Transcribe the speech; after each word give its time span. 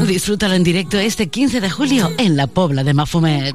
Disfrútalo 0.00 0.54
en 0.54 0.64
directo 0.64 0.98
este 0.98 1.28
15 1.28 1.60
de 1.60 1.70
julio 1.70 2.10
en 2.18 2.36
la 2.36 2.46
Pobla 2.46 2.84
de 2.84 2.94
Mafumet. 2.94 3.54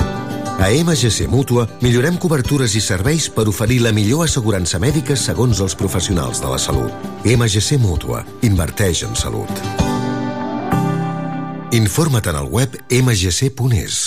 A 0.61 0.69
MGC 0.69 1.25
Mútua 1.25 1.63
millorem 1.81 2.19
cobertures 2.21 2.75
i 2.77 2.81
serveis 2.85 3.25
per 3.33 3.47
oferir 3.49 3.79
la 3.81 3.89
millor 3.97 4.27
assegurança 4.27 4.77
mèdica 4.77 5.15
segons 5.17 5.57
els 5.57 5.73
professionals 5.73 6.37
de 6.37 6.51
la 6.51 6.59
salut. 6.61 7.07
MGC 7.25 7.79
Mútua. 7.81 8.21
Inverteix 8.45 9.01
en 9.07 9.17
salut. 9.17 9.49
Informa't 11.73 12.29
en 12.29 12.37
el 12.43 12.51
web 12.53 12.77
mgc.es. 12.93 13.97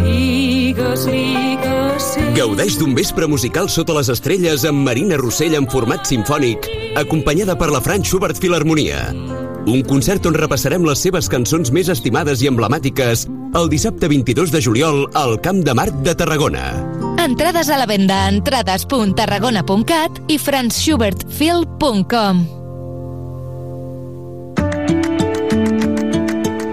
Digues, 0.00 1.04
digues, 1.12 2.06
sí. 2.14 2.24
Gaudeix 2.38 2.78
d'un 2.80 2.96
vespre 2.96 3.28
musical 3.28 3.68
sota 3.68 3.98
les 3.98 4.08
estrelles 4.08 4.64
amb 4.64 4.80
Marina 4.88 5.18
Rossell 5.20 5.58
en 5.60 5.68
format 5.68 6.08
sinfònic, 6.08 6.70
acompanyada 6.96 7.58
per 7.60 7.68
la 7.68 7.84
Fran 7.84 8.00
Schubert 8.00 8.40
Filharmonia. 8.40 9.10
Un 9.68 9.84
concert 9.84 10.24
on 10.24 10.40
repassarem 10.40 10.88
les 10.88 11.04
seves 11.04 11.28
cançons 11.28 11.68
més 11.68 11.92
estimades 11.92 12.40
i 12.40 12.48
emblemàtiques 12.48 13.28
el 13.54 13.68
dissabte 13.68 14.08
22 14.08 14.52
de 14.52 14.62
juliol 14.62 15.10
al 15.14 15.40
Camp 15.40 15.64
de 15.64 15.74
Marc 15.74 15.94
de 16.04 16.14
Tarragona. 16.14 16.84
Entrades 17.18 17.68
a 17.68 17.78
la 17.78 17.86
venda 17.86 18.24
a 18.24 18.28
entrades.tarragona.cat 18.28 20.20
i 20.28 20.38
franzschubertfil.com 20.38 22.46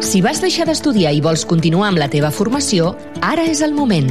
Si 0.05 0.21
vas 0.21 0.39
deixar 0.39 0.67
d'estudiar 0.69 1.11
i 1.11 1.19
vols 1.19 1.43
continuar 1.49 1.89
amb 1.89 1.99
la 1.99 2.07
teva 2.07 2.29
formació, 2.31 2.93
ara 3.25 3.43
és 3.49 3.59
el 3.65 3.73
moment. 3.75 4.07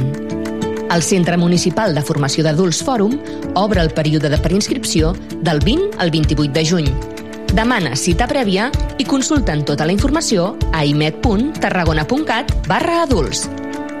El 0.91 1.01
Centre 1.01 1.37
Municipal 1.37 1.95
de 1.97 2.03
Formació 2.05 2.43
d'Adults 2.45 2.83
Fòrum 2.85 3.15
obre 3.57 3.81
el 3.81 3.89
període 3.95 4.29
de 4.29 4.37
preinscripció 4.37 5.15
del 5.41 5.63
20 5.65 5.97
al 5.97 6.13
28 6.13 6.53
de 6.53 6.65
juny. 6.65 7.14
Demana 7.55 7.95
cita 7.95 8.25
prèvia 8.27 8.67
i 8.99 9.05
consulten 9.07 9.63
tota 9.63 9.87
la 9.87 9.95
informació 9.95 10.49
a 10.75 10.83
imet.tarragona.cat 10.83 12.51
barra 12.67 12.99
adults. 13.05 13.47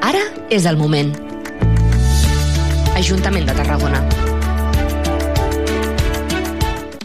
Ara 0.03 0.27
és 0.51 0.67
el 0.67 0.75
moment. 0.75 1.15
Ajuntament 2.99 3.47
de 3.47 3.55
Tarragona. 3.55 4.24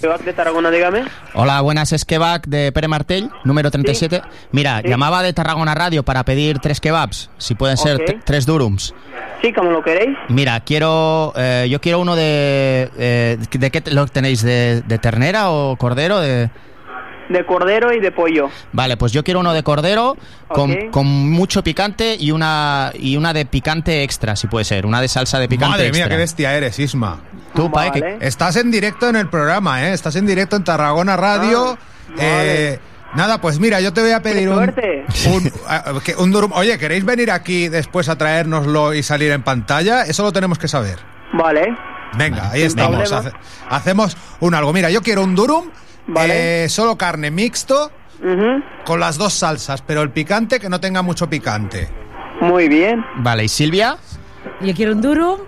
De 0.00 0.32
Tarragona, 0.32 0.70
dígame. 0.70 1.02
Hola, 1.34 1.60
buenas, 1.60 1.92
es 1.92 2.04
Kebab 2.04 2.42
de 2.46 2.70
Pere 2.70 2.86
Martell, 2.86 3.30
número 3.44 3.68
37. 3.70 4.22
Mira, 4.52 4.80
Sí. 4.80 4.88
llamaba 4.88 5.22
de 5.24 5.32
Tarragona 5.32 5.74
Radio 5.74 6.04
para 6.04 6.24
pedir 6.24 6.60
tres 6.60 6.80
kebabs, 6.80 7.30
si 7.38 7.56
pueden 7.56 7.76
ser 7.76 8.20
tres 8.24 8.46
durums. 8.46 8.94
Sí, 9.42 9.52
como 9.52 9.70
lo 9.70 9.82
queréis. 9.82 10.16
Mira, 10.28 10.60
quiero, 10.60 11.32
eh, 11.36 11.66
yo 11.68 11.80
quiero 11.80 11.98
uno 11.98 12.14
de, 12.14 12.90
eh, 12.96 13.38
¿de 13.50 13.70
qué 13.72 13.82
lo 13.90 14.06
tenéis? 14.06 14.42
¿De, 14.42 14.82
de 14.82 14.98
ternera 14.98 15.50
o 15.50 15.76
cordero? 15.76 16.20
De... 16.20 16.48
De 17.28 17.44
cordero 17.44 17.92
y 17.92 18.00
de 18.00 18.10
pollo. 18.10 18.48
Vale, 18.72 18.96
pues 18.96 19.12
yo 19.12 19.22
quiero 19.22 19.40
uno 19.40 19.52
de 19.52 19.62
cordero 19.62 20.16
con, 20.48 20.90
con 20.90 21.06
mucho 21.06 21.62
picante 21.62 22.16
y 22.18 22.30
una 22.30 22.90
y 22.98 23.16
una 23.16 23.32
de 23.34 23.44
picante 23.44 24.02
extra, 24.02 24.34
si 24.34 24.46
puede 24.46 24.64
ser, 24.64 24.86
una 24.86 25.00
de 25.00 25.08
salsa 25.08 25.38
de 25.38 25.46
picante 25.48 25.72
Madre 25.72 25.90
mía, 25.90 26.00
extra. 26.04 26.08
qué 26.08 26.16
bestia 26.16 26.54
eres, 26.56 26.78
Isma. 26.78 27.20
Tú, 27.54 27.70
Pae, 27.70 27.90
que- 27.92 28.16
Estás 28.20 28.56
en 28.56 28.70
directo 28.70 29.08
en 29.08 29.16
el 29.16 29.28
programa, 29.28 29.86
¿eh? 29.88 29.92
Estás 29.92 30.16
en 30.16 30.26
directo 30.26 30.56
en 30.56 30.64
Tarragona 30.64 31.16
Radio. 31.16 31.76
Eh, 32.18 32.78
nada, 33.14 33.40
pues 33.40 33.58
mira, 33.58 33.80
yo 33.80 33.92
te 33.92 34.00
voy 34.00 34.12
a 34.12 34.22
pedir 34.22 34.48
un, 34.48 34.58
un, 34.62 35.52
ah, 35.68 35.84
que- 36.04 36.16
un 36.16 36.30
durum. 36.32 36.52
Oye, 36.54 36.78
¿queréis 36.78 37.04
venir 37.04 37.30
aquí 37.30 37.68
después 37.68 38.08
a 38.08 38.16
traérnoslo 38.16 38.94
y 38.94 39.02
salir 39.02 39.32
en 39.32 39.42
pantalla? 39.42 40.02
Eso 40.04 40.22
lo 40.22 40.32
tenemos 40.32 40.58
que 40.58 40.68
saber. 40.68 40.98
Vale. 41.34 41.66
Venga, 42.16 42.50
ahí 42.50 42.62
estamos. 42.62 43.12
Hace- 43.12 43.32
hacemos 43.68 44.16
un 44.40 44.54
algo. 44.54 44.72
Mira, 44.72 44.88
yo 44.90 45.02
quiero 45.02 45.22
un 45.22 45.34
durum, 45.34 45.70
Vale. 46.08 46.64
eh, 46.64 46.68
solo 46.68 46.96
carne 46.98 47.30
mixto, 47.30 47.92
con 48.84 48.98
las 49.00 49.16
dos 49.18 49.32
salsas, 49.34 49.82
pero 49.82 50.02
el 50.02 50.10
picante 50.10 50.58
que 50.58 50.68
no 50.68 50.80
tenga 50.80 51.02
mucho 51.02 51.28
picante. 51.30 51.88
Muy 52.40 52.68
bien. 52.68 53.04
Vale, 53.16 53.44
¿y 53.44 53.48
Silvia? 53.48 53.96
Yo 54.60 54.74
quiero 54.74 54.92
un 54.92 55.00
durum 55.02 55.38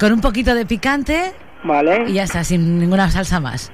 con 0.00 0.12
un 0.12 0.20
poquito 0.20 0.54
de 0.54 0.66
picante. 0.66 1.32
Vale. 1.62 2.04
Y 2.08 2.14
ya 2.14 2.24
está, 2.24 2.42
sin 2.44 2.78
ninguna 2.78 3.10
salsa 3.10 3.38
más. 3.40 3.70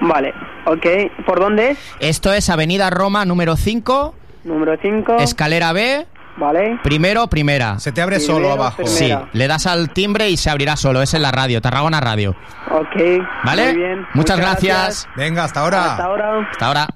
Vale. 0.00 0.32
Ok. 0.66 0.86
¿Por 1.26 1.40
dónde 1.40 1.70
es? 1.70 1.78
Esto 2.00 2.32
es 2.32 2.50
Avenida 2.50 2.90
Roma 2.90 3.24
número 3.24 3.56
5, 3.56 4.14
Número 4.44 4.76
5. 4.80 5.16
escalera 5.18 5.72
B, 5.72 6.06
Vale. 6.36 6.78
primero, 6.82 7.26
primera. 7.28 7.78
Se 7.78 7.92
te 7.92 8.02
abre 8.02 8.16
Primero, 8.16 8.34
solo 8.34 8.52
abajo. 8.52 8.82
primera. 8.82 9.20
Sí, 9.22 9.28
le 9.32 9.48
das 9.48 9.66
al 9.66 9.90
timbre 9.90 10.28
y 10.28 10.36
se 10.36 10.50
abrirá 10.50 10.76
solo. 10.76 11.00
Es 11.02 11.14
en 11.14 11.22
la 11.22 11.32
radio, 11.32 11.60
Tarragona 11.62 12.00
Radio. 12.00 12.36
Ok. 12.70 13.02
¿Vale? 13.44 13.72
Muy 13.72 13.76
bien. 13.82 14.06
Muchas 14.14 14.38
gracias. 14.38 15.08
Venga, 15.16 15.44
hasta 15.44 15.60
ahora. 15.60 15.92
Hasta 15.92 16.04
ahora. 16.04 16.48
Hasta 16.50 16.66
ahora. 16.66 16.88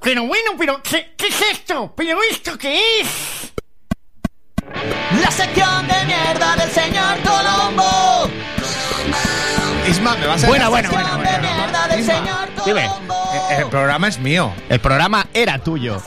Pero 0.00 0.26
bueno, 0.26 0.52
pero 0.58 0.82
¿qué, 0.82 1.12
qué 1.16 1.28
es 1.28 1.40
esto? 1.52 1.92
¿Pero 1.96 2.18
esto 2.30 2.58
qué 2.58 3.00
es? 3.00 3.51
La 5.20 5.30
sección 5.30 5.86
de 5.86 6.04
mierda 6.06 6.56
del 6.56 6.70
señor 6.70 7.18
Colombo. 7.22 8.30
Isma, 9.88 10.14
me 10.16 10.26
vas 10.26 10.44
a 10.44 10.46
Bueno, 10.46 10.70
dejar- 10.70 10.88
bueno, 10.90 11.08
bueno, 11.10 11.16
bueno. 11.18 11.40
Mierda 11.54 11.88
del 11.88 12.04
señor 12.04 12.48
Dime. 12.64 12.88
El 13.58 13.66
programa 13.68 14.08
es 14.08 14.18
mío. 14.20 14.52
El 14.68 14.80
programa 14.80 15.26
era 15.34 15.58
tuyo. 15.58 16.00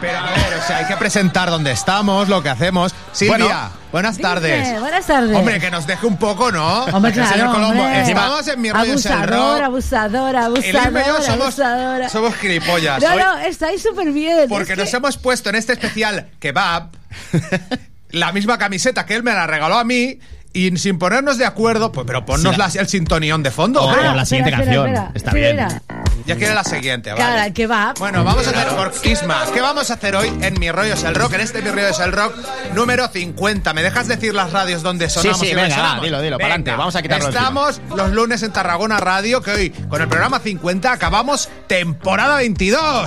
Pero 0.00 0.18
a 0.18 0.22
ver, 0.30 0.58
o 0.58 0.66
sea, 0.66 0.78
hay 0.78 0.86
que 0.86 0.96
presentar 0.96 1.48
dónde 1.48 1.70
estamos, 1.72 2.28
lo 2.28 2.42
que 2.42 2.48
hacemos. 2.50 2.92
Silvia, 3.12 3.36
Bueno. 3.38 3.70
buenas 3.92 4.18
tardes. 4.18 4.66
Dice, 4.66 4.80
buenas 4.80 5.06
tardes. 5.06 5.36
Hombre, 5.36 5.60
que 5.60 5.70
nos 5.70 5.86
deje 5.86 6.06
un 6.06 6.16
poco, 6.18 6.50
¿no? 6.52 6.84
Hombre, 6.86 7.10
El 7.12 7.14
claro, 7.18 7.30
señor 7.32 7.52
Colombo. 7.54 7.82
hombre. 7.84 8.00
Estamos 8.02 8.48
en 8.48 8.60
mi 8.60 8.72
rollo 8.72 8.94
es 8.94 9.06
el 9.06 9.12
Abusadora, 9.12 9.56
rock. 9.58 9.64
abusadora, 9.64 10.46
El 10.46 10.56
Isma 10.58 10.70
y 10.70 10.72
yo 10.72 10.80
abusadora, 10.88 11.22
somos, 11.22 11.40
abusadora. 11.60 12.08
somos 12.08 12.34
gilipollas. 12.34 13.02
No, 13.02 13.10
Hoy- 13.10 13.18
no, 13.18 13.38
estáis 13.38 13.82
súper 13.82 14.10
bien. 14.12 14.48
porque 14.48 14.72
es 14.72 14.78
nos 14.78 14.90
que- 14.90 14.96
hemos 14.96 15.16
puesto 15.18 15.48
en 15.50 15.54
este 15.56 15.72
especial 15.74 16.28
kebab 16.40 16.88
la 18.12 18.32
misma 18.32 18.58
camiseta 18.58 19.04
que 19.06 19.14
él 19.14 19.22
me 19.22 19.32
la 19.32 19.46
regaló 19.46 19.76
a 19.76 19.84
mí 19.84 20.18
y 20.52 20.76
sin 20.78 20.98
ponernos 20.98 21.38
de 21.38 21.46
acuerdo, 21.46 21.92
pues 21.92 22.06
pero 22.06 22.24
ponnos 22.24 22.54
Sí, 22.54 22.58
la- 22.58 22.80
el 22.80 22.88
sintonión 22.88 23.42
de 23.42 23.50
fondo. 23.50 23.82
O- 23.82 23.94
la 23.96 24.24
siguiente 24.24 24.50
espera, 24.50 24.56
canción. 24.64 24.86
espera. 24.88 25.10
Está 25.14 25.30
Sí, 25.30 25.36
bien. 25.38 25.82
Ya 26.24 26.36
quiere 26.36 26.54
la 26.54 26.62
siguiente, 26.62 27.10
vale. 27.10 27.20
Claro, 27.24 27.42
el 27.42 27.52
kebab. 27.52 27.98
Bueno, 27.98 28.22
vamos 28.22 28.46
a 28.46 28.50
hacer 28.50 28.68
por 28.76 28.92
Isma. 29.02 29.44
¿Qué 29.52 29.60
vamos 29.60 29.90
a 29.90 29.94
hacer 29.94 30.14
hoy 30.14 30.32
en 30.40 30.58
Mi 30.60 30.70
Rollo 30.70 30.94
es 30.94 31.02
el 31.02 31.16
Rock? 31.16 31.32
En 31.32 31.40
este 31.40 31.62
Mi 31.62 31.70
Rollo 31.70 31.88
es 31.88 31.98
el 31.98 32.12
Rock 32.12 32.34
número 32.74 33.08
50. 33.08 33.72
¿Me 33.74 33.82
dejas 33.82 34.06
decir 34.06 34.32
las 34.32 34.52
radios 34.52 34.82
donde 34.84 35.10
sonamos 35.10 35.40
sí, 35.40 35.46
y 35.48 35.54
venga, 35.54 35.68
resonamos? 35.68 35.98
va, 35.98 36.04
dilo, 36.04 36.22
dilo, 36.22 36.36
Venga. 36.38 36.48
pa'lante, 36.48 36.70
vamos 36.76 36.94
a 36.94 37.02
quitarlo 37.02 37.28
Estamos 37.28 37.80
los 37.96 38.10
lunes 38.12 38.40
en 38.44 38.52
Tarragona 38.52 38.98
Radio, 38.98 39.42
que 39.42 39.50
hoy 39.50 39.70
con 39.70 40.00
el 40.00 40.06
programa 40.06 40.38
50 40.38 40.92
acabamos 40.92 41.48
temporada 41.66 42.36
22. 42.36 43.04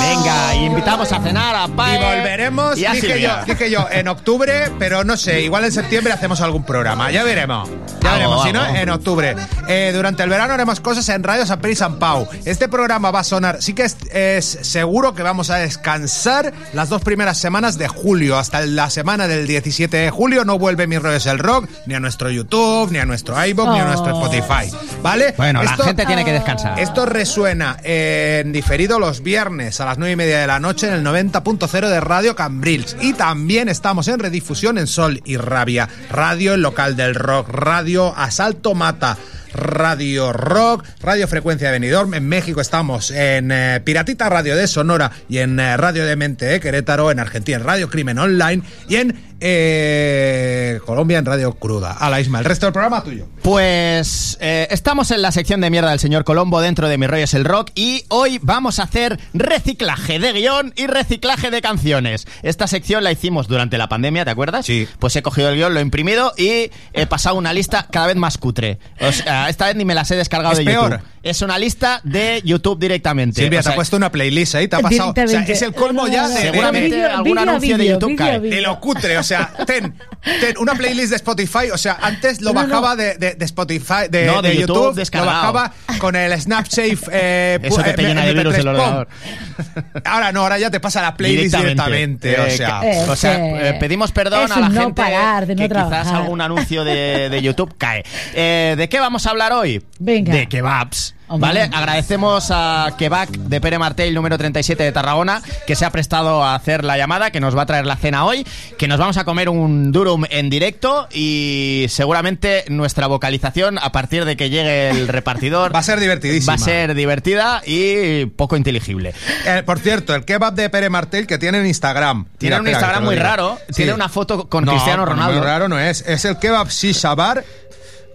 Venga, 0.00 0.54
y 0.56 0.64
invitamos 0.66 1.10
a 1.12 1.22
cenar 1.22 1.56
a 1.56 1.68
Pae. 1.68 1.94
Y 1.98 2.04
volveremos, 2.04 2.76
y 2.78 2.84
dije 2.86 3.20
yo, 3.22 3.30
dije 3.46 3.70
yo, 3.70 3.86
en 3.90 4.08
octubre, 4.08 4.70
pero 4.78 5.04
no 5.04 5.16
sé, 5.16 5.40
igual 5.40 5.64
en 5.64 5.72
septiembre 5.72 6.12
hacemos 6.12 6.42
algún 6.42 6.64
programa, 6.64 6.87
ya 7.10 7.24
veremos. 7.24 7.68
Ya 8.00 8.12
veremos, 8.14 8.44
si 8.44 8.52
no, 8.52 8.64
en 8.64 8.88
octubre. 8.90 9.34
Eh, 9.66 9.90
durante 9.94 10.22
el 10.22 10.30
verano 10.30 10.54
haremos 10.54 10.80
cosas 10.80 11.08
en 11.08 11.22
Radio 11.22 11.44
San 11.46 11.58
Pedro 11.58 11.72
y 11.72 11.76
San 11.76 11.98
Pau. 11.98 12.28
Este 12.44 12.68
programa 12.68 13.10
va 13.10 13.20
a 13.20 13.24
sonar, 13.24 13.60
sí 13.62 13.74
que 13.74 13.82
es, 13.84 13.96
es 14.12 14.44
seguro 14.62 15.14
que 15.14 15.22
vamos 15.22 15.50
a 15.50 15.56
descansar 15.56 16.52
las 16.72 16.88
dos 16.88 17.02
primeras 17.02 17.38
semanas 17.38 17.76
de 17.76 17.88
julio. 17.88 18.38
Hasta 18.38 18.60
la 18.66 18.88
semana 18.90 19.26
del 19.26 19.46
17 19.46 19.96
de 19.96 20.10
julio 20.10 20.44
no 20.44 20.58
vuelve 20.58 20.86
Mi 20.86 20.98
Rollo 20.98 21.16
es 21.16 21.26
el 21.26 21.38
Rock, 21.38 21.68
ni 21.86 21.94
a 21.94 22.00
nuestro 22.00 22.30
YouTube, 22.30 22.90
ni 22.92 22.98
a 22.98 23.04
nuestro 23.04 23.34
iVoox, 23.44 23.72
ni 23.72 23.80
a 23.80 23.84
nuestro 23.84 24.16
Oh. 24.16 24.24
Spotify. 24.26 24.70
¿Vale? 25.02 25.34
Bueno, 25.36 25.62
la 25.62 25.70
Esto- 25.72 25.84
gente 25.84 26.06
tiene 26.06 26.24
que 26.24 26.32
descansar. 26.32 26.78
esto 26.80 27.04
resuena 27.04 27.76
en 27.82 28.52
diferido 28.52 28.98
los 28.98 29.22
viernes 29.22 29.80
a 29.80 29.84
las 29.84 29.98
9 29.98 30.12
y 30.12 30.16
media 30.16 30.38
de 30.40 30.46
la 30.46 30.60
noche 30.60 30.86
en 30.88 30.94
el 30.94 31.02
90.0 31.02 31.88
de 31.88 32.00
Radio 32.00 32.34
Cambrils. 32.36 32.96
Y 33.00 33.12
también 33.14 33.68
estamos 33.68 34.08
en 34.08 34.18
redifusión 34.18 34.78
en 34.78 34.86
Sol 34.86 35.20
y 35.24 35.36
Rabia. 35.36 35.88
Radio 36.10 36.54
El 36.54 36.62
Local 36.62 36.77
del 36.86 37.16
Rock, 37.16 37.48
Radio 37.48 38.16
Asalto 38.16 38.72
Mata. 38.72 39.18
Radio 39.52 40.32
Rock, 40.32 40.84
Radio 41.00 41.26
Frecuencia 41.26 41.68
de 41.68 41.72
Benidorm. 41.72 42.14
En 42.14 42.28
México 42.28 42.60
estamos 42.60 43.10
en 43.10 43.50
eh, 43.50 43.80
Piratita 43.82 44.28
Radio 44.28 44.54
de 44.54 44.68
Sonora 44.68 45.10
y 45.28 45.38
en 45.38 45.58
eh, 45.58 45.76
Radio 45.76 46.06
de 46.06 46.14
Mente 46.14 46.44
de 46.44 46.60
Querétaro. 46.60 47.10
En 47.10 47.18
Argentina 47.18 47.56
en 47.56 47.64
Radio 47.64 47.88
Crimen 47.88 48.18
Online 48.18 48.62
y 48.88 48.96
en 48.96 49.27
eh, 49.40 50.80
Colombia 50.84 51.18
en 51.18 51.24
Radio 51.26 51.52
Cruda. 51.54 51.92
A 51.92 52.10
la 52.10 52.20
Isma, 52.20 52.38
el 52.38 52.44
resto 52.44 52.66
del 52.66 52.72
programa 52.72 53.02
tuyo. 53.02 53.26
Pues 53.42 54.36
eh, 54.40 54.68
estamos 54.70 55.10
en 55.10 55.22
la 55.22 55.32
sección 55.32 55.60
de 55.60 55.70
mierda 55.70 55.90
del 55.90 56.00
señor 56.00 56.24
Colombo 56.24 56.60
dentro 56.60 56.88
de 56.88 56.98
Mi 56.98 57.06
Rollo 57.06 57.24
es 57.24 57.34
el 57.34 57.44
Rock 57.44 57.70
y 57.74 58.04
hoy 58.08 58.38
vamos 58.42 58.78
a 58.78 58.84
hacer 58.84 59.18
reciclaje 59.34 60.18
de 60.18 60.32
guion 60.32 60.72
y 60.76 60.86
reciclaje 60.86 61.50
de 61.50 61.62
canciones. 61.62 62.26
Esta 62.42 62.66
sección 62.66 63.04
la 63.04 63.12
hicimos 63.12 63.48
durante 63.48 63.78
la 63.78 63.88
pandemia, 63.88 64.24
¿te 64.24 64.30
acuerdas? 64.30 64.66
Sí. 64.66 64.88
Pues 64.98 65.14
he 65.16 65.22
cogido 65.22 65.48
el 65.50 65.56
guion, 65.56 65.72
lo 65.74 65.80
he 65.80 65.82
imprimido 65.82 66.32
y 66.36 66.70
he 66.92 67.06
pasado 67.06 67.36
una 67.36 67.52
lista 67.52 67.86
cada 67.90 68.08
vez 68.08 68.16
más 68.16 68.38
cutre. 68.38 68.78
O 69.00 69.12
sea, 69.12 69.48
esta 69.48 69.66
vez 69.66 69.76
ni 69.76 69.84
me 69.84 69.94
las 69.94 70.10
he 70.10 70.16
descargado 70.16 70.52
Es 70.52 70.58
de 70.58 70.64
peor. 70.64 70.90
YouTube. 70.92 71.06
Es 71.28 71.42
una 71.42 71.58
lista 71.58 72.00
de 72.04 72.40
YouTube 72.44 72.78
directamente. 72.78 73.42
Silvia, 73.42 73.60
O 73.60 73.62
sea, 73.62 73.70
te 73.70 73.74
ha 73.74 73.76
puesto 73.76 73.96
una 73.96 74.10
playlist 74.10 74.54
ahí, 74.54 74.68
te 74.68 74.76
ha 74.76 74.80
pasado. 74.80 75.10
O 75.10 75.14
sea, 75.14 75.24
Directamente. 75.24 75.52
es 75.52 75.62
el 75.62 75.72
colmo 75.74 76.06
ya 76.08 76.28
de. 76.28 76.40
Seguramente 76.40 77.04
algún 77.04 77.38
anuncio 77.38 77.76
de 77.78 77.86
YouTube 77.88 78.16
cae. 78.16 78.40
de 78.40 78.60
lo 78.60 78.80
cutre, 78.80 79.18
o 79.18 79.22
sea, 79.22 79.52
ten, 79.66 79.94
ten 80.40 80.56
una 80.58 80.74
playlist 80.74 81.10
de 81.10 81.16
Spotify, 81.16 81.70
o 81.72 81.78
sea, 81.78 81.98
antes 82.00 82.40
lo 82.40 82.52
No, 82.52 82.62
no. 82.62 82.66
bajaba 82.68 82.96
de, 82.96 83.14
de- 83.16 83.34
de 83.34 83.44
Spotify, 83.44 84.08
de, 84.10 84.26
YouTube 84.58 84.96
lo 85.14 85.24
bajaba 85.26 85.72
con 85.98 86.16
el 86.16 86.38
Snapsafe. 86.40 86.96
Eh, 87.12 87.58
Eso 87.62 87.82
que 87.82 87.92
te 87.92 88.02
llena 88.02 88.22
de 88.24 88.32
MP3 88.32 88.36
virus 88.36 88.54
el 88.56 88.68
ordenador. 88.68 89.08
Ahora 90.04 90.32
no, 90.32 90.42
ahora 90.42 90.58
ya 90.58 90.70
te 90.70 90.80
pasa 90.80 91.02
la 91.02 91.14
playlist 91.16 91.54
directamente, 91.56 92.40
o 92.40 92.50
sea. 92.50 92.80
o 92.80 93.14
eh, 93.24 93.76
pedimos 93.80 94.12
perdón 94.12 94.50
a 94.52 94.60
la 94.60 94.70
gente 94.70 94.94
parar 94.94 95.46
de 95.46 95.54
no 95.54 95.62
que 95.62 95.68
quizás 95.68 95.88
trabajar. 95.88 96.14
algún 96.16 96.40
anuncio 96.40 96.84
de, 96.84 97.28
de 97.30 97.42
YouTube 97.42 97.74
cae. 97.76 98.02
Eh, 98.34 98.74
¿De 98.78 98.88
qué 98.88 98.98
vamos 99.00 99.26
a 99.26 99.30
hablar 99.30 99.52
hoy? 99.52 99.82
Venga. 99.98 100.32
De 100.32 100.48
kebabs. 100.48 101.14
¿Vale? 101.30 101.62
Agradecemos 101.72 102.48
a 102.50 102.88
Kebab 102.98 103.28
de 103.28 103.60
Pere 103.60 103.78
Martell, 103.78 104.14
número 104.14 104.38
37 104.38 104.82
de 104.82 104.92
Tarragona, 104.92 105.42
que 105.66 105.76
se 105.76 105.84
ha 105.84 105.90
prestado 105.90 106.42
a 106.42 106.54
hacer 106.54 106.84
la 106.84 106.96
llamada, 106.96 107.30
que 107.30 107.40
nos 107.40 107.56
va 107.56 107.62
a 107.62 107.66
traer 107.66 107.86
la 107.86 107.96
cena 107.96 108.24
hoy, 108.24 108.46
que 108.78 108.88
nos 108.88 108.98
vamos 108.98 109.16
a 109.18 109.24
comer 109.24 109.48
un 109.48 109.92
durum 109.92 110.24
en 110.30 110.48
directo 110.50 111.06
y 111.12 111.86
seguramente 111.88 112.64
nuestra 112.68 113.06
vocalización, 113.06 113.78
a 113.78 113.92
partir 113.92 114.24
de 114.24 114.36
que 114.36 114.50
llegue 114.50 114.90
el 114.90 115.08
repartidor, 115.08 115.74
Va 115.74 115.80
a 115.80 115.82
ser 115.82 116.00
divertidísima. 116.00 116.52
va 116.52 116.54
a 116.54 116.58
ser 116.64 116.94
divertida 116.94 117.62
y 117.66 118.26
poco 118.26 118.56
inteligible. 118.56 119.14
Eh, 119.46 119.62
por 119.64 119.78
cierto, 119.78 120.14
el 120.14 120.24
kebab 120.24 120.54
de 120.54 120.70
Pere 120.70 120.88
Martel 120.90 121.26
que 121.26 121.38
tiene 121.38 121.58
en 121.58 121.66
Instagram. 121.66 122.26
Tiene 122.38 122.56
Mira, 122.56 122.60
un 122.60 122.66
espera, 122.68 122.80
Instagram 122.80 123.04
muy 123.04 123.16
raro. 123.16 123.58
Tiene 123.74 123.92
una 123.92 124.08
foto 124.08 124.48
con 124.48 124.64
No, 124.64 124.72
Cristiano 124.72 125.04
Ronaldo. 125.04 125.34
Muy 125.38 125.44
raro 125.44 125.68
no 125.68 125.78
es. 125.78 126.02
Es 126.06 126.24
el 126.24 126.38
kebab 126.38 126.68
shisha 126.68 127.14
bar. 127.14 127.44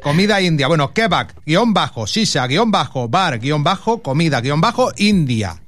Comida 0.03 0.41
india. 0.41 0.67
Bueno, 0.67 0.93
kebab, 0.93 1.27
guion 1.45 1.73
bajo, 1.73 2.05
shisha, 2.05 2.45
guion 2.47 2.71
bajo, 2.71 3.07
bar, 3.07 3.39
guion 3.39 3.63
bajo, 3.63 4.01
comida, 4.01 4.41
guion 4.41 4.59
bajo, 4.61 4.91
india. 4.97 5.61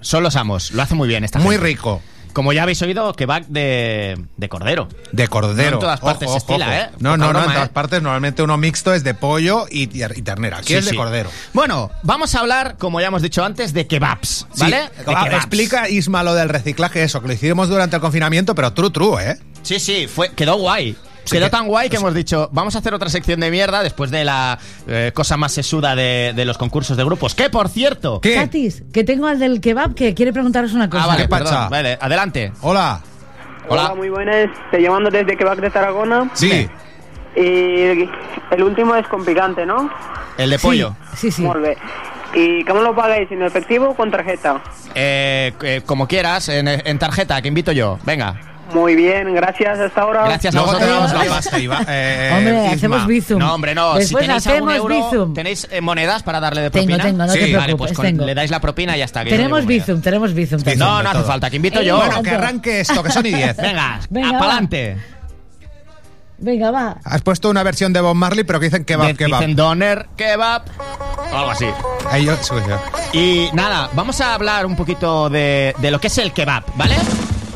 Son 0.00 0.22
los 0.22 0.36
amos. 0.36 0.70
Lo 0.72 0.82
hace 0.82 0.94
muy 0.94 1.08
bien 1.08 1.24
esta 1.24 1.38
Muy 1.38 1.56
gente. 1.56 1.66
rico. 1.66 2.02
Como 2.32 2.52
ya 2.54 2.62
habéis 2.62 2.80
oído, 2.80 3.12
kebab 3.12 3.44
de, 3.48 4.18
de 4.38 4.48
cordero. 4.48 4.88
De 5.12 5.28
cordero. 5.28 5.72
No 5.72 5.76
en 5.76 5.80
todas 5.80 6.00
partes 6.00 6.28
Ojo, 6.28 6.32
se 6.32 6.38
estila, 6.38 6.66
ojo. 6.66 6.74
¿eh? 6.74 6.88
No, 7.00 7.10
Poca 7.10 7.16
no, 7.18 7.32
no, 7.34 7.38
en 7.40 7.52
todas 7.52 7.68
¿eh? 7.68 7.72
partes 7.74 8.02
normalmente 8.02 8.42
uno 8.42 8.56
mixto 8.56 8.94
es 8.94 9.04
de 9.04 9.12
pollo 9.12 9.66
y, 9.70 9.82
y 9.82 10.22
ternera. 10.22 10.58
Aquí 10.58 10.68
Sí, 10.68 10.74
es 10.76 10.84
de 10.86 10.92
sí. 10.92 10.96
cordero. 10.96 11.28
Bueno, 11.52 11.90
vamos 12.04 12.34
a 12.34 12.40
hablar, 12.40 12.76
como 12.78 13.00
ya 13.02 13.08
hemos 13.08 13.20
dicho 13.20 13.44
antes, 13.44 13.74
de 13.74 13.86
kebabs, 13.86 14.46
¿vale? 14.56 14.82
Sí. 14.92 14.98
De 15.00 15.04
kebabs. 15.04 15.34
Explica 15.34 15.88
Isma 15.90 16.22
lo 16.22 16.34
del 16.34 16.48
reciclaje, 16.48 17.02
eso, 17.02 17.20
que 17.20 17.26
lo 17.28 17.34
hicimos 17.34 17.68
durante 17.68 17.96
el 17.96 18.00
confinamiento, 18.02 18.54
pero 18.54 18.72
true, 18.72 18.90
true, 18.90 19.22
¿eh? 19.32 19.36
Sí, 19.62 19.78
sí, 19.78 20.06
fue, 20.08 20.30
quedó 20.30 20.56
guay. 20.56 20.96
Sí, 21.24 21.36
quedó 21.36 21.46
que- 21.46 21.50
tan 21.50 21.66
guay 21.68 21.88
que 21.88 21.96
hemos 21.96 22.14
dicho, 22.14 22.48
vamos 22.52 22.74
a 22.74 22.78
hacer 22.80 22.94
otra 22.94 23.08
sección 23.08 23.38
de 23.40 23.50
mierda 23.50 23.82
después 23.82 24.10
de 24.10 24.24
la 24.24 24.58
eh, 24.88 25.12
cosa 25.14 25.36
más 25.36 25.52
sesuda 25.52 25.94
de, 25.94 26.32
de 26.34 26.44
los 26.44 26.58
concursos 26.58 26.96
de 26.96 27.04
grupos. 27.04 27.34
Que, 27.34 27.48
por 27.50 27.68
cierto... 27.68 28.20
Katis, 28.20 28.82
que 28.92 29.04
tengo 29.04 29.26
al 29.26 29.38
del 29.38 29.60
kebab 29.60 29.94
que 29.94 30.14
quiere 30.14 30.32
preguntaros 30.32 30.72
una 30.72 30.90
cosa. 30.90 31.04
Ah, 31.04 31.06
vale, 31.06 31.22
¿Qué 31.22 31.28
pacha? 31.28 31.68
Vale, 31.68 31.98
adelante. 32.00 32.52
Hola. 32.62 33.00
Hola, 33.68 33.84
Hola. 33.86 33.94
muy 33.94 34.08
buenas. 34.10 34.50
Te 34.72 34.80
llamando 34.82 35.10
desde 35.10 35.36
Quebec 35.36 35.60
de 35.60 35.70
Tarragona. 35.70 36.28
Sí. 36.34 36.68
Y 37.36 37.40
el 38.50 38.62
último 38.62 38.94
es 38.96 39.06
con 39.08 39.24
picante, 39.24 39.64
¿no? 39.64 39.88
El 40.36 40.50
de 40.50 40.58
Sí, 40.58 40.66
pollo. 40.66 40.96
Sí, 41.16 41.30
sí. 41.30 41.46
¿Y 42.34 42.64
cómo 42.64 42.80
lo 42.80 42.94
pagáis? 42.94 43.30
¿En 43.30 43.42
efectivo 43.42 43.90
o 43.90 43.94
con 43.94 44.10
tarjeta? 44.10 44.60
Eh, 44.94 45.52
eh, 45.62 45.82
como 45.86 46.08
quieras, 46.08 46.48
en, 46.48 46.66
en 46.68 46.98
tarjeta, 46.98 47.40
que 47.40 47.48
invito 47.48 47.72
yo. 47.72 47.98
Venga. 48.04 48.34
Muy 48.74 48.94
bien, 48.96 49.34
gracias. 49.34 49.78
Hasta 49.78 50.00
ahora. 50.00 50.24
Gracias 50.24 50.54
a 50.54 50.58
Luego 50.58 50.72
te 50.78 50.84
vosotros. 50.86 51.10
damos 51.12 51.26
la 51.28 51.34
pasta, 51.34 51.58
Iva. 51.58 51.80
Eh, 51.88 52.30
Hombre, 52.36 52.62
Isma. 52.64 52.72
hacemos 52.74 53.06
bizum. 53.06 53.38
No, 53.38 53.54
hombre, 53.54 53.74
no. 53.74 53.94
Después 53.94 54.08
si 54.24 54.26
tenéis 54.28 54.46
hacemos 54.46 54.72
algún 54.74 54.92
euro, 54.92 55.10
bizum. 55.10 55.34
¿tenéis 55.34 55.68
eh, 55.70 55.80
monedas 55.80 56.22
para 56.22 56.40
darle 56.40 56.62
de 56.62 56.70
Tengo, 56.70 56.86
propina? 56.86 57.04
tengo, 57.04 57.26
no 57.26 57.32
Sí. 57.32 57.38
te 57.40 57.56
Vale, 57.56 57.76
pues 57.76 57.92
con- 57.92 58.06
tengo. 58.06 58.24
le 58.24 58.34
dais 58.34 58.50
la 58.50 58.60
propina 58.60 58.96
y 58.96 59.00
ya 59.00 59.04
está. 59.04 59.24
Tenemos 59.24 59.62
no 59.62 59.66
bizum, 59.66 60.00
tenemos 60.00 60.32
bizum. 60.34 60.60
No, 60.76 61.02
no 61.02 61.08
hace 61.10 61.18
todo. 61.18 61.26
falta, 61.26 61.50
que 61.50 61.56
invito 61.56 61.80
Eh, 61.80 61.84
yo. 61.86 61.96
Bueno, 61.98 62.22
que 62.22 62.30
arranque 62.30 62.80
esto, 62.80 63.02
que 63.02 63.10
son 63.10 63.26
y 63.26 63.32
10. 63.34 63.56
Venga, 63.62 64.00
Venga, 64.10 64.30
va. 64.32 64.36
apalante. 64.38 64.96
Venga, 66.38 66.70
va. 66.72 66.96
Has 67.04 67.22
puesto 67.22 67.50
una 67.50 67.62
versión 67.62 67.92
de 67.92 68.00
Bob 68.00 68.16
Marley, 68.16 68.42
pero 68.44 68.58
que 68.58 68.66
dicen 68.66 68.84
kebab, 68.84 69.08
De- 69.08 69.14
kebab. 69.14 69.40
Dicen 69.40 69.54
doner, 69.56 70.08
kebab, 70.16 70.62
o 71.32 71.36
algo 71.36 71.50
así. 71.52 71.66
Ahí 72.10 72.24
yo-. 72.24 72.36
Y 73.12 73.48
nada, 73.52 73.90
vamos 73.92 74.20
a 74.20 74.34
hablar 74.34 74.66
un 74.66 74.74
poquito 74.74 75.30
de, 75.30 75.72
de 75.78 75.90
lo 75.92 76.00
que 76.00 76.08
es 76.08 76.18
el 76.18 76.32
kebab, 76.32 76.64
¿vale? 76.74 76.96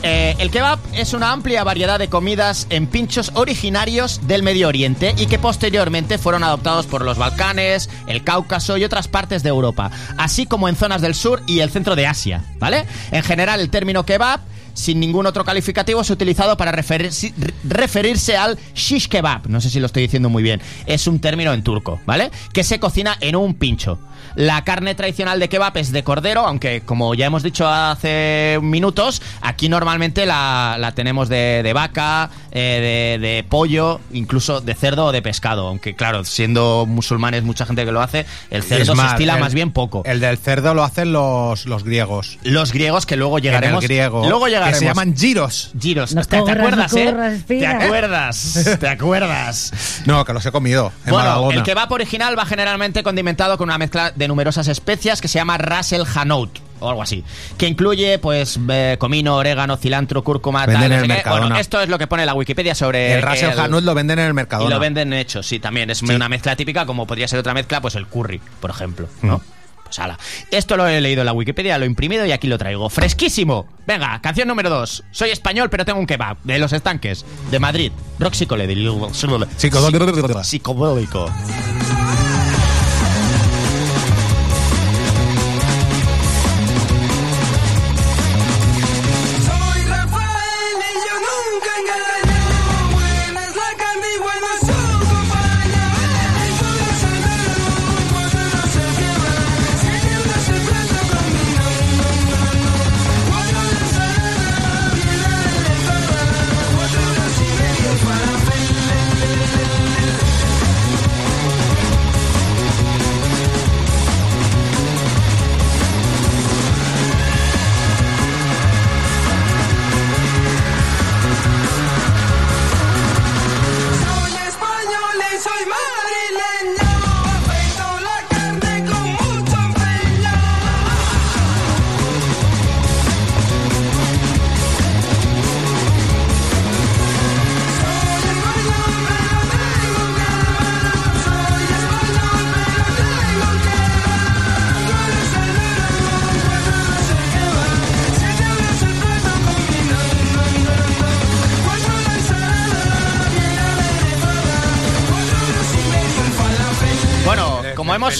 Eh, 0.08 0.36
el 0.38 0.52
kebab 0.52 0.78
es 0.92 1.14
una 1.14 1.32
amplia 1.32 1.64
variedad 1.64 1.98
de 1.98 2.06
comidas 2.06 2.68
en 2.70 2.86
pinchos 2.86 3.32
originarios 3.34 4.20
del 4.28 4.44
Medio 4.44 4.68
Oriente 4.68 5.12
y 5.18 5.26
que 5.26 5.40
posteriormente 5.40 6.16
fueron 6.16 6.44
adoptados 6.44 6.86
por 6.86 7.04
los 7.04 7.18
Balcanes, 7.18 7.90
el 8.06 8.22
Cáucaso 8.22 8.76
y 8.76 8.84
otras 8.84 9.08
partes 9.08 9.42
de 9.42 9.48
Europa, 9.48 9.90
así 10.16 10.46
como 10.46 10.68
en 10.68 10.76
zonas 10.76 11.02
del 11.02 11.16
sur 11.16 11.42
y 11.48 11.58
el 11.58 11.70
centro 11.70 11.96
de 11.96 12.06
Asia, 12.06 12.44
¿vale? 12.60 12.86
En 13.10 13.24
general, 13.24 13.58
el 13.58 13.68
término 13.68 14.06
kebab 14.06 14.38
sin 14.74 15.00
ningún 15.00 15.26
otro 15.26 15.44
calificativo 15.44 16.02
es 16.02 16.10
utilizado 16.10 16.56
para 16.56 16.70
referirse, 16.70 17.34
referirse 17.64 18.36
al 18.36 18.56
shish 18.76 19.08
kebab. 19.08 19.48
No 19.48 19.60
sé 19.60 19.70
si 19.70 19.80
lo 19.80 19.86
estoy 19.86 20.02
diciendo 20.02 20.28
muy 20.28 20.44
bien. 20.44 20.60
Es 20.86 21.08
un 21.08 21.18
término 21.18 21.52
en 21.52 21.64
turco, 21.64 21.98
¿vale? 22.06 22.30
Que 22.52 22.62
se 22.62 22.78
cocina 22.78 23.16
en 23.20 23.34
un 23.34 23.54
pincho. 23.54 23.98
La 24.34 24.64
carne 24.64 24.94
tradicional 24.94 25.38
de 25.40 25.48
kebab 25.48 25.76
es 25.78 25.92
de 25.92 26.02
cordero, 26.04 26.46
aunque 26.46 26.82
como 26.82 27.14
ya 27.14 27.26
hemos 27.26 27.42
dicho 27.42 27.66
hace 27.68 28.58
minutos, 28.62 29.22
aquí 29.40 29.68
normalmente 29.68 30.26
la, 30.26 30.76
la 30.78 30.92
tenemos 30.92 31.28
de, 31.28 31.62
de 31.62 31.72
vaca, 31.72 32.30
eh, 32.52 33.16
de, 33.20 33.26
de 33.26 33.44
pollo, 33.44 34.00
incluso 34.12 34.60
de 34.60 34.74
cerdo 34.74 35.06
o 35.06 35.12
de 35.12 35.22
pescado. 35.22 35.68
Aunque 35.68 35.94
claro, 35.94 36.24
siendo 36.24 36.84
musulmanes 36.86 37.42
mucha 37.44 37.66
gente 37.66 37.84
que 37.84 37.92
lo 37.92 38.00
hace, 38.00 38.26
el 38.50 38.62
cerdo 38.62 38.92
Es 38.92 38.98
se 38.98 39.06
estila 39.06 39.34
el- 39.34 39.40
más 39.40 39.54
bien 39.54 39.70
poco. 39.72 40.02
El 40.04 40.20
del 40.20 40.38
cerdo 40.38 40.74
lo 40.74 40.84
hacen 40.84 41.12
los, 41.12 41.66
los 41.66 41.84
griegos. 41.84 42.38
Los 42.42 42.72
griegos 42.72 43.06
que 43.06 43.16
luego 43.16 43.38
En 43.38 43.44
llegaremos. 43.44 43.82
el 43.82 43.88
griego. 43.88 44.26
Luego 44.28 44.48
llegaremos. 44.48 44.74
Que 44.74 44.78
se 44.80 44.84
llaman 44.86 45.16
giros. 45.16 45.70
Giros. 45.80 46.14
No 46.14 46.24
¿Te, 46.24 46.36
acuerdas, 46.36 46.92
no 46.92 46.98
eh? 46.98 47.40
¿Te 47.46 47.66
acuerdas? 47.66 48.76
¿Te 48.80 48.88
acuerdas? 48.88 49.72
No, 50.06 50.24
que 50.24 50.32
los 50.32 50.44
he 50.46 50.52
comido 50.52 50.92
en 51.04 51.12
Bueno, 51.12 51.50
el 51.50 51.62
kebab 51.62 51.90
original 51.92 52.38
va 52.38 52.44
generalmente 52.46 53.02
condimentado 53.02 53.56
con 53.58 53.68
una 53.68 53.78
mezcla 53.78 54.10
de 54.16 54.28
numerosas 54.28 54.68
especias 54.68 55.20
que 55.20 55.28
se 55.28 55.38
llama 55.38 55.58
ras 55.58 55.92
el 55.92 56.04
hanout 56.14 56.58
o 56.78 56.90
algo 56.90 57.02
así, 57.02 57.24
que 57.56 57.68
incluye 57.68 58.18
pues 58.18 58.58
eh, 58.68 58.96
comino, 58.98 59.36
orégano, 59.36 59.76
cilantro, 59.76 60.22
cúrcuma, 60.22 60.66
tal, 60.66 60.74
no 60.74 60.84
en 60.84 60.90
sé 60.90 60.96
el 60.96 61.02
qué. 61.02 61.08
Mercadona. 61.08 61.40
Bueno, 61.42 61.56
esto 61.56 61.80
es 61.80 61.88
lo 61.88 61.98
que 61.98 62.06
pone 62.06 62.26
la 62.26 62.34
Wikipedia 62.34 62.74
sobre 62.74 63.14
el 63.14 63.22
Ras 63.22 63.42
el 63.42 63.58
Hanout 63.58 63.84
lo 63.84 63.94
venden 63.94 64.18
en 64.18 64.26
el 64.26 64.30
y 64.32 64.34
Mercadona. 64.34 64.74
lo 64.74 64.80
venden 64.80 65.12
hecho, 65.12 65.42
sí, 65.42 65.58
también 65.58 65.90
es 65.90 66.02
una 66.02 66.28
mezcla 66.28 66.56
típica 66.56 66.84
como 66.84 67.06
podría 67.06 67.28
ser 67.28 67.38
otra 67.38 67.54
mezcla, 67.54 67.80
pues 67.80 67.94
el 67.94 68.06
curry, 68.06 68.40
por 68.60 68.70
ejemplo, 68.70 69.08
¿no? 69.22 69.40
Pues 69.84 70.00
ala. 70.00 70.18
Esto 70.50 70.76
lo 70.76 70.86
he 70.88 71.00
leído 71.00 71.22
en 71.22 71.26
la 71.26 71.32
Wikipedia, 71.32 71.78
lo 71.78 71.84
he 71.84 71.86
imprimido 71.86 72.26
y 72.26 72.32
aquí 72.32 72.48
lo 72.48 72.58
traigo. 72.58 72.90
¡Fresquísimo! 72.90 73.68
Venga, 73.86 74.20
canción 74.20 74.48
número 74.48 74.68
2. 74.68 75.04
Soy 75.12 75.30
español, 75.30 75.70
pero 75.70 75.84
tengo 75.84 76.00
un 76.00 76.08
kebab. 76.08 76.38
De 76.42 76.58
los 76.58 76.72
estanques. 76.72 77.24
De 77.52 77.60
Madrid. 77.60 77.92
Rock 78.18 78.34
psicodélico. 78.34 79.14
Psicodélico. 79.14 81.30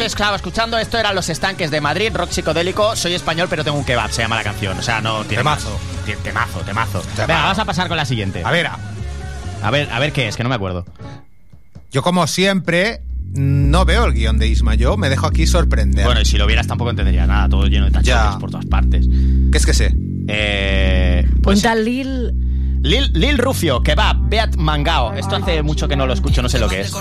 Hemos 0.01 0.13
estado 0.13 0.37
escuchando, 0.37 0.79
esto 0.79 0.99
eran 0.99 1.15
los 1.15 1.29
estanques 1.29 1.71
de 1.71 1.81
Madrid, 1.81 2.11
rock 2.15 2.31
psicodélico. 2.31 2.95
Soy 2.97 3.15
español, 3.15 3.47
pero 3.49 3.65
tengo 3.65 3.79
un 3.79 3.85
kebab, 3.85 4.11
se 4.13 4.23
llama 4.23 4.37
la 4.37 4.43
canción. 4.43 4.79
O 4.79 4.83
sea, 4.83 5.01
no 5.01 5.21
tiene 5.25 5.39
Temazo. 5.39 5.71
más. 6.07 6.23
Temazo, 6.23 6.61
temazo. 6.61 7.03
Venga, 7.17 7.43
vamos 7.43 7.59
a 7.59 7.65
pasar 7.65 7.89
con 7.89 7.97
la 7.97 8.05
siguiente. 8.05 8.43
A 8.45 8.51
ver, 8.51 8.67
a- 8.67 8.79
A 9.63 9.71
ver, 9.71 9.89
a 9.91 9.99
ver 9.99 10.13
qué 10.13 10.29
es, 10.29 10.37
que 10.37 10.43
no 10.43 10.49
me 10.51 10.55
acuerdo. 10.55 10.85
yo 11.91 12.03
como 12.03 12.27
siempre 12.27 13.01
no 13.33 13.85
veo 13.87 14.05
el 14.05 14.13
guion 14.13 14.39
de 14.39 14.49
Isma, 14.49 14.75
yo 14.75 14.97
me 14.99 15.09
dejo 15.09 15.27
aquí 15.27 15.47
sorprender. 15.47 16.05
Bueno, 16.05 16.21
y 16.21 16.25
si 16.27 16.37
lo 16.37 16.47
vieras 16.47 16.67
tampoco 16.67 16.91
entendería 16.91 17.27
nada, 17.27 17.49
todo 17.49 17.67
lleno 17.67 17.87
de 17.87 17.91
tachones 17.93 18.33
Ya. 18.35 18.39
por 18.39 18.51
todas 18.51 18.67
partes. 18.67 19.07
¿Qué 19.51 19.57
es 19.59 19.65
que 19.67 19.73
sé? 19.75 19.95
Eh, 20.29 21.27
pues 21.43 21.65
Lil. 21.77 22.33
Lil, 22.87 23.11
Lil 23.15 23.37
Rufio, 23.39 23.83
kebab, 23.83 24.17
Beat 24.29 24.57
Mangao. 24.57 25.13
Esto 25.15 25.37
hace 25.37 25.63
mucho 25.63 25.89
que 25.89 25.97
no 25.97 26.07
lo 26.07 26.13
escucho, 26.13 26.41
no 26.43 26.49
sé 26.49 26.59
lo 26.59 26.69
que 26.69 26.83
es. 26.83 26.93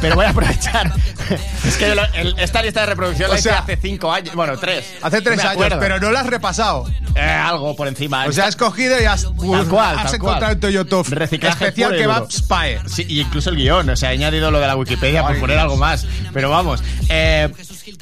Pero 0.00 0.14
voy 0.14 0.24
a 0.26 0.30
aprovechar. 0.30 0.92
es 1.66 1.76
que 1.76 1.94
lo- 1.94 2.04
el- 2.14 2.38
esta 2.38 2.62
lista 2.62 2.80
de 2.80 2.86
reproducción 2.86 3.28
la 3.30 3.36
hice 3.38 3.48
sea, 3.50 3.58
hace 3.58 3.76
cinco 3.76 4.12
años. 4.12 4.34
Bueno, 4.34 4.56
tres. 4.56 4.84
Hace 5.02 5.20
tres 5.20 5.44
años, 5.44 5.74
pero 5.80 5.98
no 5.98 6.10
lo 6.12 6.18
has 6.18 6.26
repasado. 6.26 6.86
Eh, 7.14 7.20
algo 7.20 7.74
por 7.76 7.88
encima. 7.88 8.24
O 8.26 8.32
sea, 8.32 8.46
has 8.46 8.56
cogido 8.56 9.00
y 9.00 9.04
has, 9.04 9.22
Tal 9.24 9.66
cual, 9.68 9.98
has 9.98 10.04
tal 10.06 10.14
encontrado 10.14 10.58
cual. 10.60 10.74
en. 10.74 11.04
Reciclaje 11.12 11.64
Especial 11.66 11.96
Kebab 11.96 12.18
duro. 12.28 12.30
Spy. 12.30 12.78
Sí, 12.86 13.04
y 13.08 13.20
incluso 13.20 13.50
el 13.50 13.56
guion, 13.56 13.88
o 13.90 13.96
sea, 13.96 14.10
he 14.10 14.14
añadido 14.14 14.50
lo 14.50 14.60
de 14.60 14.66
la 14.66 14.76
Wikipedia 14.76 15.22
por 15.26 15.38
poner 15.38 15.58
algo 15.58 15.76
más. 15.76 16.06
Pero 16.32 16.50
vamos, 16.50 16.82
eh, 17.08 17.50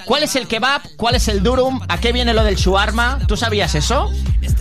¿cuál 0.05 0.23
es 0.23 0.37
el 0.37 0.47
kebab? 0.47 0.83
¿Cuál 0.97 1.17
es 1.17 1.29
el 1.29 1.43
durum? 1.43 1.81
¿A 1.89 1.99
qué 1.99 2.13
viene 2.13 2.33
lo 2.35 2.45
del 2.45 2.55
shawarma? 2.57 3.19
¿Tú 3.27 3.37
sabías 3.37 3.75
eso? 3.75 4.11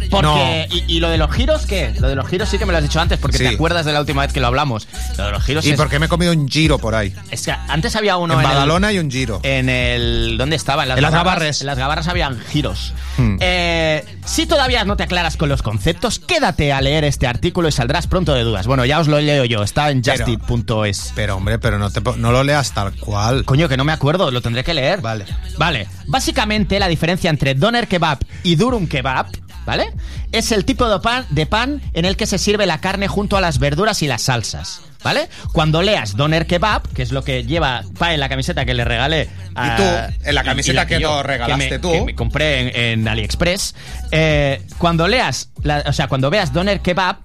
Porque, 0.09 0.67
y, 0.71 0.95
y 0.95 0.99
lo 0.99 1.09
de 1.09 1.17
los 1.17 1.31
giros 1.31 1.65
qué? 1.65 1.93
Lo 1.99 2.07
de 2.07 2.15
los 2.15 2.27
giros 2.27 2.49
sí 2.49 2.57
que 2.57 2.65
me 2.65 2.71
lo 2.71 2.77
has 2.77 2.83
dicho 2.83 2.99
antes, 2.99 3.19
porque 3.19 3.37
Sí. 3.37 3.43
te 3.43 3.49
acuerdas 3.55 3.85
de 3.85 3.93
la 3.93 3.99
última 3.99 4.23
vez 4.23 4.33
que 4.33 4.39
lo 4.39 4.47
hablamos. 4.47 4.87
Lo 5.17 5.25
de 5.25 5.31
los 5.31 5.43
giros 5.43 5.65
¿Y 5.65 5.71
es, 5.71 5.77
por 5.77 5.89
qué 5.89 5.99
me 5.99 6.07
he 6.07 6.09
comido 6.09 6.31
un 6.31 6.47
giro 6.49 6.79
por 6.79 6.95
ahí? 6.95 7.13
es 7.31 7.43
que 7.45 7.51
antes 7.51 7.95
había 7.95 8.17
uno 8.17 8.33
en 8.33 8.39
en, 8.39 8.45
el- 8.45 8.51
Badalona 8.51 8.91
y 8.93 8.99
un 8.99 9.11
giro. 9.11 9.39
en 9.43 9.69
el. 9.69 10.35
¿Dónde 10.37 10.55
estaba? 10.55 10.83
En 10.83 10.89
las, 10.89 10.97
En 10.97 11.01
las 11.03 11.11
gabarras. 11.13 11.61
En 11.61 11.67
las 11.67 11.77
gabarras 11.77 12.07
habían 12.07 12.39
giros. 12.49 12.93
Hmm. 13.17 13.37
Eh, 13.39 14.05
si 14.39 14.45
todavía 14.45 14.85
no 14.85 14.95
te 14.95 15.03
aclaras 15.03 15.35
con 15.35 15.49
los 15.49 15.61
conceptos, 15.61 16.17
quédate 16.17 16.71
a 16.71 16.79
leer 16.79 17.03
este 17.03 17.27
artículo 17.27 17.67
y 17.67 17.73
saldrás 17.73 18.07
pronto 18.07 18.33
de 18.33 18.43
dudas. 18.43 18.67
Bueno, 18.67 18.85
ya 18.85 19.01
os 19.01 19.09
lo 19.09 19.19
leo 19.19 19.43
yo, 19.43 19.63
está 19.63 19.91
en 19.91 20.01
justit.es. 20.01 21.11
Pero 21.13 21.35
hombre, 21.35 21.59
pero 21.59 21.77
no, 21.77 21.89
te, 21.89 21.99
no 22.15 22.31
lo 22.31 22.45
leas 22.45 22.73
tal 22.73 22.95
cual. 22.95 23.43
Coño, 23.43 23.67
que 23.67 23.75
no 23.75 23.83
me 23.83 23.91
acuerdo, 23.91 24.31
lo 24.31 24.41
tendré 24.41 24.63
que 24.63 24.73
leer. 24.73 25.01
Vale. 25.01 25.25
Vale. 25.57 25.89
Básicamente, 26.07 26.79
la 26.79 26.87
diferencia 26.87 27.29
entre 27.29 27.53
doner 27.53 27.89
kebab 27.89 28.19
y 28.43 28.55
durum 28.55 28.87
kebab, 28.87 29.25
¿vale? 29.65 29.91
Es 30.31 30.53
el 30.53 30.63
tipo 30.63 30.87
de 30.87 31.01
pan, 31.01 31.25
de 31.31 31.45
pan 31.45 31.81
en 31.91 32.05
el 32.05 32.15
que 32.15 32.25
se 32.25 32.37
sirve 32.37 32.65
la 32.65 32.79
carne 32.79 33.09
junto 33.09 33.35
a 33.35 33.41
las 33.41 33.59
verduras 33.59 34.01
y 34.03 34.07
las 34.07 34.21
salsas. 34.21 34.88
¿Vale? 35.03 35.29
Cuando 35.53 35.81
leas 35.81 36.17
Doner 36.17 36.45
Kebab, 36.45 36.87
que 36.93 37.01
es 37.03 37.11
lo 37.11 37.23
que 37.23 37.45
lleva 37.45 37.83
Pa 37.97 38.13
en 38.13 38.19
la 38.19 38.27
camiseta 38.27 38.65
que 38.65 38.73
le 38.73 38.83
regalé 38.83 39.29
a, 39.55 39.67
Y 39.67 39.77
tú, 39.77 40.27
en 40.29 40.35
la 40.35 40.43
camiseta 40.43 40.85
que 40.85 40.99
yo- 40.99 41.09
nos 41.15 41.25
regalaste 41.25 41.65
que 41.69 41.71
me- 41.75 41.79
tú. 41.79 41.91
que 41.91 42.01
me 42.01 42.15
compré 42.15 42.59
en, 42.59 42.99
en 43.01 43.07
AliExpress. 43.07 43.75
eh, 44.11 44.61
cuando 44.77 45.07
leas, 45.07 45.49
la- 45.63 45.83
o 45.87 45.93
sea, 45.93 46.07
cuando 46.07 46.29
veas 46.29 46.51
Doner 46.51 46.81
Kebab, 46.81 47.17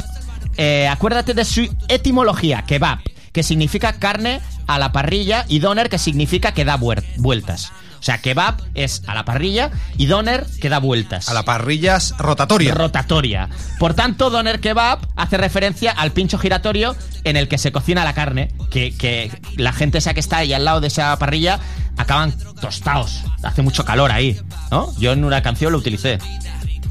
eh, 0.57 0.87
acuérdate 0.87 1.35
de 1.35 1.45
su 1.45 1.69
etimología, 1.88 2.62
kebab, 2.66 2.99
que 3.33 3.43
significa 3.43 3.95
carne 3.95 4.40
a 4.69 4.78
la 4.78 4.93
parrilla, 4.93 5.45
y 5.49 5.59
doner, 5.59 5.90
que 5.90 5.99
significa 5.99 6.52
que 6.52 6.64
da 6.64 6.76
vueltas. 7.16 7.73
O 8.04 8.06
sea, 8.06 8.18
kebab 8.18 8.61
es 8.75 9.02
a 9.06 9.14
la 9.14 9.25
parrilla 9.25 9.70
y 9.96 10.04
doner 10.04 10.44
que 10.61 10.68
da 10.68 10.78
vueltas. 10.78 11.30
A 11.30 11.32
la 11.32 11.42
parrilla 11.42 11.96
es 11.96 12.14
rotatoria. 12.18 12.75
Rotatoria. 12.75 13.49
Por 13.78 13.94
tanto, 13.94 14.28
doner 14.28 14.61
kebab 14.61 14.99
hace 15.16 15.38
referencia 15.38 15.90
al 15.90 16.12
pincho 16.12 16.37
giratorio 16.37 16.94
en 17.25 17.38
el 17.38 17.49
que 17.49 17.56
se 17.56 17.73
cocina 17.73 18.04
la 18.04 18.12
carne, 18.12 18.50
que, 18.70 18.94
que 18.94 19.30
la 19.56 19.73
gente 19.73 19.96
esa 19.96 20.12
que 20.12 20.20
está 20.20 20.37
ahí 20.37 20.52
al 20.52 20.66
lado 20.66 20.82
de 20.82 20.88
esa 20.88 21.18
parrilla 21.18 21.61
acaban 21.96 22.34
tostados. 22.61 23.23
Hace 23.42 23.62
mucho 23.62 23.87
calor 23.87 24.12
ahí, 24.12 24.38
¿no? 24.70 24.92
Yo 24.99 25.12
en 25.12 25.25
una 25.25 25.42
canción 25.42 25.73
lo 25.73 25.78
utilicé. 25.78 26.18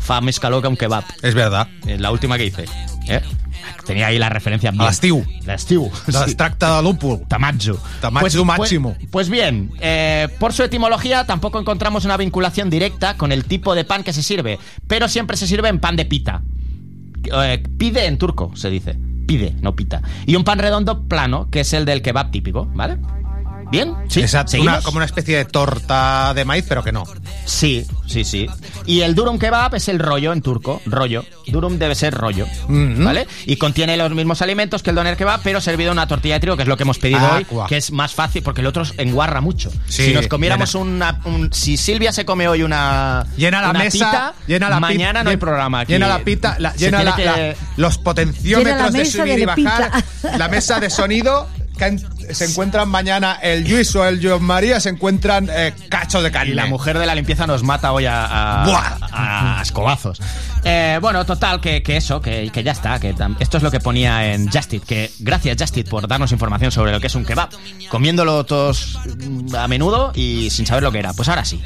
Fa 0.04 0.18
més 0.20 0.42
calor 0.42 0.66
que 0.66 0.68
un 0.68 0.76
kebab. 0.76 1.06
Es 1.22 1.38
verdad. 1.38 1.70
Es 1.88 2.02
la 2.02 2.10
última 2.12 2.38
que 2.38 2.48
hice. 2.48 2.66
¿eh? 3.08 3.22
Tenía 3.86 4.08
ahí 4.08 4.18
la 4.20 4.30
referencia 4.30 4.72
bien. 4.72 4.84
l'estiu. 4.84 5.26
L'estiu. 5.46 5.92
Es 6.08 6.38
tracta 6.38 6.78
de 6.78 6.84
lúpul. 6.84 7.22
Tamazo. 7.28 7.78
Tamazo 8.02 8.46
máximo. 8.46 8.94
Pues, 8.94 9.08
pues 9.12 9.30
bien, 9.30 9.72
eh, 9.80 10.28
por 10.40 10.54
su 10.54 10.64
etimología 10.64 11.26
tampoco 11.26 11.60
encontramos 11.60 12.06
una 12.06 12.18
vinculación 12.18 12.70
directa 12.70 13.16
con 13.18 13.32
el 13.32 13.46
tipo 13.46 13.76
de 13.76 13.84
pan 13.84 14.04
que 14.04 14.14
se 14.14 14.24
sirve, 14.24 14.60
pero 14.88 15.08
siempre 15.08 15.38
se 15.38 15.48
sirve 15.48 15.70
en 15.70 15.80
pan 15.80 15.96
de 15.96 16.06
pita. 16.06 16.42
eh, 17.32 17.64
pide 17.78 18.06
en 18.06 18.18
turco, 18.18 18.52
se 18.56 18.70
dice. 18.70 18.98
Pide, 19.26 19.56
no 19.62 19.76
pita. 19.76 20.02
Y 20.26 20.36
un 20.36 20.44
pan 20.44 20.60
redondo 20.60 21.08
plano, 21.08 21.50
que 21.50 21.62
es 21.62 21.72
el 21.74 21.86
del 21.86 22.02
kebab 22.02 22.32
típico, 22.32 22.66
¿vale? 22.74 22.98
¿Bien? 23.72 23.94
¿Sí? 24.10 24.22
Exacto, 24.22 24.62
una- 24.62 24.82
como 24.82 24.98
una 24.98 25.06
especie 25.06 25.38
de 25.38 25.46
torta 25.46 26.34
de 26.34 26.46
maíz, 26.46 26.66
pero 26.68 26.84
que 26.84 26.92
no. 26.92 27.04
Sí, 27.46 27.86
sí, 28.08 28.24
sí. 28.24 28.48
Y 28.86 29.02
el 29.02 29.16
durum 29.16 29.40
kebab 29.40 29.74
es 29.76 29.88
el 29.88 30.00
rollo 30.00 30.32
en 30.34 30.42
turco, 30.42 30.82
rollo. 30.86 31.26
Durum 31.48 31.78
debe 31.78 31.96
ser 31.96 32.14
rollo, 32.14 32.46
Mm-hmm. 32.68 33.04
¿vale? 33.04 33.28
Y 33.46 33.58
contiene 33.58 33.98
los 33.98 34.12
mismos 34.12 34.42
alimentos 34.42 34.84
que 34.84 34.92
el 34.92 34.96
doner 34.96 35.18
kebab, 35.18 35.42
pero 35.44 35.60
servido 35.62 35.92
en 35.92 35.98
una 35.98 36.08
tortilla 36.08 36.36
de 36.36 36.40
trigo, 36.42 36.56
que 36.56 36.64
es 36.64 36.68
lo 36.70 36.78
que 36.78 36.84
hemos 36.84 37.00
pedido 37.00 37.20
Ah, 37.22 37.36
hoy, 37.38 37.46
guau. 37.50 37.68
que 37.68 37.78
es 37.78 37.92
más 37.92 38.14
fácil, 38.14 38.44
porque 38.44 38.62
el 38.62 38.68
otro 38.68 38.84
enguarra 38.98 39.42
mucho. 39.42 39.72
Sí, 39.88 40.06
si 40.08 40.14
nos 40.14 40.28
comiéramos 40.28 40.74
llena. 40.74 40.86
una... 40.86 41.22
un- 41.26 41.52
si 41.54 41.78
Silvia 41.78 42.12
se 42.12 42.26
come 42.26 42.48
hoy 42.48 42.64
una... 42.64 43.26
Llena 43.38 43.62
la 43.62 43.70
una 43.72 43.80
mesa, 43.80 43.92
pita, 43.92 44.34
llena 44.48 44.70
la 44.70 44.76
pita, 44.78 44.88
mañana 44.88 45.24
no 45.24 45.30
hay 45.32 45.38
programa 45.38 45.80
aquí. 45.82 45.94
Llena 45.94 46.08
la 46.08 46.20
pita, 46.20 46.56
la- 46.60 46.74
llena 46.76 47.04
la- 47.04 47.16
que- 47.16 47.26
la- 47.26 47.56
los 47.78 47.94
Llena 47.96 48.04
potenciómetros 48.04 48.78
la 48.82 48.90
de 48.92 49.06
subir 49.06 49.36
de 49.36 49.42
y 49.42 49.46
bajar, 49.46 49.92
pita. 50.22 50.38
la 50.38 50.48
mesa 50.48 50.80
de 50.80 50.90
sonido. 50.90 51.48
Se 52.32 52.46
encuentran 52.46 52.90
mañana 52.90 53.40
el 53.42 53.70
Luis 53.70 53.96
o 53.96 54.06
el 54.06 54.20
John 54.26 54.44
María, 54.44 54.80
se 54.80 54.90
encuentran 54.90 55.50
eh, 55.52 55.74
cachos 55.90 56.24
de 56.24 56.32
carne. 56.32 56.52
Y 56.52 56.56
la 56.56 56.66
mujer 56.66 56.98
de 56.98 57.06
la 57.06 57.16
limpieza 57.16 57.48
nos 57.48 57.64
mata 57.64 57.92
hoy 57.92 58.06
a, 58.06 58.62
a, 58.62 58.66
Buah. 58.66 58.98
a 59.12 59.62
escobazos. 59.62 60.22
Eh, 60.64 60.98
bueno, 61.02 61.26
total, 61.26 61.60
que, 61.60 61.84
que 61.84 61.98
eso, 61.98 62.22
que, 62.22 62.50
que 62.52 62.64
ya 62.64 62.72
está. 62.72 63.00
Que 63.00 63.14
esto 63.40 63.58
es 63.58 63.64
lo 63.64 63.72
que 63.72 63.80
ponía 63.80 64.34
en 64.34 64.50
Justit. 64.50 64.84
Que 64.84 65.12
gracias, 65.20 65.58
Justit, 65.60 65.90
por 65.90 66.08
darnos 66.08 66.32
información 66.32 66.72
sobre 66.72 66.92
lo 66.92 67.00
que 67.00 67.08
es 67.08 67.16
un 67.16 67.26
kebab. 67.26 67.50
Comiéndolo 67.90 68.46
todos 68.46 68.98
mm, 69.06 69.56
a 69.56 69.68
menudo 69.68 70.12
y 70.16 70.50
sin 70.50 70.66
saber 70.66 70.84
lo 70.84 70.92
que 70.92 71.00
era. 71.00 71.14
Pues 71.14 71.28
ahora 71.30 71.44
sí. 71.44 71.62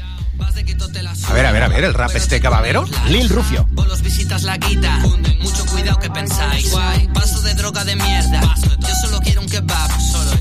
A 1.28 1.32
ver, 1.34 1.46
a 1.46 1.52
ver, 1.52 1.62
a 1.62 1.68
ver, 1.68 1.84
el 1.84 1.94
rap 1.94 2.14
este 2.14 2.40
cabavero. 2.40 2.84
Lil 3.08 3.28
Rufio. 3.28 3.66
Bolos 3.70 4.02
visitas 4.02 4.42
la 4.44 4.58
quita. 4.58 4.98
Mucho 5.40 5.66
cuidado 5.66 5.98
que 5.98 6.10
pensáis. 6.10 6.72
Paso 7.12 7.40
de 7.42 7.54
droga 7.54 7.84
de 7.84 7.96
mierda. 7.96 8.40
Yo 8.80 8.94
solo 9.02 9.20
quiero 9.20 9.40
un 9.42 9.48
kebab. 9.48 9.90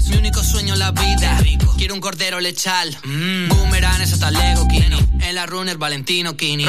Mi 0.10 0.18
único 0.18 0.42
sueño 0.44 0.74
en 0.74 0.80
la 0.80 0.92
vida. 0.92 1.40
Quiero 1.78 1.94
un 1.94 2.00
cordero 2.02 2.40
lechal. 2.40 2.96
Mm. 3.04 3.50
Boomerang, 3.50 4.02
eso 4.02 4.16
está 4.16 4.32
Lego 4.32 4.68
Kini. 4.68 5.06
En 5.22 5.36
la 5.36 5.46
runner, 5.46 5.78
Valentino 5.78 6.38
Kini. 6.38 6.66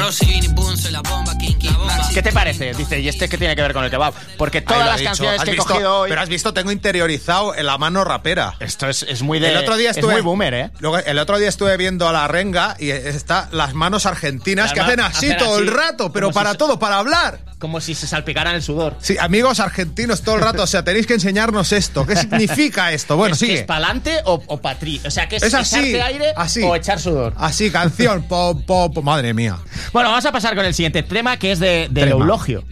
Boom, 0.53 0.77
soy 0.77 0.91
la 0.91 1.01
bomba, 1.01 1.37
Kinky. 1.37 1.69
¿Qué 2.13 2.21
te 2.21 2.31
parece? 2.31 2.73
Dice, 2.73 2.99
¿y 2.99 3.07
este 3.07 3.29
qué 3.29 3.37
tiene 3.37 3.55
que 3.55 3.61
ver 3.61 3.73
con 3.73 3.83
el 3.85 3.89
kebab? 3.89 4.13
Porque 4.37 4.61
todas 4.61 4.79
Ahí 4.79 4.83
lo 4.83 4.89
ha 4.89 4.91
las 4.93 4.99
dicho. 4.99 5.09
canciones 5.09 5.39
Has 5.39 5.45
que 5.45 5.51
he 5.51 5.53
visto- 5.53 5.67
cogido 5.73 5.99
hoy. 6.01 6.09
Pero 6.09 6.21
has 6.21 6.29
visto, 6.29 6.53
tengo 6.53 6.71
interiorizado 6.71 7.55
en 7.55 7.65
la 7.65 7.77
mano 7.77 8.03
rapera. 8.03 8.55
Esto 8.59 8.89
es, 8.89 9.03
es 9.03 9.21
muy 9.21 9.39
de. 9.39 9.51
el 9.51 9.57
otro 9.57 9.77
día 9.77 9.91
es 9.91 9.97
estuve, 9.97 10.13
muy 10.13 10.21
boomer, 10.21 10.53
¿eh? 10.53 10.71
Luego, 10.79 10.97
el 10.99 11.17
otro 11.19 11.37
día 11.39 11.47
estuve 11.47 11.77
viendo 11.77 12.07
a 12.09 12.11
la 12.13 12.27
renga 12.27 12.75
y 12.79 12.91
está 13.19 13.47
las 13.51 13.73
manos 13.75 14.05
argentinas 14.07 14.73
que 14.73 14.79
hacen 14.79 14.99
así 15.01 15.29
todo 15.37 15.55
así, 15.57 15.63
el 15.63 15.71
rato, 15.71 16.11
pero 16.11 16.31
para 16.31 16.49
si 16.49 16.53
se- 16.53 16.57
todo, 16.57 16.79
para 16.79 16.97
hablar. 16.97 17.39
Como 17.59 17.81
si 17.81 17.93
se 17.93 18.07
salpicaran 18.07 18.55
el 18.55 18.63
sudor. 18.63 18.95
Sí, 19.01 19.17
amigos 19.19 19.59
argentinos 19.59 20.21
todo 20.21 20.35
el 20.35 20.41
rato, 20.41 20.63
o 20.63 20.67
sea, 20.67 20.83
tenéis 20.83 21.05
que 21.05 21.13
enseñarnos 21.15 21.73
esto. 21.73 22.07
¿Qué 22.07 22.15
significa 22.15 22.91
esto? 22.93 23.17
Bueno, 23.17 23.33
es 23.33 23.39
sigue. 23.39 23.55
¿Es 23.59 23.63
para 23.63 23.85
adelante 23.85 24.15
o, 24.25 24.41
o 24.47 24.57
para? 24.61 24.79
O 25.05 25.11
sea, 25.11 25.27
que 25.27 25.35
es, 25.35 25.43
Es 25.43 25.53
así, 25.53 25.75
echarte 25.75 26.01
aire 26.01 26.33
así. 26.37 26.63
o 26.63 26.73
echar 26.75 26.99
sudor. 27.01 27.33
Así, 27.37 27.69
canción, 27.69 28.23
pop, 28.23 28.63
pop, 28.65 28.97
madre 29.03 29.33
mía. 29.33 29.57
Bueno, 29.91 30.09
vamos 30.09 30.25
a 30.25 30.31
pasar 30.31 30.55
con 30.55 30.63
el 30.65 30.73
siguiente 30.73 31.03
tema 31.03 31.35
que 31.37 31.51
es 31.51 31.59
de, 31.59 31.87
del 31.91 32.09
Tema. 32.09 32.11
eulogio. 32.21 32.63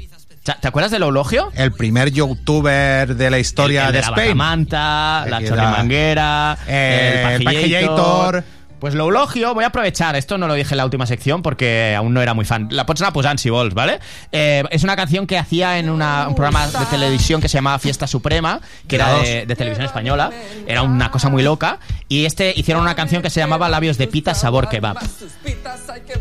¿Te 0.62 0.66
acuerdas 0.70 0.92
del 0.92 1.04
eulogio? 1.04 1.52
El 1.56 1.74
primer 1.74 2.10
youtuber 2.10 3.14
de 3.18 3.30
la 3.30 3.38
historia 3.40 3.82
el, 3.82 3.88
el 3.88 3.94
de 3.96 4.00
la 4.00 4.08
Spain. 4.08 4.28
Batamanta, 4.38 5.26
la 5.28 5.44
chorrimanguera, 5.46 6.58
eh, 6.68 7.24
el 7.36 7.42
el 7.42 7.44
pajillator. 7.44 8.44
Pues 8.80 8.94
l'eulogio, 8.94 9.56
voy 9.56 9.64
a 9.64 9.68
aprovechar, 9.68 10.16
esto 10.16 10.38
no 10.38 10.48
lo 10.48 10.54
dije 10.54 10.74
en 10.76 10.78
la 10.78 10.86
última 10.86 11.08
sección 11.08 11.42
porque 11.42 11.96
aún 11.98 12.14
no 12.14 12.22
era 12.22 12.36
muy 12.36 12.46
fan. 12.46 12.68
La 12.70 12.86
pots 12.86 13.02
anar 13.02 13.12
posant 13.12 13.40
si 13.40 13.50
vols, 13.50 13.74
¿vale? 13.74 14.00
Eh, 14.32 14.64
es 14.70 14.84
una 14.84 14.96
canción 14.96 15.26
que 15.26 15.36
hacía 15.38 15.80
en 15.80 15.90
una- 15.90 16.28
un 16.28 16.36
programa 16.36 16.68
de 16.68 16.86
televisión 16.86 17.42
que 17.42 17.50
se 17.50 17.58
llamaba 17.58 17.80
Fiesta 17.80 18.06
Suprema, 18.06 18.62
que 18.88 18.96
era 18.98 19.16
de, 19.16 19.46
de 19.48 19.56
televisión 19.56 19.86
española. 19.88 20.30
Era 20.68 20.84
una 20.84 21.10
cosa 21.10 21.30
muy 21.30 21.42
loca. 21.42 21.80
Y 22.08 22.26
este 22.26 22.54
hicieron 22.56 22.84
una 22.84 22.96
canción 22.96 23.24
que 23.24 23.32
se 23.32 23.40
llamaba 23.40 23.68
Labios 23.68 23.98
de 23.98 24.08
Pita 24.08 24.36
Sabor 24.36 24.70
Kebab. 24.70 24.98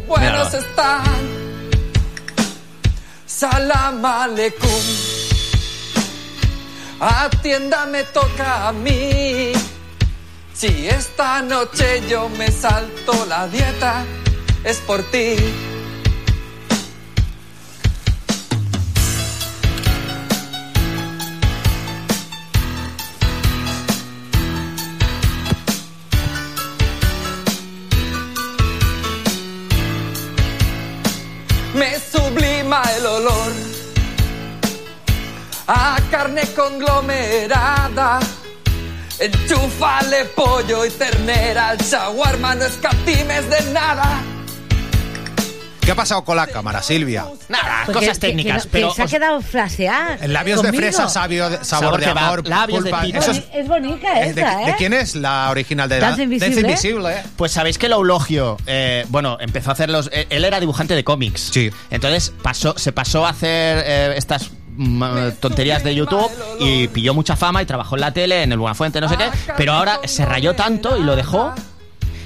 buenos 0.08 0.54
están. 0.54 1.02
Salam 3.26 4.02
aleikum. 4.04 4.68
Atienda 7.00 7.84
me 7.84 8.02
toca 8.04 8.68
a 8.68 8.72
mí. 8.72 9.52
Si 10.56 10.88
esta 10.88 11.42
noche 11.42 12.02
yo 12.08 12.30
me 12.30 12.50
salto 12.50 13.26
la 13.26 13.46
dieta, 13.46 14.06
es 14.64 14.78
por 14.78 15.02
ti. 15.10 15.36
Me 31.74 32.00
sublima 32.00 32.82
el 32.96 33.04
olor 33.04 33.52
a 35.66 35.98
carne 36.10 36.44
conglomerada. 36.54 38.20
Enchúfale 39.18 40.26
pollo 40.34 40.84
y 40.84 40.90
ternera 40.90 41.70
al 41.70 41.78
shawarma, 41.78 42.54
no 42.54 42.64
escatimes 42.64 43.48
de 43.48 43.72
nada. 43.72 44.22
¿Qué 45.80 45.92
ha 45.92 45.94
pasado 45.94 46.24
con 46.24 46.36
la 46.36 46.48
cámara, 46.48 46.82
Silvia? 46.82 47.26
Nada, 47.48 47.82
Porque- 47.86 48.00
cosas 48.00 48.18
que- 48.18 48.26
que 48.26 48.32
técnicas, 48.32 48.64
no- 48.66 48.70
pero 48.72 48.88
que 48.88 48.94
se 48.96 49.02
ha 49.02 49.04
os- 49.04 49.10
quedado 49.10 49.40
flaseada. 49.40 50.18
En 50.20 50.32
labios 50.32 50.60
de 50.60 50.72
fresa, 50.72 51.08
sabio 51.08 51.48
de- 51.48 51.64
sabor, 51.64 51.84
Sabor 51.84 52.00
de 52.00 52.06
kebab, 52.06 52.24
amor, 52.24 52.48
labios 52.48 52.82
de 52.84 52.90
pulpa. 52.90 53.18
Eso 53.20 53.30
Es, 53.30 53.44
es- 53.54 53.68
bonita 53.68 54.14
¿de, 54.14 54.26
esta, 54.30 54.62
¿eh? 54.62 54.66
de 54.66 54.74
quién 54.74 54.92
es 54.92 55.14
la 55.14 55.48
original 55.48 55.88
de 55.88 56.00
Danza 56.00 56.22
Invisible. 56.24 56.54
Danza 56.62 56.70
Invisible. 56.88 57.14
Pues 57.36 57.52
sabéis 57.52 57.78
que 57.78 57.86
el 57.86 57.92
eulogio, 57.92 58.56
eh, 58.66 59.06
bueno, 59.10 59.38
empezó 59.40 59.70
a 59.70 59.74
hacer 59.74 59.88
los. 59.88 60.10
eh, 60.12 60.26
Él 60.28 60.44
era 60.44 60.58
dibujante 60.58 60.96
de 60.96 61.04
cómics. 61.04 61.50
Sí. 61.52 61.70
Entonces 61.90 62.32
pasó, 62.42 62.76
se 62.76 62.90
pasó 62.92 63.24
a 63.24 63.30
hacer 63.30 63.84
eh, 63.86 64.14
estas 64.16 64.42
eh, 64.42 64.48
tonterías 65.40 65.82
de 65.84 65.94
YouTube 65.94 66.30
y 66.60 66.88
pilló 66.88 67.14
mucha 67.14 67.36
fama 67.36 67.62
y 67.62 67.66
trabajó 67.66 67.96
en 67.96 68.00
la 68.02 68.12
tele, 68.12 68.42
en 68.42 68.52
el 68.52 68.58
Buenafuente, 68.58 69.00
no 69.00 69.08
sé 69.08 69.16
qué. 69.16 69.26
Pero 69.56 69.72
ahora 69.72 70.00
se 70.04 70.24
rayó 70.24 70.54
tanto 70.54 70.96
y 70.96 71.02
lo 71.02 71.16
dejó. 71.16 71.52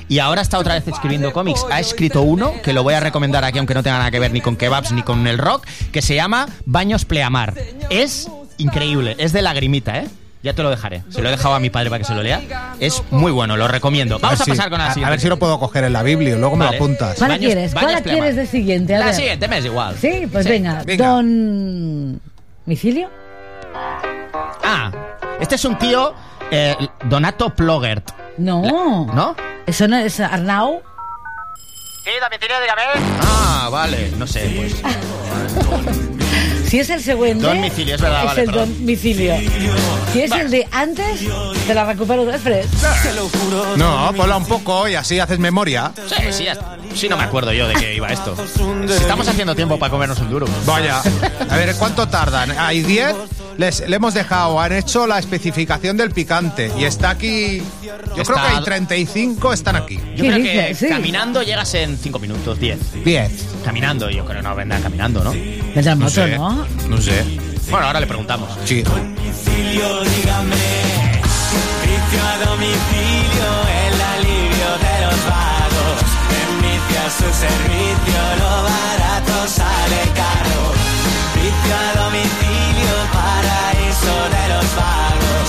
Y 0.09 0.19
ahora 0.19 0.43
está 0.43 0.59
otra 0.59 0.75
vez 0.75 0.89
escribiendo 0.89 1.33
cómics. 1.33 1.65
Ha 1.71 1.79
escrito 1.79 2.23
uno, 2.23 2.53
que 2.65 2.73
lo 2.73 2.83
voy 2.83 2.95
a 2.95 3.01
recomendar 3.01 3.45
aquí, 3.45 3.59
aunque 3.59 3.75
no 3.75 3.83
tenga 3.85 3.99
nada 3.99 4.11
que 4.11 4.19
ver 4.19 4.33
ni 4.33 4.41
con 4.41 4.57
kebabs 4.57 4.91
ni 4.91 5.03
con 5.03 5.25
el 5.29 5.39
rock, 5.39 5.65
que 5.93 6.03
se 6.03 6.17
llama 6.17 6.49
Baños 6.67 7.05
Pleamar. 7.05 7.55
Es 7.91 8.29
increíble, 8.59 9.15
es 9.19 9.33
de 9.33 9.43
lagrimita, 9.43 9.99
¿eh? 9.99 10.09
Ya 10.43 10.55
te 10.55 10.63
lo 10.63 10.71
dejaré. 10.71 11.03
Se 11.11 11.21
lo 11.21 11.29
he 11.29 11.33
dejado 11.33 11.55
a 11.55 11.61
mi 11.61 11.69
padre 11.71 11.91
para 11.91 11.99
que 12.01 12.07
se 12.07 12.15
lo 12.15 12.23
lea. 12.23 12.41
Es 12.81 13.03
muy 13.11 13.31
bueno, 13.31 13.57
lo 13.59 13.69
recomiendo. 13.69 14.19
Vamos 14.19 14.41
a, 14.41 14.45
ver 14.47 14.57
pasar 14.57 14.71
con 14.71 14.79
la 14.79 14.87
a- 14.87 14.95
siguiente. 14.95 15.07
A 15.07 15.11
ver 15.11 15.21
si 15.21 15.29
lo 15.29 15.39
puedo 15.39 15.61
coger 15.61 15.85
en 15.85 15.93
la 15.93 16.03
Biblia, 16.03 16.35
luego 16.37 16.57
me 16.57 16.65
lo 16.65 16.71
apuntas. 16.73 17.17
¿Cuál 17.19 17.33
Baños- 17.33 17.45
quieres? 17.47 17.75
baños 17.75 17.91
¿Cuál 17.93 18.03
Pleamar. 18.03 18.23
quieres 18.31 18.37
de 18.37 18.47
siguiente? 18.47 18.97
A 18.97 18.99
La 19.01 19.05
ver. 19.07 19.15
siguiente 19.15 19.49
me 19.49 19.59
es 19.59 19.65
igual. 19.67 19.97
Sí, 20.01 20.27
pues 20.33 20.45
Sí. 20.47 20.51
venga. 20.51 20.83
venga. 20.85 21.07
Don... 21.09 22.21
¿Micilio? 22.71 23.11
Ah, 24.63 24.93
este 25.41 25.57
es 25.57 25.65
un 25.65 25.77
tío, 25.77 26.15
eh, 26.53 26.77
Donato 27.07 27.51
Plogert. 27.51 28.13
No. 28.39 29.07
¿No? 29.13 29.35
¿Eso 29.67 29.89
no 29.89 29.97
es 29.97 30.21
Arnau? 30.21 30.81
Sí, 32.05 32.11
domicilio, 32.23 32.61
dígame. 32.61 32.83
Ah, 33.23 33.69
vale, 33.73 34.13
no 34.17 34.25
sé, 34.25 34.53
pues. 34.55 34.81
Si 36.71 36.79
es 36.79 36.89
el 36.91 37.03
segundo. 37.03 37.49
Don 37.49 37.61
Micilio, 37.61 37.97
es 37.97 38.01
verdad, 38.01 38.21
Es 38.21 38.27
vale, 38.27 38.41
el 38.43 38.47
perdón. 38.47 38.75
Don 38.75 38.85
Micilio. 38.87 39.35
Si 40.13 40.21
es 40.23 40.31
el 40.31 40.51
de 40.51 40.69
antes, 40.71 41.21
te 41.67 41.75
la 41.75 41.85
recupero 41.85 42.25
després. 42.25 42.67
No, 43.77 44.13
ponla 44.17 44.37
un 44.37 44.45
poco 44.47 44.87
y 44.87 44.95
así 44.95 45.19
haces 45.19 45.41
memoria. 45.41 45.91
Sí, 46.09 46.15
sí, 46.31 46.45
ya- 46.45 46.79
sí, 46.95 47.09
no 47.09 47.17
me 47.17 47.25
acuerdo 47.25 47.53
yo 47.53 47.67
de 47.67 47.75
qué 47.75 47.95
iba 47.97 48.09
esto. 48.09 48.37
Si 48.87 48.93
estamos 48.95 49.27
haciendo 49.29 49.55
tiempo 49.57 49.79
para 49.81 49.91
comernos 49.91 50.19
un 50.21 50.31
duro. 50.31 50.47
Vaya. 50.65 51.03
A 51.49 51.57
ver, 51.57 51.75
¿cuánto 51.77 52.07
tardan? 52.09 52.53
Hay 52.59 52.83
10. 52.83 53.15
Les, 53.61 53.87
le 53.87 53.95
hemos 53.97 54.15
dejado, 54.15 54.59
han 54.59 54.73
hecho 54.73 55.07
la 55.07 55.19
especificación 55.19 55.99
del 55.99 56.13
picante 56.13 56.73
y 56.79 56.85
está 56.85 57.11
aquí. 57.11 57.63
Yo 57.83 57.93
Está- 58.23 58.33
creo 58.33 58.37
que 58.37 58.57
hay 58.57 58.65
35 58.65 59.53
están 59.53 59.77
aquí. 59.77 59.97
Yo 60.17 60.25
¿Qué 60.25 60.31
creo 60.31 60.43
que? 60.43 60.75
Sí. 60.75 60.89
caminando 60.89 61.43
llegas 61.43 61.75
en 61.75 61.99
5 61.99 62.19
minutos, 62.19 62.59
10. 62.59 63.05
10. 63.05 63.31
Caminando, 63.63 64.09
yo 64.09 64.25
creo 64.25 64.39
que 64.39 64.49
no 64.49 64.55
vendrán 64.57 64.81
caminando, 64.83 65.23
¿no? 65.23 65.33
Vendrá 65.33 65.93
en 65.93 65.99
No 65.99 66.05
moto, 66.07 66.11
sé. 66.11 66.39
¿no? 66.39 66.67
No 66.89 66.99
sé. 67.03 67.23
Bueno, 67.71 67.87
ahora 67.87 68.01
le 68.01 68.07
preguntamos. 68.07 68.49
Sí. 68.65 68.77
Vicio 68.77 68.95
a 72.25 72.39
domicilio, 72.47 73.49
el 73.85 74.01
alivio 74.01 74.71
de 74.87 74.95
los 75.07 75.19
vagos. 75.29 75.97
Envicia 76.49 77.05
su 77.11 77.29
servicio, 77.45 78.21
lo 78.41 78.53
barato 78.65 79.37
sale 79.49 80.01
caro. 80.15 80.61
Vicio 81.35 81.75
a 81.77 82.05
domicilio, 82.05 82.95
los 84.49 84.77
vagos. 84.77 85.47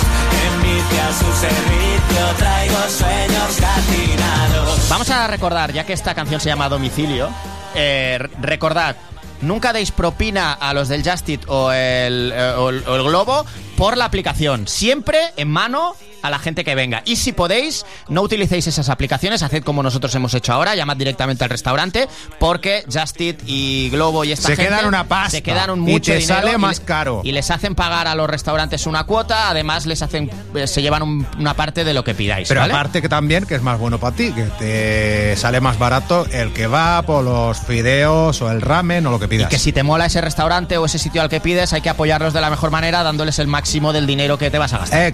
Envicia 0.54 1.08
su 1.14 1.32
servicio, 1.40 2.36
traigo 2.38 2.78
sueños 2.90 3.60
gatinados. 3.60 4.90
Vamos 4.90 5.10
a 5.10 5.28
recordar, 5.28 5.72
ya 5.74 5.86
que 5.86 5.94
esta 5.94 6.14
canción 6.14 6.40
se 6.42 6.50
llama 6.50 6.70
Domicilio, 6.70 7.30
eh, 7.76 8.20
recordad 8.42 8.96
nunca 9.42 9.74
deis 9.74 9.92
propina 9.92 10.54
a 10.54 10.74
los 10.74 10.88
del 10.88 11.04
Just 11.10 11.28
Eat 11.30 11.42
o 11.48 11.72
el, 11.72 12.32
eh, 12.36 12.54
el- 12.70 12.84
o 12.88 12.96
el 12.96 13.04
Globo 13.04 13.46
por 13.78 13.98
la 13.98 14.06
aplicación. 14.06 14.68
Siempre 14.68 15.20
en 15.38 15.48
mano 15.50 15.96
a 16.22 16.30
la 16.30 16.40
gente 16.40 16.64
que 16.64 16.76
venga. 16.76 17.02
Y 17.06 17.16
si 17.16 17.32
podéis, 17.32 17.86
no 18.10 18.22
utilicéis 18.22 18.68
esas 18.68 18.90
aplicaciones, 18.90 19.44
haced 19.44 19.64
como 19.64 19.84
nosotros 19.84 20.14
hemos 20.16 20.34
hecho 20.34 20.54
ahora, 20.54 20.76
llamad 20.76 20.98
directamente 20.98 21.44
al 21.44 21.50
restaurante, 21.50 22.08
porque 22.40 22.84
Just 22.92 23.20
Eat 23.22 23.38
y 23.46 23.90
Globo 23.90 24.24
y 24.24 24.32
esta 24.32 24.48
Se 24.50 24.56
gente 24.56 24.70
quedan 24.72 24.86
una 24.88 25.08
pasta. 25.08 25.32
se 25.32 25.44
quedan 25.44 25.70
un 25.72 25.88
Y 25.88 25.92
mucho 25.94 26.12
te 26.12 26.18
dinero 26.20 26.40
sale 26.42 26.54
y 26.54 26.58
más 26.58 26.80
caro. 26.80 27.22
Y 27.24 27.32
les 27.32 27.50
hacen 27.52 27.76
pagar 27.76 28.08
a 28.08 28.16
los 28.16 28.30
restaurantes 28.30 28.86
una 28.86 29.04
cuota, 29.06 29.50
además 29.50 29.86
les 29.86 30.02
hacen 30.02 30.30
eh, 30.56 30.68
se 30.68 30.82
llevan 30.82 31.04
un- 31.04 31.28
una 31.40 31.54
parte 31.56 31.84
de 31.84 31.94
lo 31.94 32.04
que 32.04 32.14
pidáis, 32.14 32.48
Pero 32.48 32.62
¿vale? 32.62 32.74
aparte 32.74 33.02
que 33.02 33.10
también, 33.10 33.46
que 33.46 33.56
es 33.56 33.62
más 33.62 33.80
bueno 33.80 34.00
para 34.00 34.16
ti, 34.16 34.32
que 34.32 34.44
te 34.60 35.36
sale 35.38 35.62
más 35.62 35.78
barato 35.80 36.26
el 36.32 36.54
kebab 36.54 37.10
o 37.10 37.22
los 37.22 37.60
fideos 37.60 38.42
o 38.42 38.52
el 38.52 38.62
ramen 38.62 39.06
o 39.08 39.12
lo 39.12 39.20
que 39.20 39.28
pidas. 39.28 39.50
Que 39.50 39.60
si 39.60 39.72
te 39.72 39.84
mola 39.84 40.06
ese 40.06 40.22
restaurante 40.22 40.78
o 40.78 40.86
ese 40.86 41.00
sitio 41.00 41.22
al 41.22 41.30
que 41.30 41.40
pides, 41.40 41.74
hay 41.74 41.82
que 41.82 41.90
apoyarlos 41.90 42.34
de 42.34 42.42
la 42.42 42.50
mejor 42.50 42.72
manera 42.72 43.04
dándoles 43.04 43.40
el 43.40 43.48
máximo 43.48 43.94
del 43.94 44.06
dinero 44.08 44.38
que 44.38 44.52
te 44.52 44.58
vas 44.58 44.74
a 44.74 44.80
gastar. 44.80 45.02
Eh, 45.02 45.14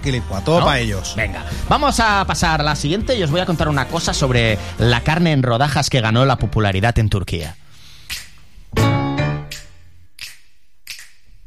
¿No? 0.58 0.64
para 0.64 0.78
ellos. 0.80 0.97
Venga, 1.16 1.44
vamos 1.68 2.00
a 2.00 2.24
pasar 2.26 2.60
a 2.60 2.64
la 2.64 2.76
siguiente 2.76 3.16
y 3.16 3.22
os 3.22 3.30
voy 3.30 3.40
a 3.40 3.46
contar 3.46 3.68
una 3.68 3.88
cosa 3.88 4.12
sobre 4.12 4.58
la 4.78 5.00
carne 5.02 5.32
en 5.32 5.42
rodajas 5.42 5.90
que 5.90 6.00
ganó 6.00 6.24
la 6.24 6.36
popularidad 6.36 6.98
en 6.98 7.08
Turquía. 7.08 7.56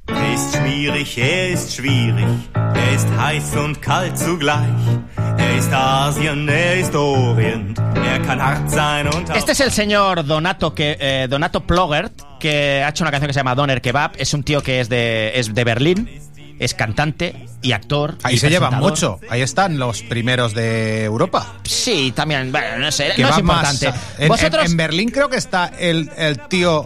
Er 0.08 0.34
ist 0.34 0.56
schwierig, 0.56 1.18
er 1.18 1.52
ist 1.52 1.76
schwierig. 1.76 2.50
Er 2.56 2.96
ist 2.96 3.08
heiß 3.18 3.56
und 3.56 3.82
kalt 3.82 4.18
zugleich. 4.18 4.68
Er 5.38 5.58
ist 5.58 5.72
Asien, 5.72 6.48
er 6.48 6.80
ist 6.80 6.96
Orient. 6.96 7.80
Er 7.80 8.20
kann 8.20 8.42
hart 8.42 8.70
sein 8.70 9.08
und 9.08 9.30
auch 9.30 9.36
Este 9.36 9.52
es 9.52 9.60
el 9.60 9.72
señor 9.72 10.24
Donato, 10.24 10.74
que, 10.74 10.98
eh, 11.00 11.28
Donato 11.30 11.62
Plogert, 11.62 12.14
que 12.40 12.84
ha 12.84 12.90
hecho 12.90 13.04
una 13.04 13.12
canción 13.12 13.28
que 13.28 13.34
se 13.34 13.40
llama 13.40 13.56
Doner 13.56 13.82
Kebab. 13.82 14.14
Es 14.18 14.34
un 14.34 14.44
tío 14.44 14.62
que 14.62 14.82
es 14.82 14.90
de, 14.90 15.32
es 15.40 15.54
de 15.54 15.64
Berlín, 15.64 16.10
es 16.62 16.74
cantante 16.76 17.48
y 17.64 17.72
actor. 17.72 18.18
Ahí 18.24 18.36
y 18.36 18.38
se 18.38 18.50
llevan 18.50 18.76
mucho. 18.80 19.20
Ahí 19.30 19.42
están 19.42 19.80
los 19.80 20.04
primeros 20.04 20.54
de 20.54 21.04
Europa. 21.04 21.56
Sí, 21.64 22.14
también, 22.16 22.52
bueno, 22.52 22.78
no 22.78 22.92
sé, 22.92 23.12
Que 23.16 23.24
no 23.24 23.30
es 23.30 23.38
importante. 23.40 23.90
más- 23.90 24.00
en, 24.20 24.28
Vosotros... 24.28 24.66
en- 24.66 24.72
en 24.72 24.78
Berlín 24.78 25.10
creo 25.10 25.28
que 25.30 25.38
está 25.38 25.72
el, 25.80 26.10
el 26.16 26.40
tío. 26.48 26.86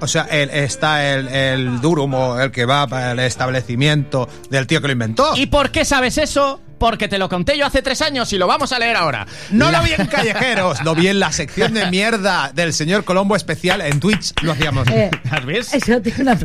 O 0.00 0.06
sea, 0.06 0.22
el- 0.30 0.48
está 0.48 1.12
el, 1.12 1.28
el 1.28 1.80
Durum 1.82 2.14
o 2.14 2.40
el 2.40 2.50
que 2.50 2.64
va 2.64 2.88
el 3.12 3.18
establecimiento 3.18 4.26
del 4.48 4.66
tío 4.66 4.80
que 4.80 4.86
lo 4.86 4.92
inventó. 4.94 5.36
¿Y 5.36 5.46
por 5.46 5.70
qué 5.70 5.84
sabes 5.84 6.16
eso? 6.16 6.60
Porque 6.80 7.06
te 7.08 7.18
lo 7.18 7.28
conté 7.28 7.58
yo 7.58 7.66
hace 7.66 7.82
tres 7.82 8.00
años 8.00 8.32
y 8.32 8.38
lo 8.38 8.46
vamos 8.46 8.72
a 8.72 8.78
leer 8.78 8.96
ahora. 8.96 9.26
No 9.50 9.70
La- 9.70 9.78
lo 9.78 9.84
vi 9.84 9.92
en 9.92 10.06
Callejeros, 10.06 10.82
lo 10.82 10.94
vi 10.94 11.08
en 11.08 11.20
la 11.20 11.30
sección 11.30 11.74
de 11.74 11.86
mierda 11.90 12.50
del 12.54 12.72
señor 12.72 13.04
Colombo 13.04 13.36
especial 13.36 13.82
en 13.82 14.00
Twitch. 14.00 14.32
Lo 14.42 14.52
hacíamos. 14.52 14.88
Eh, 14.88 15.10
¿Has 15.30 15.44
visto? 15.44 15.76
Eso 15.76 16.00
tiene 16.00 16.22
una... 16.22 16.38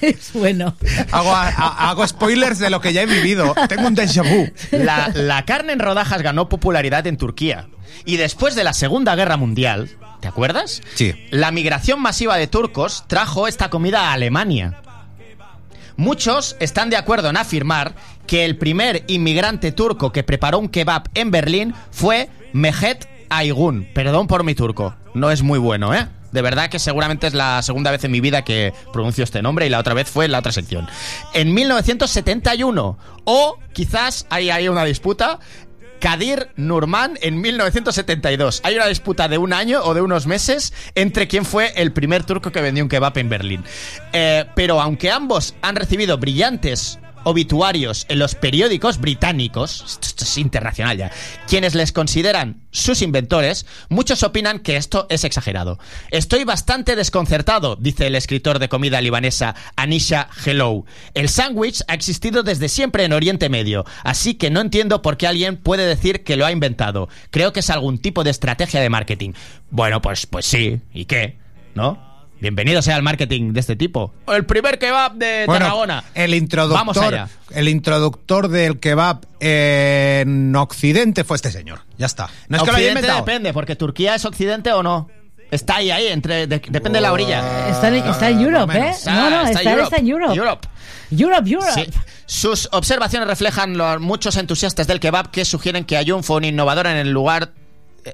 es 0.00 0.32
bueno. 0.34 0.76
Hago, 1.10 1.34
a- 1.34 1.90
hago 1.90 2.06
spoilers 2.06 2.58
de 2.60 2.70
lo 2.70 2.80
que 2.80 2.92
ya 2.92 3.02
he 3.02 3.06
vivido. 3.06 3.54
Tengo 3.68 3.88
un 3.88 3.96
déjà 3.96 4.22
vu. 4.22 4.48
La, 4.70 5.10
la 5.14 5.44
carne 5.44 5.72
en 5.72 5.80
rodajas 5.80 6.22
ganó 6.22 6.48
popularidad 6.48 7.06
en 7.08 7.16
Turquía. 7.16 7.66
Y 8.04 8.16
después 8.18 8.54
de 8.54 8.62
la 8.62 8.72
Segunda 8.72 9.16
Guerra 9.16 9.36
Mundial, 9.36 9.90
¿te 10.20 10.28
acuerdas? 10.28 10.80
Sí. 10.94 11.12
La 11.30 11.50
migración 11.50 12.00
masiva 12.00 12.36
de 12.36 12.46
turcos 12.46 13.04
trajo 13.08 13.48
esta 13.48 13.68
comida 13.68 14.10
a 14.10 14.12
Alemania. 14.12 14.80
Muchos 15.96 16.56
están 16.60 16.90
de 16.90 16.96
acuerdo 16.96 17.30
en 17.30 17.36
afirmar 17.36 17.94
que 18.26 18.44
el 18.44 18.56
primer 18.56 19.04
inmigrante 19.08 19.72
turco 19.72 20.12
que 20.12 20.22
preparó 20.22 20.58
un 20.58 20.68
kebab 20.68 21.08
en 21.14 21.30
Berlín 21.30 21.74
fue 21.90 22.28
Mehmet 22.52 23.08
Aygun. 23.28 23.88
Perdón 23.94 24.26
por 24.26 24.44
mi 24.44 24.54
turco, 24.54 24.94
no 25.14 25.30
es 25.30 25.42
muy 25.42 25.58
bueno, 25.58 25.94
¿eh? 25.94 26.08
De 26.32 26.42
verdad 26.42 26.70
que 26.70 26.78
seguramente 26.78 27.26
es 27.26 27.34
la 27.34 27.60
segunda 27.62 27.90
vez 27.90 28.04
en 28.04 28.12
mi 28.12 28.20
vida 28.20 28.44
que 28.44 28.72
pronuncio 28.92 29.24
este 29.24 29.42
nombre 29.42 29.66
y 29.66 29.68
la 29.68 29.80
otra 29.80 29.94
vez 29.94 30.08
fue 30.08 30.26
en 30.26 30.32
la 30.32 30.38
otra 30.38 30.52
sección. 30.52 30.88
En 31.34 31.52
1971, 31.52 32.98
o 33.24 33.58
quizás 33.72 34.26
hay 34.30 34.50
ahí 34.50 34.68
una 34.68 34.84
disputa, 34.84 35.40
Kadir 36.00 36.48
Nurman 36.56 37.18
en 37.22 37.40
1972. 37.40 38.60
Hay 38.64 38.74
una 38.74 38.86
disputa 38.86 39.28
de 39.28 39.38
un 39.38 39.52
año 39.52 39.82
o 39.84 39.94
de 39.94 40.00
unos 40.00 40.26
meses 40.26 40.72
entre 40.94 41.28
quién 41.28 41.44
fue 41.44 41.72
el 41.76 41.92
primer 41.92 42.24
turco 42.24 42.50
que 42.50 42.60
vendió 42.60 42.82
un 42.82 42.88
kebab 42.88 43.16
en 43.18 43.28
Berlín. 43.28 43.64
Eh, 44.12 44.46
pero 44.56 44.80
aunque 44.80 45.10
ambos 45.10 45.54
han 45.62 45.76
recibido 45.76 46.18
brillantes 46.18 46.98
obituarios 47.24 48.06
en 48.08 48.18
los 48.18 48.34
periódicos 48.34 48.98
británicos, 48.98 49.98
esto, 50.02 50.24
es 50.24 50.38
internacional 50.38 50.96
ya, 50.96 51.10
quienes 51.46 51.74
les 51.74 51.92
consideran 51.92 52.62
sus 52.70 53.02
inventores, 53.02 53.66
muchos 53.88 54.22
opinan 54.22 54.60
que 54.60 54.76
esto 54.76 55.06
es 55.10 55.24
exagerado. 55.24 55.78
Estoy 56.10 56.44
bastante 56.44 56.96
desconcertado, 56.96 57.76
dice 57.76 58.06
el 58.06 58.14
escritor 58.14 58.58
de 58.58 58.68
comida 58.68 59.00
libanesa 59.00 59.54
Anisha 59.76 60.28
Hello. 60.44 60.84
El 61.14 61.28
sándwich 61.28 61.82
ha 61.88 61.94
existido 61.94 62.42
desde 62.42 62.68
siempre 62.68 63.04
en 63.04 63.12
Oriente 63.12 63.48
Medio, 63.48 63.84
así 64.04 64.34
que 64.34 64.50
no 64.50 64.60
entiendo 64.60 65.02
por 65.02 65.16
qué 65.16 65.26
alguien 65.26 65.56
puede 65.56 65.86
decir 65.86 66.24
que 66.24 66.36
lo 66.36 66.46
ha 66.46 66.52
inventado. 66.52 67.08
Creo 67.30 67.52
que 67.52 67.60
es 67.60 67.70
algún 67.70 67.98
tipo 67.98 68.24
de 68.24 68.30
estrategia 68.30 68.80
de 68.80 68.90
marketing. 68.90 69.32
Bueno, 69.70 70.00
pues, 70.00 70.26
pues 70.26 70.46
sí, 70.46 70.80
¿y 70.92 71.04
qué? 71.04 71.36
¿No? 71.74 72.09
Bienvenido 72.40 72.80
sea 72.80 72.96
el 72.96 73.02
marketing 73.02 73.52
de 73.52 73.60
este 73.60 73.76
tipo. 73.76 74.14
El 74.26 74.46
primer 74.46 74.78
kebab 74.78 75.14
de 75.14 75.44
Bueno, 75.46 75.66
Tarragona. 75.66 76.04
el 76.14 76.30
Vamos 76.30 76.36
introductor, 76.42 77.04
allá. 77.14 77.28
el 77.50 77.68
introductor 77.68 78.48
del 78.48 78.80
kebab 78.80 79.26
en 79.40 80.56
Occidente 80.56 81.24
fue 81.24 81.36
este 81.36 81.52
señor. 81.52 81.80
Ya 81.98 82.06
está. 82.06 82.30
No 82.48 82.56
es 82.56 82.62
que 82.62 82.70
lo 82.70 82.76
haya 82.76 82.86
Occidente 82.86 83.00
inventado. 83.00 83.18
depende, 83.26 83.52
porque 83.52 83.76
Turquía 83.76 84.14
es 84.14 84.24
occidente 84.24 84.72
o 84.72 84.82
no. 84.82 85.08
Está 85.50 85.76
ahí, 85.76 85.90
ahí, 85.90 86.06
entre, 86.06 86.46
de- 86.46 86.62
depende 86.68 86.98
de 86.98 87.00
la 87.02 87.12
orilla. 87.12 87.68
Está 87.68 87.88
en, 87.88 87.96
está 87.96 88.30
en 88.30 88.40
Europe, 88.40 88.72
¿eh? 88.78 88.92
No, 89.06 89.28
no, 89.30 89.40
está 89.42 89.50
está, 89.58 89.62
Europe. 89.72 89.82
está 89.84 89.96
en 89.98 90.08
Europe. 90.08 90.34
Europe. 90.34 90.68
Europe, 91.10 91.50
Europe. 91.50 91.72
Sí. 91.74 91.90
Sus 92.24 92.68
observaciones 92.72 93.28
reflejan 93.28 93.76
los 93.76 94.00
muchos 94.00 94.36
entusiastas 94.36 94.86
del 94.86 95.00
kebab 95.00 95.30
que 95.32 95.44
sugieren 95.44 95.84
que 95.84 95.96
Ayun 95.96 96.22
fue 96.22 96.36
un 96.36 96.44
innovador 96.44 96.86
en 96.86 96.96
el 96.96 97.10
lugar. 97.10 97.50
Eh, 98.04 98.12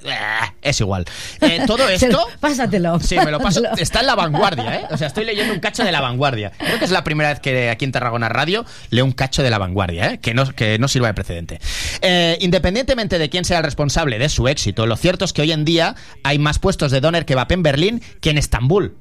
Es 0.62 0.80
igual. 0.80 1.04
Eh, 1.40 1.62
todo 1.66 1.88
esto. 1.88 2.26
Pásatelo. 2.40 2.98
Sí, 3.00 3.16
me 3.16 3.30
lo 3.30 3.38
paso. 3.38 3.62
pásatelo. 3.62 3.82
Está 3.82 4.00
en 4.00 4.06
la 4.06 4.14
vanguardia, 4.14 4.74
¿eh? 4.76 4.84
O 4.90 4.96
sea, 4.96 5.08
estoy 5.08 5.24
leyendo 5.24 5.52
un 5.52 5.60
cacho 5.60 5.84
de 5.84 5.92
la 5.92 6.00
vanguardia. 6.00 6.52
Creo 6.58 6.78
que 6.78 6.84
es 6.84 6.90
la 6.90 7.04
primera 7.04 7.30
vez 7.30 7.40
que 7.40 7.70
aquí 7.70 7.84
en 7.84 7.92
Tarragona 7.92 8.28
Radio 8.28 8.64
leo 8.90 9.04
un 9.04 9.12
cacho 9.12 9.42
de 9.42 9.50
la 9.50 9.58
vanguardia, 9.58 10.12
¿eh? 10.12 10.18
Que 10.18 10.34
no, 10.34 10.50
que 10.52 10.78
no 10.78 10.88
sirva 10.88 11.08
de 11.08 11.14
precedente. 11.14 11.60
Eh, 12.02 12.38
independientemente 12.40 13.18
de 13.18 13.28
quién 13.30 13.44
sea 13.44 13.58
el 13.58 13.64
responsable 13.64 14.18
de 14.18 14.28
su 14.28 14.48
éxito, 14.48 14.86
lo 14.86 14.96
cierto 14.96 15.24
es 15.24 15.32
que 15.32 15.42
hoy 15.42 15.52
en 15.52 15.64
día 15.64 15.94
hay 16.22 16.38
más 16.38 16.58
puestos 16.58 16.90
de 16.92 17.00
doner 17.00 17.24
kebab 17.24 17.50
en 17.52 17.62
Berlín 17.62 18.02
que 18.20 18.30
en 18.30 18.38
Estambul. 18.38 18.96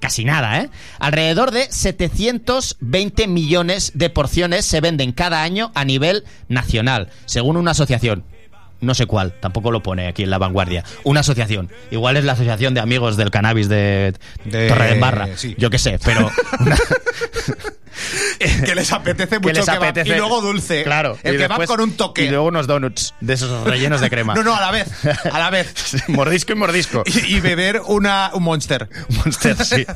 Casi 0.00 0.24
nada, 0.26 0.60
¿eh? 0.60 0.68
Alrededor 0.98 1.52
de 1.52 1.68
720 1.70 3.26
millones 3.28 3.92
de 3.94 4.10
porciones 4.10 4.66
se 4.66 4.80
venden 4.80 5.12
cada 5.12 5.42
año 5.42 5.72
a 5.74 5.84
nivel 5.84 6.24
nacional, 6.48 7.08
según 7.24 7.56
una 7.56 7.70
asociación. 7.70 8.24
No 8.80 8.94
sé 8.94 9.06
cuál, 9.06 9.32
tampoco 9.40 9.70
lo 9.70 9.82
pone 9.82 10.06
aquí 10.06 10.22
en 10.22 10.30
la 10.30 10.38
vanguardia. 10.38 10.84
Una 11.04 11.20
asociación. 11.20 11.70
Igual 11.90 12.16
es 12.18 12.24
la 12.24 12.32
asociación 12.32 12.74
de 12.74 12.80
amigos 12.80 13.16
del 13.16 13.30
cannabis 13.30 13.68
de, 13.68 14.12
De- 14.44 14.68
Torre 14.68 14.94
de 14.94 15.00
Barra. 15.00 15.28
sí. 15.36 15.54
Yo 15.58 15.70
qué 15.70 15.78
sé, 15.78 15.98
pero. 16.04 16.30
que 18.64 18.74
les 18.74 18.92
apetece 18.92 19.38
mucho 19.38 19.48
que 19.48 19.52
les 19.54 19.64
kebab. 19.64 19.82
apetece. 19.84 20.08
Y 20.08 20.18
luego 20.18 20.40
dulce. 20.40 20.84
Claro. 20.84 21.18
El 21.22 21.36
kebab 21.38 21.58
después- 21.60 21.66
con 21.68 21.80
un 21.80 21.92
toque. 21.96 22.24
Y 22.24 22.28
luego 22.28 22.46
unos 22.46 22.66
donuts 22.66 23.14
de 23.20 23.34
esos 23.34 23.64
rellenos 23.64 24.00
de 24.00 24.10
crema. 24.10 24.34
No, 24.36 24.42
no, 24.42 24.54
a 24.54 24.60
la 24.60 24.70
vez. 24.70 24.88
A 25.32 25.38
la 25.38 25.50
vez. 25.50 25.72
mordisco 26.08 26.52
y 26.52 26.56
mordisco. 26.56 27.02
Y, 27.06 27.36
y 27.36 27.40
beber 27.40 27.80
una, 27.86 28.30
un 28.34 28.42
monster. 28.42 28.88
Monster, 29.08 29.56
sí. 29.64 29.86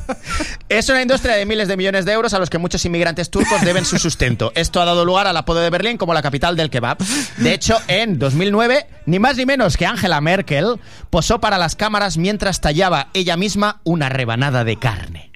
Es 0.69 0.89
una 0.89 1.01
industria 1.01 1.35
de 1.35 1.45
miles 1.45 1.67
de 1.67 1.77
millones 1.77 2.05
de 2.05 2.13
euros 2.13 2.33
a 2.33 2.39
los 2.39 2.49
que 2.49 2.57
muchos 2.57 2.83
inmigrantes 2.85 3.29
turcos 3.29 3.61
deben 3.61 3.85
su 3.85 3.99
sustento. 3.99 4.51
Esto 4.55 4.81
ha 4.81 4.85
dado 4.85 5.05
lugar 5.05 5.27
al 5.27 5.37
apodo 5.37 5.59
de 5.59 5.69
Berlín 5.69 5.97
como 5.97 6.13
la 6.13 6.21
capital 6.21 6.55
del 6.55 6.69
kebab. 6.69 6.97
De 7.37 7.53
hecho, 7.53 7.77
en 7.87 8.17
2009, 8.19 8.87
ni 9.05 9.19
más 9.19 9.37
ni 9.37 9.45
menos 9.45 9.77
que 9.77 9.85
Angela 9.85 10.21
Merkel 10.21 10.79
posó 11.09 11.39
para 11.39 11.57
las 11.57 11.75
cámaras 11.75 12.17
mientras 12.17 12.61
tallaba 12.61 13.09
ella 13.13 13.37
misma 13.37 13.79
una 13.83 14.09
rebanada 14.09 14.63
de 14.63 14.77
carne. 14.77 15.30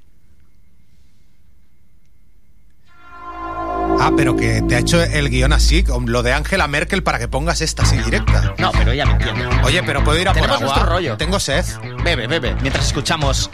Ah, 4.07 4.11
pero 4.15 4.35
que 4.35 4.61
te 4.61 4.75
ha 4.75 4.79
hecho 4.79 5.01
el 5.01 5.29
guion 5.31 5.51
así, 5.51 5.83
con 5.83 6.05
lo 6.11 6.21
de 6.21 6.31
Angela 6.31 6.67
Merkel 6.67 7.01
para 7.01 7.17
que 7.17 7.27
pongas 7.27 7.61
esta 7.61 7.81
así 7.81 7.97
directa. 7.97 8.53
No, 8.59 8.71
pero 8.71 8.91
ella 8.91 9.03
me 9.07 9.13
entiende. 9.13 9.47
Oye, 9.63 9.81
pero 9.81 10.03
puedo 10.03 10.19
ir 10.19 10.27
a 10.27 10.31
por 10.33 10.41
Tenemos 10.43 10.61
agua. 10.61 10.75
nuestro 10.75 10.93
rollo. 10.93 11.17
Tengo 11.17 11.39
sed. 11.39 11.65
Bebe, 12.03 12.27
bebe, 12.27 12.55
mientras 12.61 12.85
escuchamos 12.85 13.49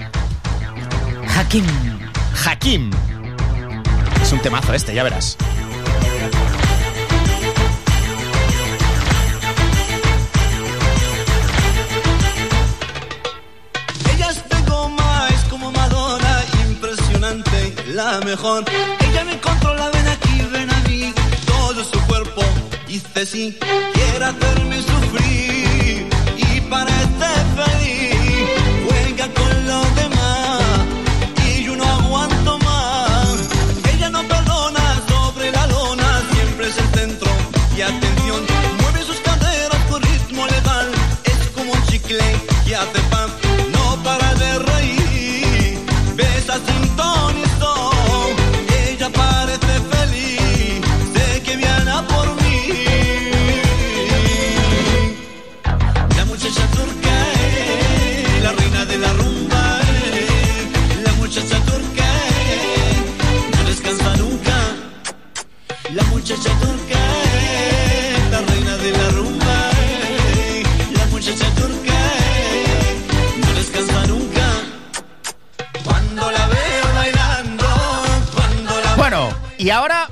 Hakim. 1.38 1.66
Hakim. 2.46 2.92
Es 4.22 4.34
un 4.34 4.40
temazo 4.42 4.74
este, 4.74 4.94
ya 4.94 5.04
verás. 5.04 5.38
Ella 14.14 14.30
es 14.30 14.50
de 14.50 14.70
goma, 14.70 15.28
es 15.34 15.42
como 15.50 15.72
Madonna, 15.72 16.44
impresionante, 16.68 17.74
la 17.88 18.20
mejor. 18.26 18.66
Dice 23.22 23.38
sí, 23.38 23.58
hacerme 24.24 24.82
sufrir 24.82 26.08
y 26.38 26.62
parece 26.62 27.30
feliz. 27.56 28.16
Juega 28.88 29.28
con 29.34 29.68
los 29.68 29.96
demás 29.96 30.21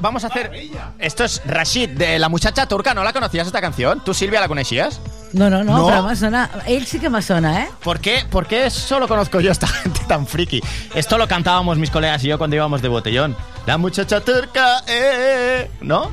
vamos 0.09 0.23
a 0.23 0.27
hacer. 0.27 0.51
Esto 0.97 1.23
es 1.23 1.41
Rashid 1.45 1.89
de 1.91 2.17
la 2.17 2.29
muchacha 2.29 2.65
turca. 2.65 2.93
¿No 2.95 3.03
la 3.03 3.13
conocías 3.13 3.45
esta 3.45 3.61
canción? 3.61 4.03
¿Tú, 4.03 4.13
Silvia, 4.15 4.39
la 4.41 4.47
conocías? 4.47 4.99
No, 5.33 5.49
no, 5.51 5.63
no, 5.63 5.77
No. 5.77 5.85
pero 5.87 6.01
me. 6.01 6.49
Él 6.65 6.87
sí 6.87 6.99
que 6.99 7.09
me 7.11 7.21
sona, 7.21 7.61
¿eh? 7.61 7.69
¿Por 7.83 7.99
qué, 7.99 8.23
¿Por 8.29 8.47
qué 8.47 8.69
solo 8.71 9.07
conozco 9.07 9.39
yo 9.39 9.49
a 9.49 9.51
esta 9.51 9.67
gente 9.83 9.99
tan 10.07 10.25
friki? 10.25 10.61
Esto 10.95 11.17
lo 11.19 11.27
cantábamos 11.27 11.77
mis 11.77 11.91
colegas 11.91 12.23
y 12.23 12.27
yo 12.27 12.37
cuando 12.39 12.55
íbamos 12.55 12.81
de 12.81 12.87
botellón. 12.87 13.37
La 13.67 13.77
muchacha 13.77 14.19
turca, 14.21 14.83
eh. 14.87 15.69
¿No? 15.81 16.11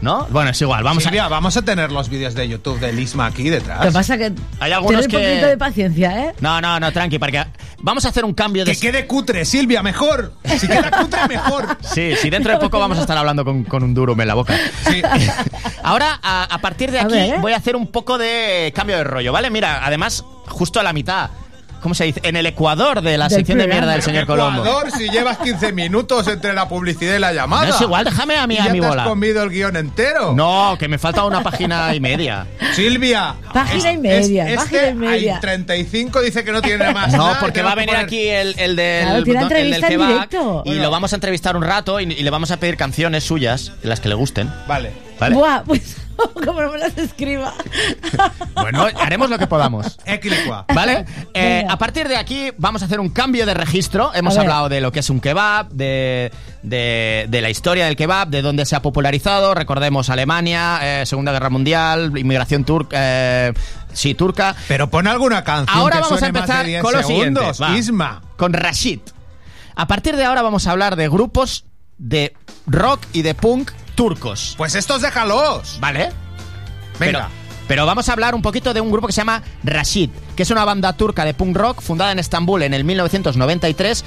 ¿No? 0.00 0.26
Bueno, 0.30 0.50
es 0.50 0.60
igual, 0.62 0.84
vamos 0.84 1.02
Silvia, 1.02 1.24
a. 1.24 1.28
vamos 1.28 1.56
a 1.56 1.62
tener 1.62 1.90
los 1.90 2.08
vídeos 2.08 2.34
de 2.34 2.48
YouTube 2.48 2.78
de 2.78 2.92
Lisma 2.92 3.26
aquí 3.26 3.50
detrás. 3.50 3.80
Lo 3.80 3.86
que 3.86 3.92
pasa 3.92 4.16
que. 4.16 4.32
Hay 4.60 4.70
algunos 4.72 5.06
Ten 5.06 5.16
un 5.16 5.22
poquito 5.22 5.40
que. 5.40 5.46
de 5.46 5.56
paciencia, 5.58 6.24
¿eh? 6.24 6.34
No, 6.40 6.60
no, 6.60 6.78
no, 6.78 6.92
tranqui, 6.92 7.18
porque 7.18 7.44
vamos 7.80 8.04
a 8.04 8.08
hacer 8.10 8.24
un 8.24 8.32
cambio 8.32 8.64
de. 8.64 8.72
Que 8.72 8.78
quede 8.78 9.06
cutre, 9.06 9.44
Silvia, 9.44 9.82
mejor. 9.82 10.34
Si 10.44 10.68
queda 10.68 10.90
cutre, 10.90 11.26
mejor. 11.28 11.76
Sí, 11.80 12.12
sí, 12.20 12.30
dentro 12.30 12.52
de 12.52 12.58
poco 12.58 12.78
vamos 12.78 12.98
a 12.98 13.00
estar 13.00 13.18
hablando 13.18 13.44
con, 13.44 13.64
con 13.64 13.82
un 13.82 13.92
durum 13.92 14.20
en 14.20 14.28
la 14.28 14.34
boca. 14.34 14.54
Ahora, 15.82 16.18
a, 16.22 16.44
a 16.44 16.58
partir 16.58 16.90
de 16.90 17.00
A 17.00 17.02
aquí, 17.02 17.14
ver, 17.14 17.34
¿eh? 17.34 17.38
voy 17.40 17.52
a 17.52 17.56
hacer 17.56 17.76
un 17.76 17.86
poco 17.88 18.18
de 18.18 18.72
cambio 18.74 18.96
de 18.96 19.04
rollo, 19.04 19.32
¿vale? 19.32 19.50
Mira, 19.50 19.84
además, 19.84 20.24
justo 20.46 20.78
a 20.80 20.82
la 20.82 20.92
mitad, 20.92 21.30
¿cómo 21.80 21.94
se 21.94 22.04
dice? 22.04 22.20
En 22.24 22.36
el 22.36 22.46
ecuador 22.46 23.00
de 23.02 23.16
la 23.18 23.28
Del 23.28 23.38
sección 23.38 23.58
de 23.58 23.64
programa. 23.64 23.80
mierda 23.86 23.92
del 23.92 24.02
señor 24.02 24.26
Colombo. 24.26 24.62
Ecuador, 24.64 24.90
si 24.90 25.08
llevas 25.08 25.38
15 25.38 25.72
minutos 25.72 26.26
entre 26.28 26.52
la 26.52 26.68
publicidad 26.68 27.14
y 27.16 27.18
la 27.18 27.32
llamada. 27.32 27.66
No 27.68 27.74
es 27.74 27.80
igual, 27.80 28.04
déjame 28.04 28.36
a 28.36 28.46
mí 28.46 28.54
¿Y 28.54 28.58
a 28.58 28.64
ya 28.66 28.72
mi 28.72 28.80
te 28.80 28.86
bola. 28.86 29.02
has 29.02 29.08
comido 29.08 29.42
el 29.42 29.50
guion 29.50 29.76
entero? 29.76 30.34
No, 30.34 30.76
que 30.78 30.88
me 30.88 30.98
falta 30.98 31.24
una 31.24 31.42
página 31.42 31.94
y 31.94 32.00
media. 32.00 32.46
Silvia. 32.74 33.34
Página 33.52 33.90
es- 33.90 33.94
y 33.94 33.98
media, 33.98 34.48
es- 34.48 34.56
página 34.56 34.78
este 34.80 34.90
y 34.90 34.94
media. 34.94 35.34
hay 35.36 35.40
35 35.40 36.20
dice 36.20 36.44
que 36.44 36.52
no 36.52 36.62
tiene 36.62 36.92
más. 36.92 37.12
No, 37.12 37.18
nada, 37.28 37.40
porque 37.40 37.54
que 37.60 37.62
va 37.62 37.72
a 37.72 37.74
venir 37.74 37.94
poner- 37.94 38.04
aquí 38.06 38.28
el, 38.28 38.54
el 38.58 38.76
del, 38.76 39.04
Claro, 39.06 39.24
tiene 39.24 39.60
el 39.60 39.70
del 39.72 39.84
kebab 39.84 40.08
directo. 40.08 40.62
y 40.66 40.74
lo 40.74 40.90
vamos 40.90 41.12
a 41.12 41.16
entrevistar 41.16 41.56
un 41.56 41.62
rato 41.62 42.00
y, 42.00 42.04
y 42.04 42.22
le 42.22 42.30
vamos 42.30 42.50
a 42.50 42.56
pedir 42.58 42.76
canciones 42.76 43.24
suyas, 43.24 43.72
las 43.82 44.00
que 44.00 44.08
le 44.08 44.14
gusten. 44.14 44.50
Vale. 44.66 45.07
¿Vale? 45.18 45.34
Buah, 45.36 45.62
pues 45.64 45.96
como 46.44 46.60
no 46.62 46.72
me 46.72 46.78
las 46.78 46.96
escriba. 46.98 47.52
Bueno, 48.54 48.86
haremos 49.00 49.30
lo 49.30 49.38
que 49.38 49.46
podamos. 49.46 49.98
Equilicua. 50.04 50.64
¿Vale? 50.74 51.04
Eh, 51.34 51.64
a 51.68 51.76
partir 51.78 52.08
de 52.08 52.16
aquí 52.16 52.50
vamos 52.58 52.82
a 52.82 52.86
hacer 52.86 52.98
un 53.00 53.08
cambio 53.10 53.46
de 53.46 53.54
registro. 53.54 54.12
Hemos 54.14 54.34
A 54.36 54.40
ver. 54.40 54.48
hablado 54.50 54.68
de 54.68 54.80
lo 54.80 54.90
que 54.92 55.00
es 55.00 55.10
un 55.10 55.20
kebab, 55.20 55.68
de, 55.70 56.32
de, 56.62 57.26
de 57.28 57.40
la 57.40 57.50
historia 57.50 57.86
del 57.86 57.96
kebab, 57.96 58.28
de 58.28 58.42
dónde 58.42 58.64
se 58.66 58.74
ha 58.76 58.82
popularizado. 58.82 59.54
Recordemos 59.54 60.10
Alemania, 60.10 60.80
eh, 60.82 61.06
Segunda 61.06 61.32
Guerra 61.32 61.50
Mundial, 61.50 62.12
inmigración 62.16 62.64
turca. 62.64 62.96
eh, 63.00 63.52
sí, 63.92 64.14
turca. 64.14 64.54
Pero 64.66 64.90
pon 64.90 65.06
alguna 65.06 65.44
canción 65.44 65.76
Ahora 65.78 65.96
que 65.96 66.02
vamos 66.02 66.16
a 66.16 66.18
suene 66.26 66.38
empezar 66.38 66.64
de 66.64 66.70
10 66.72 66.82
con 66.82 66.92
lo 66.94 67.02
segundos. 67.02 67.60
Isma. 67.76 68.22
Con 68.36 68.52
Rashid. 68.52 69.00
A 69.76 69.86
partir 69.86 70.16
de 70.16 70.24
ahora 70.24 70.42
vamos 70.42 70.66
a 70.66 70.72
hablar 70.72 70.96
de 70.96 71.08
grupos 71.08 71.64
de 71.98 72.34
rock 72.66 73.00
y 73.12 73.22
de 73.22 73.34
punk 73.34 73.70
turcos. 73.98 74.54
Pues 74.56 74.76
estos 74.76 75.02
déjalos. 75.02 75.76
¿Vale? 75.80 76.10
Venga. 77.00 77.28
Pero, 77.28 77.66
pero 77.66 77.84
vamos 77.84 78.08
a 78.08 78.12
hablar 78.12 78.36
un 78.36 78.42
poquito 78.42 78.72
de 78.72 78.80
un 78.80 78.92
grupo 78.92 79.08
que 79.08 79.12
se 79.12 79.22
llama 79.22 79.42
Rashid, 79.64 80.10
que 80.36 80.44
es 80.44 80.50
una 80.52 80.64
banda 80.64 80.92
turca 80.92 81.24
de 81.24 81.34
punk 81.34 81.56
rock 81.56 81.80
fundada 81.82 82.12
en 82.12 82.20
Estambul 82.20 82.62
en 82.62 82.74
el 82.74 82.84
1993 82.84 84.04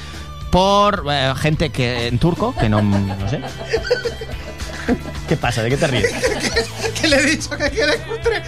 por 0.49 1.03
eh, 1.11 1.33
gente 1.35 1.71
que 1.71 2.07
en 2.07 2.19
turco, 2.19 2.55
que 2.55 2.69
no, 2.69 2.81
no 2.81 3.29
sé. 3.29 3.41
¿Qué 5.27 5.35
pasa? 5.35 5.61
¿De 5.61 5.69
qué 5.69 5.75
te 5.75 5.87
ríes? 5.87 6.13
que 7.01 7.07
le 7.09 7.17
he 7.17 7.25
dicho 7.25 7.49
que 7.49 7.69
quede 7.69 7.97
cutre. 7.97 8.43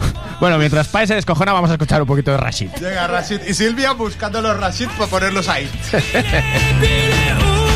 Bueno, 0.44 0.58
mientras 0.58 0.88
Pae 0.88 1.06
se 1.06 1.14
descojona, 1.14 1.54
vamos 1.54 1.70
a 1.70 1.72
escuchar 1.72 2.02
un 2.02 2.06
poquito 2.06 2.30
de 2.30 2.36
Rashid. 2.36 2.68
Llega 2.78 3.06
Rashid 3.06 3.40
y 3.48 3.54
Silvia 3.54 3.92
buscando 3.92 4.42
los 4.42 4.54
Rashid 4.60 4.88
para 4.98 5.08
ponerlos 5.08 5.48
ahí. 5.48 5.70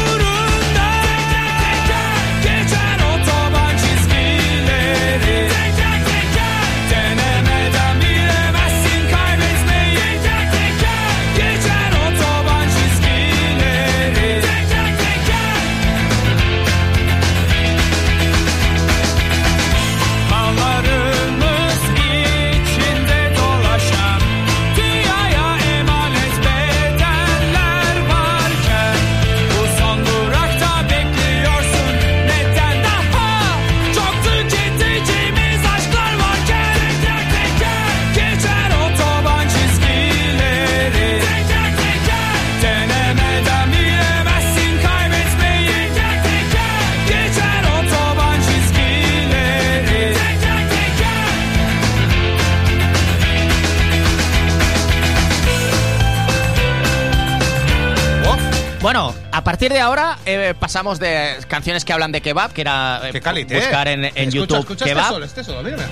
pasamos 60.68 60.98
de 60.98 61.38
canciones 61.48 61.82
que 61.86 61.94
hablan 61.94 62.12
de 62.12 62.20
kebab, 62.20 62.52
que 62.52 62.60
era 62.60 63.00
eh, 63.08 63.10
buscar 63.10 63.88
en, 63.88 64.04
en 64.04 64.12
Escucha, 64.14 64.30
YouTube 64.30 64.58
escucha 64.58 64.84
kebab. 64.84 65.04
este 65.04 65.12
solo, 65.14 65.24
este 65.24 65.44
solo, 65.44 65.62
mira. 65.62 65.88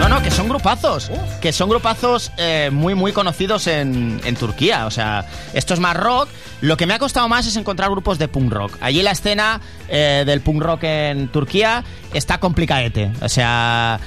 No, 0.00 0.08
no, 0.08 0.20
que 0.20 0.32
son 0.32 0.48
grupazos. 0.48 1.08
Que 1.40 1.52
son 1.52 1.68
grupazos 1.70 2.32
eh, 2.36 2.70
muy, 2.72 2.96
muy 2.96 3.12
conocidos 3.12 3.68
en, 3.68 4.20
en 4.24 4.34
Turquía. 4.34 4.86
O 4.86 4.90
sea, 4.90 5.24
esto 5.52 5.72
es 5.72 5.78
más 5.78 5.96
rock. 5.96 6.28
Lo 6.62 6.76
que 6.76 6.84
me 6.86 6.94
ha 6.94 6.98
costado 6.98 7.28
más 7.28 7.46
es 7.46 7.54
encontrar 7.54 7.90
grupos 7.90 8.18
de 8.18 8.26
punk 8.26 8.52
rock. 8.52 8.76
Allí 8.80 9.02
la 9.02 9.12
escena 9.12 9.60
eh, 9.88 10.24
del 10.26 10.40
punk 10.40 10.60
rock 10.60 10.82
en 10.82 11.28
Turquía 11.28 11.84
está 12.12 12.40
complicadete. 12.40 13.12
O 13.22 13.28
sea, 13.28 14.00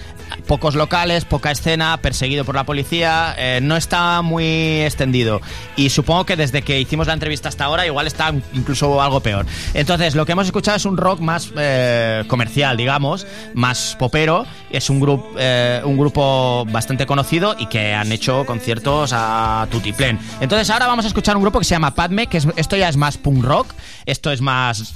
pocos 0.48 0.76
locales, 0.76 1.26
poca 1.26 1.52
escena, 1.52 1.98
perseguido 1.98 2.46
por 2.46 2.56
la 2.56 2.64
policía. 2.64 3.36
eh, 3.38 3.60
no 3.62 3.76
está 3.76 4.22
muy 4.22 4.82
extendido. 4.82 5.42
Y 5.76 5.90
supongo 5.90 6.26
que 6.26 6.36
desde 6.36 6.62
que 6.62 6.80
hicimos 6.80 7.08
la 7.08 7.14
entrevista 7.14 7.50
hasta 7.50 7.66
ahora, 7.66 7.86
igual 7.86 8.08
está 8.08 8.34
incluso 8.54 9.02
algo 9.02 9.20
peor. 9.22 9.46
Entonces, 9.74 10.16
lo 10.16 10.26
que 10.26 10.32
hemos 10.34 10.46
escuchado 10.46 10.78
es 10.78 10.86
un 10.86 10.98
rock 10.98 11.20
más 11.20 11.52
eh, 11.58 12.24
comercial, 12.28 12.78
digamos, 12.78 13.26
más 13.54 13.96
popero. 14.00 14.46
Es 14.70 14.90
un, 14.90 15.00
grupo 15.00 15.32
eh, 15.38 15.82
un 15.84 15.98
grupo 15.98 16.66
bastante 16.70 17.06
conocido 17.06 17.56
y 17.58 17.68
que 17.68 17.94
han 17.94 18.12
hecho 18.12 18.46
conciertos 18.46 19.12
a 19.14 19.68
tutiplén. 19.72 20.20
Entonces, 20.42 20.70
ahora 20.70 20.88
vamos 20.88 21.06
a 21.06 21.08
escuchar 21.08 21.36
un 21.38 21.44
grupo 21.44 21.60
que 21.60 21.66
se 21.66 21.72
llama 21.76 21.94
Padme, 21.96 22.28
que 22.28 22.38
es- 22.38 22.48
esto 22.56 22.76
ya 22.78 22.90
es 22.90 22.98
más 22.98 23.18
punk 23.18 23.44
rock. 23.44 23.68
Esto 24.06 24.32
es 24.32 24.40
más 24.42 24.94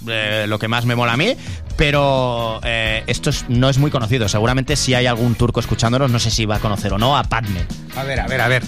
lo 0.48 0.58
que 0.60 0.68
más 0.70 0.86
me 0.86 0.96
mola 0.96 1.14
a 1.14 1.18
mí. 1.18 1.36
Pero 1.82 2.60
eh, 2.64 3.04
esto 3.08 3.32
es- 3.32 3.46
no 3.50 3.68
es 3.68 3.80
muy 3.80 3.90
conocido. 3.90 4.30
Seguramente 4.30 4.76
si 4.76 4.94
hay 4.94 5.08
algún 5.08 5.34
turco 5.34 5.60
escuchándonos, 5.60 6.12
no 6.12 6.20
sé 6.20 6.30
si 6.30 6.46
va 6.46 6.58
a 6.58 6.60
conocer 6.60 6.94
o 6.94 7.00
no 7.00 7.18
a 7.18 7.24
Padme. 7.24 7.66
A 7.96 8.04
ver, 8.04 8.20
a 8.20 8.28
ver, 8.28 8.40
a 8.42 8.48
ver. 8.48 8.62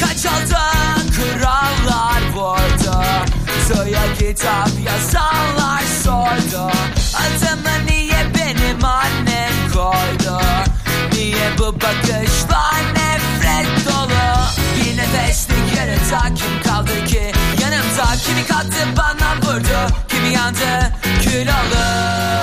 Kaç 0.00 0.26
aldan 0.26 1.00
krallar 1.16 2.22
burada 2.34 3.24
Soya 3.68 4.02
kitap 4.18 4.68
yazanlar 4.86 5.82
sordu 6.04 6.70
Adımı 7.16 7.86
niye 7.86 8.26
benim 8.34 8.84
annem 8.84 9.52
koydu 9.74 10.40
Niye 11.12 11.50
bu 11.58 11.74
bakışlar 11.80 12.82
kim 16.20 16.62
kaldı 16.64 17.04
ki 17.06 17.32
Yanımda. 17.62 18.16
Kimi 18.26 18.46
kattı 18.46 18.84
bana 18.96 19.36
vurdu. 19.36 19.94
Kimi 20.08 20.28
yandı 20.34 20.92
kül 21.22 21.48
olur 21.48 22.42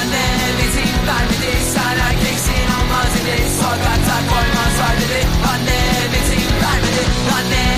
Annem 0.00 0.68
izin 0.68 1.06
vermedi. 1.06 1.52
Sen 1.74 1.98
erkeksin 2.08 2.66
olmaz 2.78 3.06
dedi. 3.14 3.42
Sokakta 3.60 4.16
koymazlar 4.30 4.96
dedi. 5.00 5.26
Annem 5.52 6.22
izin 6.22 6.46
vermedi. 6.62 7.02
Sen 7.30 7.77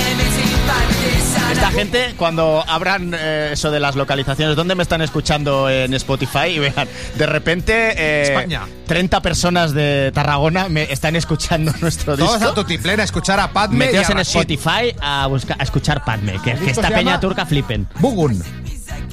Esta 1.52 1.70
gente 1.72 2.14
cuando 2.16 2.64
abran 2.66 3.14
eh, 3.14 3.50
eso 3.52 3.70
de 3.70 3.80
las 3.80 3.96
localizaciones, 3.96 4.56
¿dónde 4.56 4.74
me 4.74 4.82
están 4.82 5.02
escuchando 5.02 5.68
en 5.68 5.92
Spotify? 5.94 6.46
Y 6.46 6.58
vean, 6.58 6.88
de 7.16 7.26
repente 7.26 7.92
eh, 7.96 8.22
España. 8.22 8.62
30 8.86 9.20
personas 9.20 9.72
de 9.72 10.10
Tarragona 10.14 10.68
me 10.68 10.90
están 10.92 11.16
escuchando 11.16 11.72
nuestro 11.80 12.16
disco. 12.16 12.38
Todos 12.38 12.50
a 12.50 12.54
Tutiplén 12.54 13.00
a 13.00 13.04
escuchar 13.04 13.40
a 13.40 13.52
Padme 13.52 13.76
y 13.76 13.88
Meteos 13.88 14.08
a 14.08 14.12
en 14.12 14.18
Rashid. 14.18 14.40
Spotify 14.40 14.94
a, 15.00 15.26
buscar, 15.26 15.56
a 15.60 15.64
escuchar 15.64 16.04
Padme, 16.04 16.40
que, 16.42 16.54
que 16.54 16.70
esta 16.70 16.88
peña 16.88 17.20
turca 17.20 17.44
flipen. 17.44 17.88
Bugun. 17.98 18.42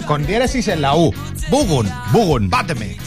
Con 0.05 0.25
diéresis 0.25 0.67
en 0.67 0.81
la 0.81 0.95
U. 0.95 1.13
Bugun. 1.49 1.91
Bugun. 2.11 2.49
Padme. 2.49 2.97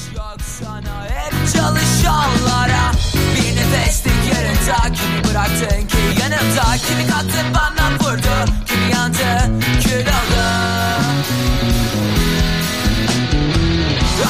Yarınca 4.40 4.94
Kimi 4.94 5.24
bıraktın 5.24 5.86
ki 5.86 6.20
yanımda 6.20 6.76
Kimi 6.88 7.06
kattın 7.06 7.46
bana 7.54 7.90
vurdu. 8.00 8.52
Kimi 8.66 8.92
yandı? 8.92 9.50
Kül 9.82 10.00
oldu. 10.00 10.44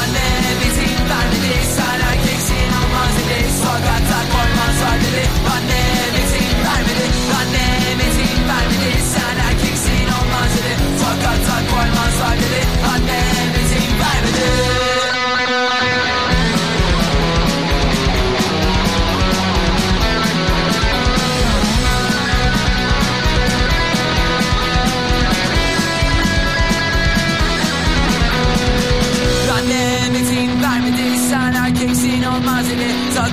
Anne 0.01 0.29
bizim 0.61 1.09
vermedi 1.11 1.55
Sen 1.77 2.01
erkeksin 2.11 2.69
olmaz 2.81 3.13
dedi 3.19 3.49
Sokakta 3.63 4.10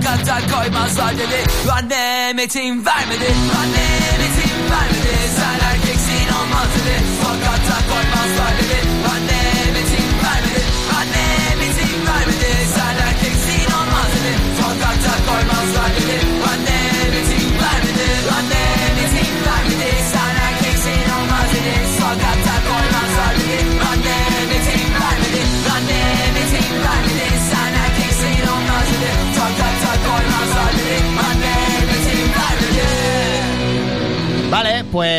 Sokakta 0.07 0.55
koymazlar 0.55 1.17
dedi 1.17 1.43
Annem 1.71 2.39
izin 2.39 2.85
vermedi. 2.85 3.29
Annem 3.59 4.21
izin 4.27 4.57
vermedi. 4.71 5.17
Sen 5.35 5.59
erkeksin 5.69 6.27
olmaz 6.39 6.67
dedi. 6.75 7.03
Sokakta 7.21 7.77
koymazlar 7.89 8.57
dedi 8.57 8.66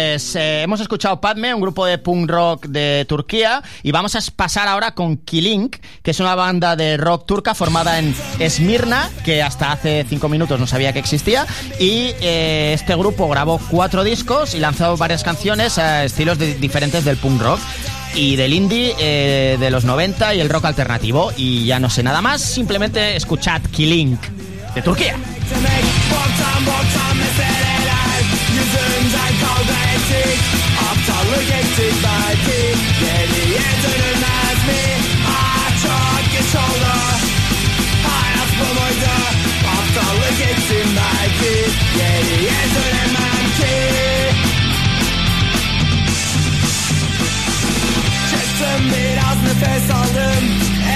pues 0.09 0.37
eh, 0.37 0.63
hemos 0.63 0.81
escuchado 0.81 1.21
Padme, 1.21 1.53
un 1.53 1.61
grupo 1.61 1.85
de 1.85 1.99
punk 1.99 2.31
rock 2.31 2.67
de 2.67 3.05
Turquía, 3.07 3.63
y 3.83 3.93
vamos 3.93 4.17
a 4.17 4.21
pasar 4.35 4.67
ahora 4.67 4.95
con 4.95 5.19
Kilink, 5.19 5.77
que 6.03 6.13
es 6.13 6.21
una 6.21 6.35
banda 6.35 6.77
de 6.77 6.97
rock 6.97 7.27
turca 7.27 7.55
formada 7.55 7.99
en 7.99 8.15
Esmirna, 8.39 9.11
que 9.23 9.43
hasta 9.43 9.71
hace 9.71 10.07
cinco 10.09 10.31
minutos 10.31 10.59
no 10.59 10.67
sabía 10.67 10.95
que 10.95 10.99
existía, 10.99 11.47
y 11.79 12.15
eh, 12.23 12.73
este 12.73 12.97
grupo 12.97 13.29
grabó 13.29 13.61
cuatro 13.71 14.03
discos 14.03 14.55
y 14.55 14.61
lanzó 14.61 14.97
varias 14.97 15.25
canciones 15.25 15.77
a 15.77 16.05
estilos 16.05 16.39
diferentes 16.39 17.05
del 17.05 17.19
punk 17.19 17.43
rock 17.43 17.61
y 18.15 18.37
del 18.37 18.55
indie 18.55 18.95
eh, 18.99 19.59
de 19.61 19.71
los 19.71 19.85
90 19.85 20.37
y 20.37 20.41
el 20.41 20.49
rock 20.49 20.65
alternativo. 20.65 21.33
Y 21.37 21.67
ya 21.67 21.79
no 21.79 21.91
sé 21.91 22.03
nada 22.03 22.23
más, 22.23 22.41
simplemente 22.41 23.15
escuchad 23.15 23.61
Kilink 23.71 24.21
de 24.75 24.81
Turquía. 24.81 25.17
Kavga 29.49 29.79
ettik 29.95 30.39
Aptallık 30.89 31.51
ettik 31.61 31.95
belki 32.05 32.61
Geriye 33.01 33.69
dönülmez 33.85 34.59
mi? 34.69 34.85
Ah 35.29 35.69
çok 35.83 36.33
geç 36.33 36.55
oldu. 36.65 36.93
Hayat 38.09 38.51
bu 38.59 38.69
muydu? 38.81 39.15
Aptallık 39.75 40.41
ettim 40.41 40.89
belki 40.99 41.55
Geriye 41.99 42.61
dönemem 42.75 43.45
ki. 43.59 43.77
Çıktım 48.31 48.83
biraz 48.93 49.39
nefes 49.43 49.91
aldım. 49.91 50.45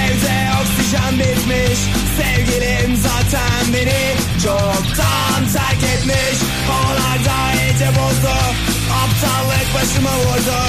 Evde 0.03 0.49
oksijen 0.61 1.19
bitmiş. 1.19 1.79
Sevgilim 2.17 2.95
zaten 2.95 3.73
beni 3.73 4.15
Çoktan 4.43 5.47
terk 5.53 5.83
etmiş. 5.83 6.39
Da 7.25 7.62
iyice 7.73 7.89
bozdu 7.99 8.35
Aptallık 9.01 9.67
başıma 9.75 10.17
vurdu 10.17 10.59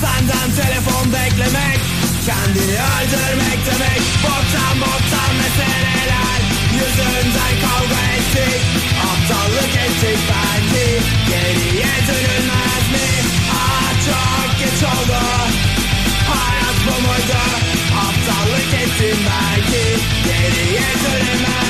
Senden 0.00 0.64
telefon 0.64 1.12
beklemek 1.12 1.80
Kendini 2.26 2.76
öldürmek 2.94 3.58
demek 3.66 4.02
Boktan 4.24 4.80
boktan 4.80 5.32
meseleler 5.40 6.40
Yüzünden 6.72 7.54
kavga 7.62 8.02
ettik 8.16 8.60
Aptallık 9.10 9.74
ettik 9.86 10.18
belki 10.30 10.86
Geriye 11.30 11.94
dönülmez 12.08 12.84
mi? 12.92 13.08
Ah 13.52 13.92
çok 14.06 14.58
geç 14.58 14.82
oldu 14.82 15.20
Hayat 16.28 16.78
bu 16.86 17.02
muydu? 17.06 17.42
Aptallık 18.04 18.74
ettim 18.82 19.18
belki 19.26 19.84
Geriye 20.24 20.90
dönemem 21.04 21.63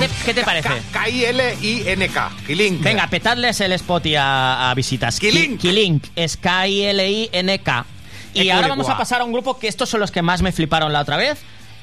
¿Qué 0.00 0.08
te, 0.08 0.14
qué 0.24 0.34
te 0.34 0.42
parece? 0.44 0.68
K-I-L-I-N-K. 0.92 2.30
Kilink. 2.46 2.82
Venga, 2.82 3.06
petadles 3.08 3.60
el 3.60 3.72
spot 3.72 4.06
y 4.06 4.14
a, 4.16 4.70
a 4.70 4.74
visitas. 4.74 5.18
Kilink. 5.20 5.60
Ki- 5.60 5.68
Kilink. 5.68 6.04
Es 6.16 6.36
K-I-L-I-N-K. 6.36 7.86
Y 8.34 8.50
ahora 8.50 8.68
vamos 8.68 8.88
a 8.88 8.98
pasar 8.98 9.20
a 9.20 9.24
un 9.24 9.32
grupo 9.32 9.58
que 9.58 9.68
estos 9.68 9.88
son 9.88 10.00
los 10.00 10.10
que 10.10 10.22
más 10.22 10.42
me 10.42 10.52
fliparon 10.52 10.92
la 10.92 11.00
otra 11.00 11.16
vez. 11.16 11.38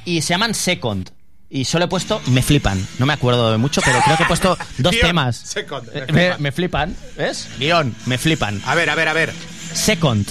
Y 0.05 0.21
se 0.21 0.29
llaman 0.33 0.53
Second. 0.53 1.09
Y 1.49 1.65
solo 1.65 1.85
he 1.85 1.87
puesto 1.87 2.19
Me 2.27 2.41
flipan. 2.41 2.83
No 2.97 3.05
me 3.05 3.13
acuerdo 3.13 3.51
de 3.51 3.57
mucho, 3.59 3.79
pero 3.85 3.99
creo 4.01 4.17
que 4.17 4.23
he 4.23 4.27
puesto 4.27 4.57
dos 4.79 4.91
Guión, 4.91 5.07
temas. 5.07 5.35
Second, 5.37 5.87
me 5.93 5.99
Eh, 5.99 6.03
flipan. 6.05 6.15
Me, 6.15 6.37
me 6.39 6.51
flipan. 6.51 6.95
¿Ves? 7.17 7.47
Guión. 7.59 7.95
Me 8.07 8.17
flipan. 8.17 8.61
A 8.65 8.73
ver, 8.75 8.89
a 8.89 8.95
ver, 8.95 9.07
a 9.07 9.13
ver. 9.13 9.33
Second. 9.73 10.27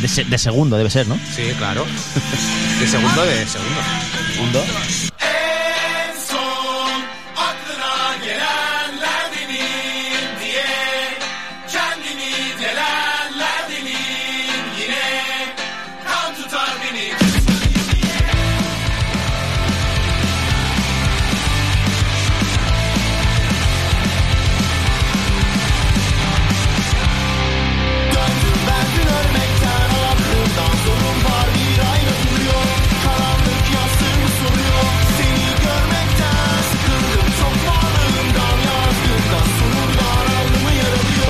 De, 0.00 0.08
se- 0.08 0.24
de 0.24 0.38
segundo 0.38 0.76
debe 0.76 0.90
ser, 0.90 1.06
¿no? 1.06 1.16
Sí, 1.34 1.42
claro. 1.58 1.84
De 2.80 2.86
segundo, 2.88 3.22
de 3.24 3.46
segundo. 3.46 3.80
Segundo. 4.32 4.64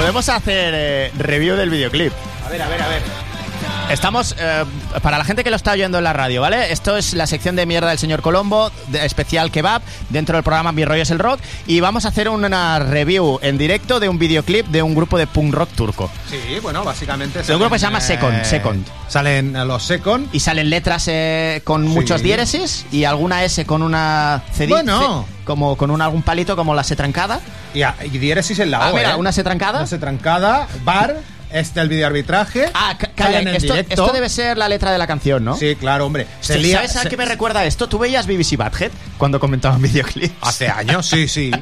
Podemos 0.04 0.28
hacer 0.28 0.74
eh, 0.76 1.10
review 1.16 1.56
del 1.56 1.70
videoclip. 1.70 2.12
A 2.44 2.50
ver, 2.50 2.60
a 2.60 2.68
ver, 2.68 2.82
a 2.82 2.88
ver. 2.88 3.23
Estamos, 3.90 4.34
eh, 4.38 4.64
para 5.02 5.18
la 5.18 5.24
gente 5.24 5.44
que 5.44 5.50
lo 5.50 5.56
está 5.56 5.72
oyendo 5.72 5.98
en 5.98 6.04
la 6.04 6.12
radio, 6.12 6.40
¿vale? 6.40 6.72
Esto 6.72 6.96
es 6.96 7.12
la 7.14 7.26
sección 7.26 7.54
de 7.54 7.64
mierda 7.66 7.90
del 7.90 7.98
señor 7.98 8.22
Colombo, 8.22 8.72
de- 8.88 9.04
especial 9.04 9.50
kebab, 9.52 9.82
dentro 10.08 10.36
del 10.36 10.42
programa 10.42 10.72
Mi 10.72 10.84
rollo 10.84 11.02
es 11.02 11.10
el 11.10 11.18
rock, 11.18 11.38
y 11.66 11.80
vamos 11.80 12.04
a 12.04 12.08
hacer 12.08 12.28
una 12.28 12.78
review 12.80 13.38
en 13.42 13.56
directo 13.56 14.00
de 14.00 14.08
un 14.08 14.18
videoclip 14.18 14.66
de 14.66 14.82
un 14.82 14.94
grupo 14.94 15.16
de 15.18 15.26
punk 15.26 15.54
rock 15.54 15.68
turco. 15.76 16.10
Sí, 16.28 16.40
bueno, 16.62 16.82
básicamente. 16.82 17.42
De 17.42 17.52
un 17.52 17.60
grupo 17.60 17.74
que 17.74 17.78
se 17.78 17.86
llama 17.86 18.00
Second, 18.00 18.38
eh, 18.40 18.44
Second. 18.44 18.84
Salen 19.08 19.54
a 19.54 19.64
los 19.64 19.82
Second. 19.84 20.28
Y 20.32 20.40
salen 20.40 20.70
letras 20.70 21.04
eh, 21.08 21.60
con 21.62 21.86
muchos 21.86 22.20
diéresis 22.22 22.86
y 22.90 23.04
alguna 23.04 23.44
S 23.44 23.64
con 23.64 23.82
una 23.82 24.42
C 24.52 24.66
Bueno. 24.66 25.24
como 25.44 25.76
con 25.76 25.90
un, 25.90 26.00
algún 26.02 26.22
palito 26.22 26.56
como 26.56 26.74
la 26.74 26.80
S 26.82 26.96
trancada. 26.96 27.40
Y, 27.74 27.82
a- 27.82 27.94
y 28.04 28.08
diéresis 28.18 28.58
en 28.58 28.70
la 28.72 28.78
Ah, 28.86 28.90
O, 28.92 28.96
mira, 28.96 29.12
¿eh? 29.12 29.14
una 29.16 29.30
S 29.30 29.44
trancada. 29.44 29.78
Una 29.80 29.84
S 29.84 29.98
trancada. 29.98 30.66
Bar. 30.84 31.16
Este 31.54 31.80
el 31.80 31.88
videoarbitraje. 31.88 32.68
Ah, 32.74 32.98
calla, 33.14 33.38
en 33.40 33.48
esto, 33.48 33.72
directo. 33.74 33.94
esto 33.94 34.12
debe 34.12 34.28
ser 34.28 34.58
la 34.58 34.68
letra 34.68 34.90
de 34.90 34.98
la 34.98 35.06
canción, 35.06 35.44
¿no? 35.44 35.56
Sí, 35.56 35.76
claro, 35.76 36.04
hombre. 36.06 36.26
Se 36.40 36.54
Sí, 36.54 36.60
lía- 36.60 36.76
¿Sabes 36.78 36.96
a 36.96 37.02
se- 37.02 37.08
qué 37.08 37.16
me 37.16 37.24
recuerda 37.24 37.64
esto? 37.64 37.88
¿Tú 37.88 37.96
veías 37.98 38.26
BBC 38.26 38.56
Badhead 38.56 38.90
cuando 39.18 39.38
comentaban 39.38 39.80
videoclips? 39.82 40.34
Hace 40.40 40.68
años, 40.68 41.06
sí, 41.06 41.28
sí. 41.28 41.52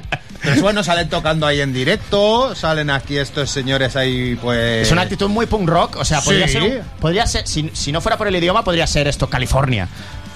Pero 0.42 0.62
bueno, 0.62 0.82
salen 0.82 1.08
tocando 1.10 1.46
ahí 1.46 1.60
en 1.60 1.72
directo, 1.74 2.54
salen 2.54 2.88
aquí 2.90 3.18
estos 3.18 3.50
señores 3.50 3.94
ahí, 3.94 4.34
pues... 4.42 4.86
Es 4.86 4.92
una 4.92 5.02
actitud 5.02 5.28
muy 5.28 5.44
punk 5.46 5.68
rock, 5.68 5.96
o 5.96 6.04
sea, 6.06 6.20
podría 6.22 6.46
Sí. 6.46 6.54
ser, 6.54 6.62
un- 6.62 6.78
podría 6.98 7.26
ser 7.26 7.46
si, 7.46 7.70
si 7.74 7.92
no 7.92 8.00
fuera 8.00 8.16
por 8.16 8.26
el 8.28 8.34
idioma, 8.34 8.64
podría 8.64 8.86
ser 8.86 9.06
esto 9.08 9.28
California. 9.28 9.88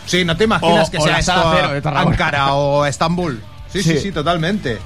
Sí, 0.07 0.25
no 0.25 0.37
te 0.37 0.45
imaginas 0.45 0.89
O- 0.89 0.91
que 0.93 0.99
o 0.99 1.01
sea 1.03 1.13
la 1.15 1.19
esto 1.19 1.33
sala 1.33 1.53
cero 1.57 1.73
de 1.73 1.81
Tarragona. 1.83 2.11
Ankara 2.13 2.53
o 2.55 2.85
Estambul. 2.87 3.43
Sí, 3.73 3.83
sí, 3.83 3.93
Sí. 3.95 3.99
sí, 4.01 4.13
totalmente. 4.13 4.79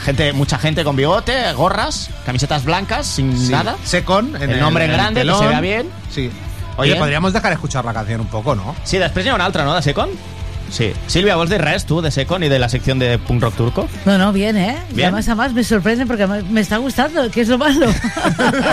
Gente, 0.00 0.32
mucha 0.32 0.58
gente 0.58 0.84
con 0.84 0.96
bigote, 0.96 1.52
gorras, 1.54 2.10
camisetas 2.26 2.64
blancas, 2.64 3.06
sin 3.06 3.36
Sí. 3.38 3.50
nada. 3.52 3.76
Secon, 3.84 4.36
en 4.40 4.50
el 4.50 4.60
nombre 4.60 4.84
el 4.84 4.92
grande, 4.92 5.22
que 5.24 5.34
se 5.34 5.46
vea 5.46 5.60
bien. 5.60 5.88
Sí. 6.10 6.30
Oye, 6.76 6.90
Bien. 6.90 6.98
podríamos 6.98 7.32
dejar 7.32 7.52
escuchar 7.52 7.84
la 7.84 7.92
canción 7.94 8.20
un 8.20 8.26
poco, 8.26 8.54
¿no? 8.56 8.74
Sí, 8.84 8.98
després 8.98 9.24
hi 9.24 9.28
ha 9.30 9.34
una 9.36 9.44
altra, 9.44 9.64
no, 9.64 9.74
de 9.74 9.80
Secon? 9.82 10.10
Sí. 10.70 10.92
Silvia, 11.06 11.36
vols 11.36 11.48
dir 11.50 11.60
res, 11.62 11.84
tu, 11.86 12.00
de 12.02 12.10
Secon 12.10 12.42
y 12.42 12.48
de 12.48 12.58
la 12.58 12.68
sección 12.68 12.98
de 12.98 13.16
punk 13.18 13.42
rock 13.42 13.54
turco? 13.54 13.88
No, 14.04 14.18
no, 14.18 14.32
bien, 14.32 14.56
¿eh? 14.56 14.76
Y 14.90 14.94
Bien. 14.94 15.06
además, 15.06 15.28
además 15.28 15.52
me 15.52 15.62
sorprende 15.62 16.04
porque 16.04 16.26
me 16.26 16.42
me 16.42 16.60
está 16.60 16.78
gustando, 16.78 17.30
que 17.30 17.42
es 17.42 17.48
lo 17.48 17.58
malo. 17.58 17.86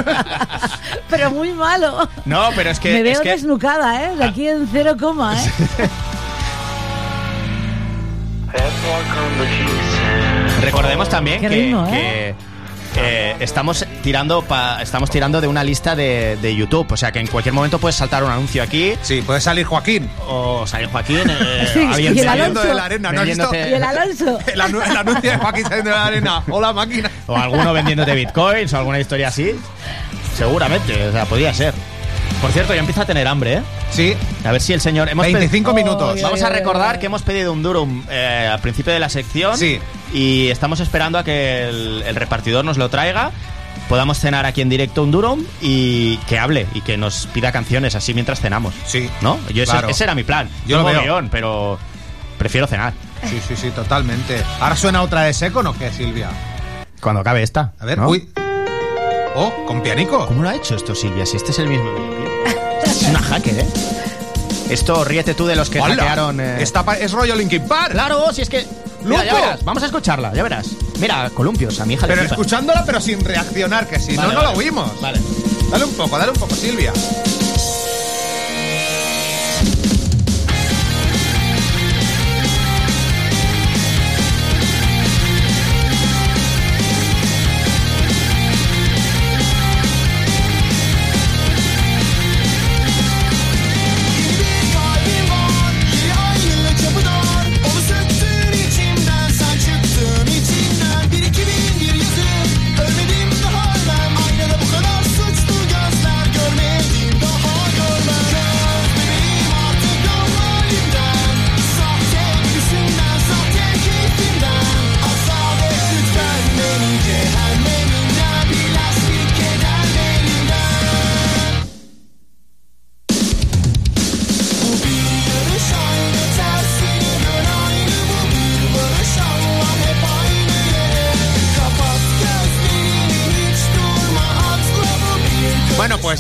pero 1.10 1.30
muy 1.30 1.52
malo. 1.54 2.10
No, 2.26 2.50
pero 2.56 2.72
es 2.72 2.80
que... 2.80 2.92
me 2.92 3.04
veo 3.04 3.14
es 3.14 3.20
que 3.22 3.30
desnucada, 3.30 4.04
¿eh? 4.04 4.16
De 4.16 4.24
aquí 4.24 4.48
en 4.48 4.68
cero 4.72 4.96
coma, 5.00 5.38
¿eh? 5.40 5.52
Recordemos 10.62 11.10
también 11.10 11.40
Qué 11.42 11.48
que, 11.50 11.56
ritmo, 11.56 11.90
que, 11.92 12.36
eh, 12.98 13.36
estamos 13.40 13.86
tirando 14.04 14.42
pa- 14.42 14.82
estamos 14.82 15.10
tirando 15.10 15.40
de 15.42 15.48
una 15.48 15.64
lista 15.64 15.96
de, 15.96 16.38
de 16.42 16.56
YouTube, 16.56 16.92
o 16.92 16.98
sea 16.98 17.12
que 17.12 17.20
en 17.20 17.28
cualquier 17.28 17.54
momento 17.54 17.80
puedes 17.80 17.96
saltar 17.96 18.24
un 18.24 18.32
anuncio 18.32 18.62
aquí. 18.62 18.94
Sí, 19.02 19.22
puede 19.22 19.40
salir 19.42 19.66
Joaquín. 19.66 20.10
O 20.28 20.68
salir 20.68 20.90
Joaquín. 20.90 21.22
eh, 21.30 21.68
Sí, 21.74 21.80
alguien 21.90 22.16
y 22.16 22.20
el 22.20 22.26
saliendo 22.26 22.60
Alonso. 22.60 22.68
de 22.68 22.74
la 22.76 22.86
arena, 22.86 23.12
¿no 23.14 23.22
has 23.22 23.28
visto? 23.28 23.50
Y 23.54 23.58
el 23.74 23.84
Alonso. 23.84 24.40
El, 24.54 24.60
anu- 24.62 24.90
el 24.90 24.98
anuncio 24.98 25.32
de 25.32 25.38
Joaquín 25.38 25.64
saliendo 25.64 25.90
de 25.90 25.96
la 25.96 26.06
arena. 26.06 26.44
Hola, 26.50 26.74
máquina. 26.74 27.10
O 27.28 27.36
alguno 27.36 27.72
vendiéndote 27.74 28.14
bitcoins 28.14 28.74
o 28.74 28.78
alguna 28.78 29.00
historia 29.00 29.30
así. 29.30 29.56
Seguramente, 30.38 31.08
o 31.08 31.12
sea, 31.12 31.26
podría 31.26 31.54
ser. 31.54 31.74
Por 32.42 32.52
cierto, 32.52 32.74
ya 32.74 32.80
empieza 32.80 33.04
a 33.04 33.06
tener 33.06 33.28
hambre, 33.28 33.54
¿eh? 33.58 33.62
Sí. 33.92 34.16
A 34.44 34.52
ver 34.52 34.62
si 34.62 34.74
el 34.74 34.82
señor... 34.82 35.08
Hemos 35.10 35.26
25 35.32 35.72
pedi- 35.72 35.76
minutos. 35.76 36.22
Vamos 36.24 36.42
a 36.42 36.50
recordar 36.50 36.98
que 37.00 37.06
hemos 37.06 37.22
pedido 37.22 37.54
un 37.54 37.62
durum 37.62 38.04
eh, 38.10 38.50
al 38.52 38.60
principio 38.60 38.92
de 38.92 39.00
la 39.00 39.10
sección. 39.10 39.56
Sí. 39.58 39.80
Y 40.12 40.48
estamos 40.48 40.80
esperando 40.80 41.20
a 41.20 41.24
que 41.24 41.70
el, 41.70 42.04
el 42.06 42.16
repartidor 42.16 42.66
nos 42.66 42.78
lo 42.78 42.90
traiga. 42.90 43.32
Podamos 43.88 44.18
cenar 44.20 44.46
aquí 44.48 44.62
en 44.62 44.70
directo 44.70 45.04
un 45.04 45.12
durum 45.12 45.44
y 45.62 46.18
que 46.28 46.40
hable 46.40 46.66
y 46.74 46.82
que 46.82 46.98
nos 46.98 47.28
pida 47.28 47.52
canciones 47.52 47.94
así 47.94 48.14
mientras 48.16 48.40
cenamos. 48.42 48.74
Sí. 48.88 49.08
¿No? 49.22 49.38
Yo 49.54 49.62
ese, 49.62 49.72
Claro. 49.74 49.90
ese 49.90 50.04
era 50.04 50.16
mi 50.16 50.24
plan. 50.24 50.50
Yo 50.66 50.78
lo 50.78 50.86
Tengo 50.86 51.02
veo. 51.04 51.14
guion, 51.14 51.30
pero 51.30 51.78
prefiero 52.40 52.66
cenar. 52.66 52.94
Sí, 53.30 53.40
sí, 53.48 53.56
sí, 53.56 53.70
totalmente. 53.70 54.42
¿Ahora 54.60 54.76
suena 54.76 55.04
otra 55.04 55.22
de 55.24 55.34
Secon 55.34 55.68
o 55.68 55.78
qué, 55.78 55.92
Silvia? 55.92 56.30
Cuando 57.02 57.22
acabe 57.22 57.44
esta. 57.44 57.74
A 57.80 57.86
ver, 57.86 58.00
¿no? 58.00 58.08
uy. 58.10 58.28
Oh, 59.36 59.52
con 59.66 59.82
pianico. 59.82 60.26
¿Cómo 60.28 60.44
lo 60.44 60.50
ha 60.50 60.56
hecho 60.56 60.76
esto, 60.76 60.94
Silvia? 60.94 61.26
Si 61.26 61.38
este 61.38 61.52
es 61.52 61.60
el 61.60 61.68
mismo. 61.68 61.90
Es 62.84 63.04
una 63.04 63.20
hacker, 63.20 63.60
¿eh? 63.60 63.66
Esto, 64.70 65.04
ríete 65.04 65.34
tú 65.34 65.46
de 65.46 65.56
los 65.56 65.70
que 65.70 65.80
Hola. 65.80 65.96
hackearon... 65.96 66.40
eh, 66.40 66.62
Esta 66.62 66.84
es 67.00 67.12
rollo 67.12 67.36
Linkin 67.36 67.68
Park. 67.68 67.92
Claro, 67.92 68.32
si 68.34 68.42
es 68.42 68.50
que... 68.50 68.66
Mira, 69.04 69.24
ya 69.26 69.34
verás, 69.34 69.64
vamos 69.64 69.82
a 69.84 69.86
escucharla, 69.88 70.34
ya 70.34 70.44
verás. 70.44 70.68
Mira, 71.00 71.30
columpios, 71.34 71.80
a 71.80 71.86
mi 71.86 71.94
hija 71.96 72.06
le 72.08 72.14
Pero 72.14 72.22
flipa. 72.28 72.36
escuchándola, 72.36 72.84
pero 72.86 73.00
sin 73.02 73.24
reaccionar, 73.24 73.88
que 73.88 74.00
si 74.00 74.16
Vale, 74.16 74.30
no, 74.30 74.34
no 74.36 74.40
vale. 74.44 74.54
lo 74.54 74.60
oímos. 74.60 75.02
Vale. 75.02 75.20
Dale 75.72 75.86
un 75.86 75.94
poco, 75.94 76.18
dale 76.18 76.32
un 76.32 76.38
poco, 76.38 76.56
Silvia. 76.56 76.92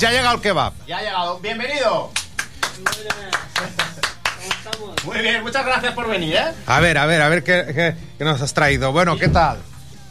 Ya 0.01 0.09
ha 0.09 0.11
llegado 0.11 0.35
el 0.35 0.41
kebab. 0.41 0.73
Ya 0.87 0.97
ha 0.97 1.01
llegado. 1.01 1.39
¡Bienvenido! 1.39 2.11
Muy 5.05 5.19
bien, 5.19 5.41
muchas 5.43 5.65
gracias 5.65 5.93
por 5.93 6.07
venir, 6.07 6.35
¿eh? 6.35 6.51
A 6.67 6.79
ver, 6.79 6.97
a 6.97 7.05
ver, 7.05 7.21
a 7.21 7.29
ver 7.29 7.43
qué, 7.43 7.63
qué- 7.73 7.95
qué 8.17 8.23
nos 8.23 8.41
has 8.41 8.53
traído. 8.53 8.91
Bueno, 8.91 9.17
¿qué 9.17 9.27
tal? 9.29 9.57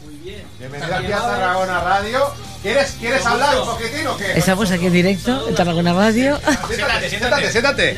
Muy 0.03 0.15
bien. 0.15 0.43
Bienvenido 0.59 0.95
aquí 0.95 1.11
a 1.11 1.19
Tarragona 1.19 1.79
Radio. 1.81 2.33
¿Quieres, 2.61 2.95
¿quieres 2.99 3.25
hablar 3.25 3.57
un 3.59 3.65
poquitín 3.65 4.07
o 4.07 4.17
qué? 4.17 4.33
Estamos 4.37 4.69
aquí 4.71 4.87
en 4.87 4.93
directo, 4.93 5.47
en 5.49 5.55
Tarragona 5.55 5.93
Radio. 5.93 6.39
Siéntate, 6.67 7.09
siéntate, 7.09 7.51
siéntate. 7.51 7.97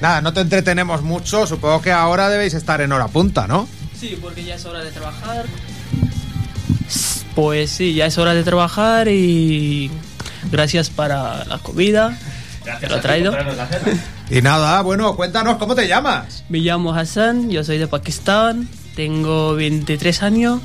Nada, 0.00 0.20
no 0.20 0.32
te 0.32 0.40
entretenemos 0.40 1.02
mucho. 1.02 1.46
Supongo 1.46 1.80
que 1.82 1.92
ahora 1.92 2.28
debéis 2.28 2.54
estar 2.54 2.80
en 2.80 2.92
hora 2.92 3.08
punta, 3.08 3.46
¿no? 3.46 3.68
Sí, 3.98 4.18
porque 4.20 4.44
ya 4.44 4.54
es 4.56 4.64
hora 4.64 4.82
de 4.82 4.90
trabajar. 4.90 5.44
Pues 7.34 7.70
sí, 7.70 7.94
ya 7.94 8.06
es 8.06 8.16
hora 8.18 8.32
de 8.34 8.44
trabajar 8.44 9.08
y 9.08 9.90
gracias 10.50 10.90
para 10.90 11.44
la 11.44 11.58
comida. 11.58 12.18
que 12.80 12.88
lo 12.88 12.96
he 12.96 13.00
traído. 13.00 13.34
Y 14.28 14.42
nada, 14.42 14.82
bueno, 14.82 15.14
cuéntanos, 15.14 15.56
¿cómo 15.56 15.76
te 15.76 15.86
llamas? 15.86 16.42
Me 16.48 16.58
llamo 16.58 16.92
Hassan, 16.92 17.48
yo 17.48 17.62
soy 17.62 17.78
de 17.78 17.86
Pakistán, 17.86 18.68
tengo 18.96 19.54
23 19.54 20.20
años 20.24 20.60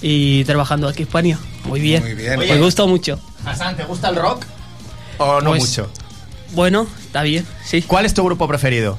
y 0.00 0.44
trabajando 0.44 0.86
aquí 0.86 1.02
en 1.02 1.08
España. 1.08 1.38
Muy 1.64 1.80
bien. 1.80 2.04
Muy 2.04 2.14
bien. 2.14 2.38
Me 2.38 2.56
gusta 2.60 2.86
mucho. 2.86 3.18
Hassan, 3.44 3.76
¿te 3.76 3.82
gusta 3.82 4.10
el 4.10 4.14
rock? 4.16 4.44
¿O 5.18 5.40
no 5.40 5.50
Pues, 5.50 5.62
mucho? 5.68 5.90
Bueno, 6.52 6.86
está 7.04 7.22
bien, 7.22 7.44
sí. 7.64 7.82
¿Cuál 7.82 8.06
es 8.06 8.14
tu 8.14 8.24
grupo 8.24 8.46
preferido? 8.46 8.96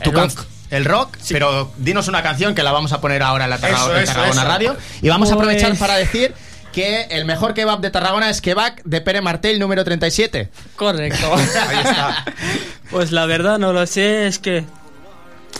El 0.00 0.04
Tu 0.04 0.12
can- 0.12 0.28
rock. 0.28 0.44
El 0.70 0.84
rock, 0.84 1.16
pero 1.30 1.72
dinos 1.78 2.08
una 2.08 2.22
canción 2.22 2.54
que 2.54 2.62
la 2.62 2.72
vamos 2.72 2.92
a 2.92 3.00
poner 3.00 3.22
ahora 3.22 3.44
en 3.44 3.50
la 3.50 3.56
Eso, 3.56 3.96
eso, 3.96 4.12
Tarragona 4.12 4.40
eso. 4.42 4.50
Radio. 4.50 4.76
Y 5.00 5.08
vamos 5.08 5.30
a 5.30 5.34
aprovechar 5.34 5.68
Pues- 5.70 5.78
para 5.80 5.94
decir 5.96 6.34
que 6.74 7.02
el 7.10 7.24
mejor 7.24 7.54
kebab 7.54 7.80
de 7.80 7.90
Tarragona 7.90 8.28
es 8.28 8.40
kebab 8.40 8.82
de 8.82 9.00
Pere 9.00 9.20
Martel 9.20 9.60
número 9.60 9.84
37. 9.84 10.50
Correcto. 10.76 11.34
Ahí 11.34 11.78
está. 11.78 12.24
Pues 12.90 13.10
la 13.10 13.26
verdad 13.26 13.58
no 13.58 13.72
lo 13.72 13.86
sé, 13.86 14.28
es 14.28 14.38
que 14.38 14.64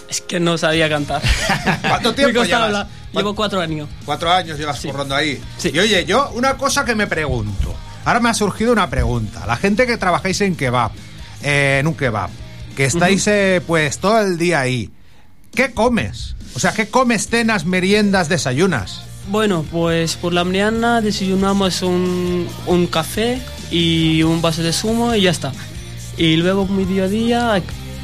es 0.08 0.20
que 0.20 0.38
no 0.38 0.56
sabía 0.56 0.88
cantar. 0.88 1.20
¿Cuánto 1.80 2.14
tiempo 2.14 2.44
llevas? 2.44 2.86
Llevo 3.12 3.34
cuatro 3.34 3.60
años. 3.60 3.88
Cuatro 4.04 4.30
años 4.30 4.58
llevas 4.58 4.80
currando 4.80 5.16
ahí. 5.16 5.42
Y 5.64 5.78
oye, 5.78 6.04
yo 6.04 6.30
una 6.34 6.56
cosa 6.56 6.84
que 6.84 6.94
me 6.94 7.06
pregunto. 7.06 7.74
Ahora 8.04 8.20
me 8.20 8.28
ha 8.28 8.34
surgido 8.34 8.72
una 8.72 8.88
pregunta. 8.90 9.46
La 9.46 9.56
gente 9.56 9.86
que 9.86 9.96
trabajáis 9.96 10.40
en 10.42 10.54
kebab, 10.54 10.92
eh, 11.42 11.78
en 11.80 11.86
un 11.86 11.94
kebab, 11.94 12.30
que 12.76 12.84
estáis 12.84 13.26
eh, 13.26 13.60
pues 13.66 13.98
todo 13.98 14.20
el 14.20 14.36
día 14.36 14.60
ahí, 14.60 14.90
¿qué 15.54 15.72
comes? 15.72 16.36
O 16.54 16.60
sea, 16.60 16.72
¿qué 16.72 16.88
comes, 16.88 17.28
cenas, 17.28 17.64
meriendas, 17.64 18.28
desayunas? 18.28 19.02
Bueno, 19.28 19.64
pues 19.70 20.16
por 20.16 20.32
la 20.34 20.44
mañana 20.44 21.00
desayunamos 21.00 21.82
un, 21.82 22.46
un 22.66 22.86
café 22.86 23.40
y 23.70 24.22
un 24.22 24.42
vaso 24.42 24.62
de 24.62 24.72
zumo 24.72 25.14
y 25.14 25.22
ya 25.22 25.30
está. 25.30 25.52
Y 26.16 26.36
luego 26.36 26.66
mediodía, 26.66 27.60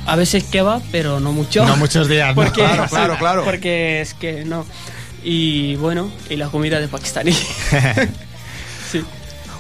a 0.07 0.17
veces 0.17 0.45
kebab, 0.45 0.83
pero 0.91 1.21
no 1.21 1.33
mucho. 1.33 1.65
No 1.67 1.77
muchos 1.77 2.09
días, 2.09 2.29
¿no? 2.29 2.35
Porque, 2.43 2.63
Claro, 2.63 2.87
claro, 2.89 3.17
claro. 3.19 3.45
Porque 3.45 4.01
es 4.01 4.15
que 4.15 4.45
no. 4.45 4.65
Y 5.23 5.75
bueno, 5.77 6.11
y 6.31 6.37
la 6.37 6.49
comida 6.49 6.81
de 6.81 6.89
pakistaní. 6.89 7.33
sí. 8.91 9.03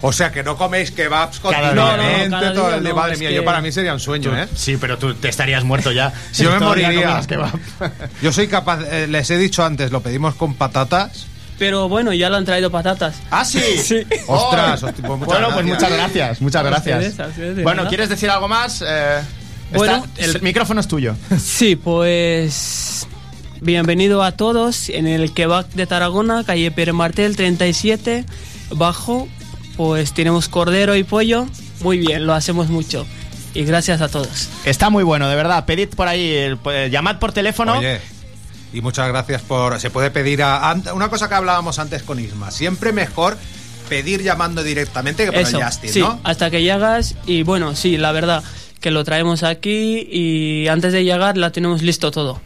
O 0.02 0.12
sea, 0.14 0.32
que 0.32 0.42
no 0.42 0.56
coméis 0.56 0.90
kebabs 0.92 1.40
Cada 1.40 1.74
continuamente 1.74 2.28
día. 2.28 2.28
No, 2.30 2.40
no, 2.40 2.52
todo 2.54 2.66
día 2.68 2.76
el 2.78 2.82
día. 2.84 2.90
no, 2.90 2.96
Madre 2.96 3.16
mía, 3.18 3.28
que- 3.28 3.34
yo 3.34 3.44
para 3.44 3.60
mí 3.60 3.70
sería 3.70 3.92
un 3.92 4.00
sueño, 4.00 4.30
Tú- 4.30 4.36
¿eh? 4.36 4.48
Sí, 4.56 4.78
pero 4.80 4.96
tú 4.96 5.12
te 5.12 5.28
estarías 5.28 5.62
muerto 5.62 5.92
ya. 5.92 6.10
Si 6.32 6.42
Yo 6.44 6.52
me 6.52 6.56
día 6.56 6.66
moriría. 6.66 7.20
kebab. 7.28 7.50
Yo 8.22 8.32
soy 8.32 8.48
capaz, 8.48 8.80
eh, 8.90 9.06
les 9.08 9.30
he 9.30 9.36
dicho 9.36 9.62
antes, 9.62 9.90
lo 9.90 10.00
pedimos 10.00 10.34
con 10.36 10.54
patatas. 10.54 11.26
Pero 11.60 11.90
bueno, 11.90 12.14
ya 12.14 12.30
le 12.30 12.38
han 12.38 12.46
traído 12.46 12.70
patatas. 12.70 13.16
¿Ah, 13.30 13.44
sí? 13.44 13.60
Sí. 13.84 13.98
Ostras, 14.26 14.80
pues 14.80 14.94
muchas 15.04 15.26
bueno, 15.26 15.48
pues 15.52 15.66
gracias. 15.66 15.66
muchas 15.66 15.92
gracias, 15.92 16.40
muchas 16.40 16.64
gracias. 16.64 17.62
bueno. 17.62 17.86
¿quieres 17.86 18.08
decir 18.08 18.30
algo 18.30 18.48
más? 18.48 18.82
Eh, 18.84 19.20
Bueno, 19.74 19.96
está- 20.18 20.36
el 20.36 20.40
micrófono 20.42 20.80
es 20.80 20.88
tuyo. 20.88 21.14
Sí, 21.38 21.76
pues. 21.76 23.06
bienvenido 23.60 24.22
a 24.22 24.32
todos 24.32 24.88
en 24.88 25.06
el 25.06 25.34
kebab 25.34 25.68
de 25.74 25.86
Tarragona, 25.86 26.44
calle 26.44 26.70
Pere 26.70 26.94
Martel 26.94 27.36
37, 27.36 28.24
bajo. 28.70 29.28
Pues 29.76 30.14
tenemos 30.14 30.48
cordero 30.48 30.96
y 30.96 31.04
pollo. 31.04 31.46
Muy 31.82 31.98
bien, 31.98 32.26
lo 32.26 32.32
hacemos 32.32 32.68
mucho. 32.68 33.06
Y 33.52 33.64
gracias 33.64 34.00
a 34.00 34.08
todos. 34.08 34.48
Está 34.64 34.88
muy 34.88 35.04
bueno, 35.04 35.28
de 35.28 35.36
verdad. 35.36 35.66
Pedid 35.66 35.88
por 35.90 36.08
ahí, 36.08 36.32
el- 36.32 36.56
pues, 36.56 36.90
llamad 36.90 37.18
por 37.18 37.32
teléfono. 37.32 37.76
Oye, 37.78 38.00
y 38.72 38.80
muchas 38.80 39.08
gracias 39.08 39.42
por... 39.42 39.78
Se 39.80 39.90
puede 39.90 40.10
pedir 40.10 40.42
a... 40.42 40.74
Una 40.94 41.08
cosa 41.08 41.28
que 41.28 41.34
hablábamos 41.34 41.78
antes 41.78 42.02
con 42.02 42.18
Isma. 42.20 42.50
Siempre 42.50 42.92
mejor 42.92 43.36
pedir 43.88 44.22
llamando 44.22 44.62
directamente 44.62 45.24
que 45.24 45.32
por 45.32 45.40
Eso, 45.40 45.58
el 45.58 45.64
Justin, 45.64 45.92
sí, 45.92 46.00
¿no? 46.00 46.20
hasta 46.22 46.50
que 46.50 46.62
llegas 46.62 47.16
y 47.26 47.42
bueno, 47.42 47.74
sí, 47.74 47.96
la 47.96 48.12
verdad 48.12 48.42
que 48.80 48.90
lo 48.92 49.02
traemos 49.04 49.42
aquí 49.42 50.06
y 50.10 50.68
antes 50.68 50.92
de 50.92 51.02
llegar 51.04 51.36
la 51.36 51.50
tenemos 51.50 51.82
listo 51.82 52.10
todo. 52.10 52.40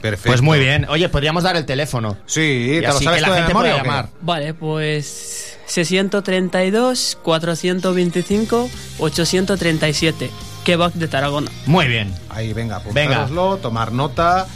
Perfecto. 0.00 0.28
Pues 0.30 0.42
muy 0.42 0.58
bien. 0.58 0.86
Oye, 0.88 1.08
podríamos 1.08 1.42
dar 1.44 1.56
el 1.56 1.64
teléfono. 1.64 2.16
Sí, 2.26 2.40
Y 2.76 2.80
¿te 2.80 2.82
lo 2.82 2.88
así 2.96 3.04
sabes 3.04 3.22
que 3.22 3.28
la 3.30 3.36
gente 3.36 3.48
memoria 3.48 3.72
qué? 3.72 3.78
llamar. 3.78 4.08
Vale, 4.20 4.54
pues 4.54 5.56
632 5.66 7.18
425 7.22 8.70
837 8.98 10.30
Kebab 10.64 10.92
de 10.94 11.08
Tarragona. 11.08 11.50
Muy 11.66 11.86
bien. 11.86 12.12
Ahí, 12.28 12.52
venga, 12.52 12.80
Venga. 12.92 13.22
apuntároslo, 13.22 13.56
tomar 13.58 13.92
nota. 13.92 14.46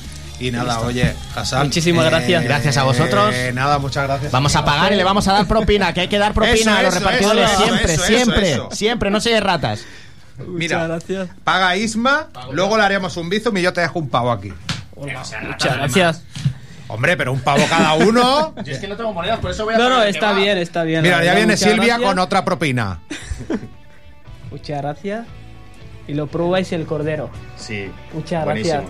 Y 0.41 0.51
nada, 0.51 0.81
oye, 0.81 1.15
Hassan. 1.37 1.67
Muchísimas 1.67 2.07
gracias. 2.07 2.43
Gracias 2.43 2.77
a 2.79 2.83
vosotros. 2.85 3.35
eh, 3.35 3.53
nada, 3.55 3.79
muchas 3.79 4.05
gracias. 4.05 4.33
Vamos 4.33 4.57
a 4.57 4.65
pagar 4.65 4.93
y 4.93 4.97
le 4.97 5.05
vamos 5.05 5.29
a 5.29 5.35
dar 5.35 5.47
propina, 5.47 5.93
que 5.93 6.01
hay 6.01 6.09
que 6.09 6.19
dar 6.19 6.33
propina 6.33 6.55
Eso, 6.55 6.71
a 6.71 6.83
los 6.83 6.95
eso, 6.97 6.99
repartidores 7.05 7.51
eso, 7.51 7.63
siempre, 7.63 7.99
siempre, 7.99 8.53
eso. 8.53 8.69
siempre, 8.73 9.11
no 9.11 9.21
seáis 9.21 9.43
ratas. 9.43 9.85
Mira, 10.47 10.99
paga 11.45 11.77
Isma, 11.77 12.29
luego 12.53 12.79
le 12.79 12.83
haremos 12.85 13.17
un 13.19 13.29
bizum 13.29 13.55
y 13.59 13.63
yo 13.63 13.73
te 13.75 13.83
dejo 13.83 13.99
un 13.99 14.09
pavo 14.09 14.33
aquí. 14.33 14.51
Muchas 14.97 15.77
gracias. 15.77 16.23
Hombre, 16.89 17.17
pero 17.17 17.33
un 17.33 17.41
pavo 17.41 17.63
cada 17.69 17.93
uno. 17.95 18.53
Yo 18.65 18.73
es 18.73 18.81
que 18.81 18.89
no 18.89 18.97
tengo 18.97 19.13
monedas, 19.13 19.39
por 19.39 19.53
eso 19.53 19.65
voy 19.65 19.77
No, 19.77 19.89
no, 19.89 20.03
está 20.03 20.33
bien, 20.33 20.59
está 20.59 20.83
bien. 20.83 21.03
Mira, 21.03 21.23
ya 21.23 21.35
viene 21.37 21.57
Silvia 21.57 21.77
gracias. 21.77 22.01
con 22.01 22.19
otra 22.19 22.45
propina. 22.45 22.99
Muchas 24.51 24.83
gracias. 24.83 25.27
Y 26.09 26.15
lo 26.15 26.27
probáis 26.27 26.73
el 26.73 26.87
cordero. 26.87 27.31
Sí. 27.57 27.93
Muchas 28.13 28.45
gracias. 28.45 28.83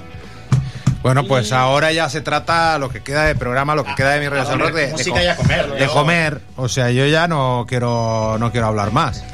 Bueno, 1.03 1.25
pues 1.25 1.53
ahora 1.53 1.93
ya 1.93 2.09
se 2.11 2.21
trata 2.21 2.79
lo 2.79 2.91
que 2.91 3.03
queda 3.03 3.25
de 3.25 3.35
programa, 3.35 3.75
lo 3.75 3.85
que 3.85 3.95
queda 3.95 4.11
de 4.13 4.21
mi 4.21 4.27
Ah, 4.27 4.45
rock 4.55 4.73
de, 4.75 4.87
de 4.89 5.35
comer, 5.37 5.71
de 5.73 5.87
comer. 5.87 6.41
O 6.57 6.69
sea, 6.69 6.91
yo 6.91 7.07
ya 7.07 7.27
no 7.27 7.65
quiero 7.69 8.37
no 8.39 8.53
quiero 8.53 8.67
hablar 8.67 8.93
más. 8.93 9.25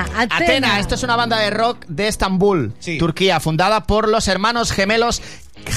Atena, 0.00 0.04
sonando. 0.06 0.34
Atena. 0.34 0.46
Atena, 0.66 0.80
esto 0.80 0.94
es 0.94 1.02
una 1.02 1.16
banda 1.16 1.38
de 1.38 1.50
rock 1.50 1.84
de 1.86 2.08
Estambul, 2.08 2.72
Turquía, 2.98 3.40
fundada 3.40 3.84
por 3.84 4.08
los 4.08 4.26
hermanos 4.28 4.72
gemelos 4.72 5.22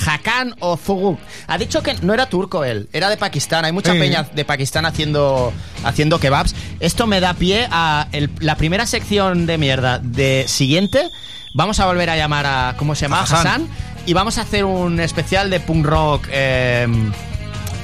Hakan 0.08 0.56
o 0.60 0.78
Zuguk. 0.78 1.20
Ha 1.48 1.58
dicho 1.58 1.84
que 1.84 1.94
no 2.02 2.14
era 2.14 2.28
turco 2.28 2.64
él, 2.64 2.90
era 2.94 3.10
de 3.10 3.18
Pakistán. 3.18 3.66
Hay 3.66 3.72
mucha 3.72 3.94
Sí. 3.94 4.00
peña 4.00 4.24
de 4.24 4.46
Pakistán 4.46 4.86
haciendo, 4.86 5.54
haciendo 5.84 6.20
kebabs. 6.20 6.56
Esto 6.80 7.06
me 7.08 7.20
da 7.20 7.34
pie 7.34 7.68
a 7.70 8.08
el- 8.12 8.30
la 8.40 8.56
primera 8.56 8.86
sección 8.88 9.46
de 9.46 9.58
mierda 9.58 10.00
de 10.00 10.46
siguiente. 10.48 11.10
Vamos 11.54 11.80
a 11.80 11.86
volver 11.86 12.10
a 12.10 12.18
llamar 12.18 12.46
a, 12.46 12.76
¿cómo 12.78 12.96
se 12.96 13.04
llama? 13.04 13.22
Hassan. 13.22 13.40
Hassan. 13.48 13.68
Y 14.08 14.14
vamos 14.14 14.38
a 14.38 14.42
hacer 14.42 14.66
un 14.66 15.00
especial 15.00 15.50
de 15.50 15.60
punk 15.60 15.86
rock 15.86 16.28
eh, 16.32 16.88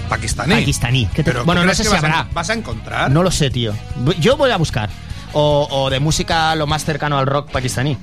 Pakistaní. 0.09 0.53
pakistaní. 0.55 1.05
¿Qué 1.07 1.23
te- 1.23 1.31
Pero, 1.31 1.39
¿tú 1.41 1.45
bueno, 1.45 1.63
no 1.63 1.73
sé 1.73 1.83
si 1.83 1.89
vas 1.89 2.03
a- 2.03 2.07
habrá. 2.07 2.27
¿Vas 2.33 2.49
a 2.49 2.53
encontrar? 2.53 3.09
No 3.11 3.23
lo 3.23 3.31
sé, 3.31 3.49
tío. 3.49 3.73
Yo 4.19 4.35
voy 4.37 4.51
a 4.51 4.57
buscar. 4.57 4.89
O, 5.33 5.67
o 5.71 5.89
de 5.89 5.99
música 5.99 6.53
lo 6.55 6.67
más 6.67 6.83
cercano 6.83 7.17
al 7.17 7.25
rock 7.25 7.51
pakistaní. 7.51 7.97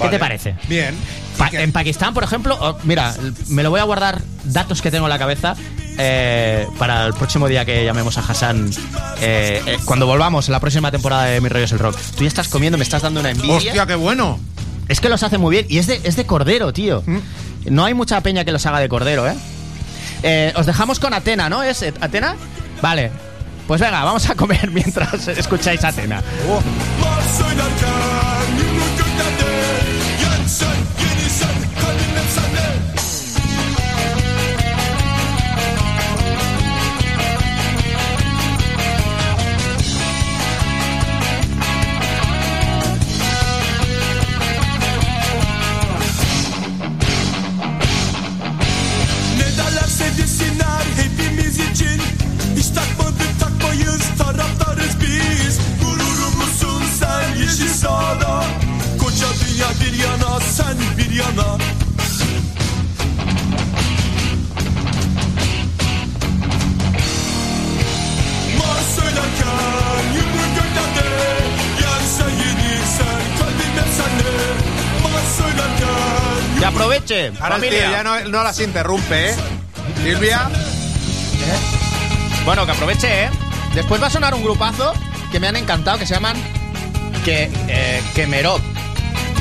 ¿Qué 0.00 0.08
te 0.08 0.18
parece? 0.18 0.54
Bien. 0.68 0.94
Pa- 1.36 1.50
en 1.52 1.72
Pakistán, 1.72 2.14
por 2.14 2.22
ejemplo, 2.24 2.56
oh, 2.60 2.76
mira, 2.84 3.14
me 3.48 3.62
lo 3.62 3.70
voy 3.70 3.80
a 3.80 3.84
guardar 3.84 4.20
datos 4.44 4.80
que 4.82 4.90
tengo 4.90 5.06
en 5.06 5.10
la 5.10 5.18
cabeza 5.18 5.54
eh, 5.98 6.66
para 6.78 7.06
el 7.06 7.14
próximo 7.14 7.48
día 7.48 7.64
que 7.64 7.84
llamemos 7.84 8.16
a 8.18 8.20
Hassan. 8.20 8.70
eh, 9.20 9.62
eh, 9.66 9.78
cuando 9.84 10.06
volvamos 10.06 10.48
en 10.48 10.52
la 10.52 10.60
próxima 10.60 10.90
temporada 10.92 11.24
de 11.24 11.40
Mi 11.40 11.48
Rollo 11.48 11.64
es 11.64 11.72
el 11.72 11.78
Rock. 11.80 11.96
Tú 12.16 12.22
ya 12.24 12.28
estás 12.28 12.48
comiendo, 12.48 12.78
me 12.78 12.84
estás 12.84 13.02
dando 13.02 13.20
una 13.20 13.30
envidia. 13.30 13.56
Hostia, 13.56 13.86
qué 13.86 13.94
bueno. 13.96 14.38
Es 14.88 15.00
que 15.00 15.08
los 15.08 15.22
hace 15.22 15.36
muy 15.38 15.50
bien. 15.52 15.66
Y 15.68 15.78
es 15.78 15.86
de, 15.86 16.00
es 16.04 16.16
de 16.16 16.26
cordero, 16.26 16.72
tío. 16.72 17.02
No 17.66 17.84
hay 17.84 17.94
mucha 17.94 18.20
peña 18.20 18.44
que 18.44 18.52
los 18.52 18.64
haga 18.66 18.78
de 18.80 18.88
cordero, 18.88 19.28
¿eh? 19.28 19.34
Eh, 20.22 20.52
os 20.56 20.64
dejamos 20.66 20.98
con 20.98 21.12
Atena, 21.14 21.48
¿no? 21.48 21.62
¿Es 21.62 21.82
Atena? 22.00 22.36
Vale. 22.82 23.10
Pues 23.68 23.82
venga, 23.82 24.02
vamos 24.02 24.28
a 24.30 24.34
comer 24.34 24.70
mientras 24.72 25.28
escucháis 25.28 25.84
Atena. 25.84 26.22
Mars 26.98 27.42
sen 61.18 61.36
bir 61.36 61.42
yana 61.42 61.58
Mars 68.58 68.86
söylerken 68.96 70.04
yumruk 70.16 70.50
göklerde 70.56 71.08
Yensen 71.82 72.30
yenilsen 72.40 73.20
kalbim 73.38 73.72
hep 73.78 73.88
sende 73.98 74.32
Mars 75.02 75.36
söylerken 75.38 76.60
Que 76.60 76.66
aproveche, 76.66 77.32
Ahora 77.40 77.56
el 77.56 77.60
tío 77.62 77.70
familia. 77.70 77.90
ya 77.90 78.02
no, 78.04 78.20
no 78.30 78.42
las 78.44 78.60
interrumpe, 78.60 79.30
¿eh? 79.30 79.34
Silvia. 80.02 80.50
Bueno, 82.44 82.66
que 82.66 82.72
aproveche, 82.72 83.24
¿eh? 83.24 83.30
Después 83.74 84.02
va 84.02 84.06
a 84.06 84.10
sonar 84.10 84.34
un 84.34 84.42
grupazo 84.42 84.92
que 85.30 85.38
me 85.40 85.46
han 85.48 85.56
encantado, 85.56 85.98
que 85.98 86.06
se 86.06 86.14
llaman 86.14 86.36
que, 87.24 87.50
eh, 87.68 88.02
Kemerop. 88.14 88.60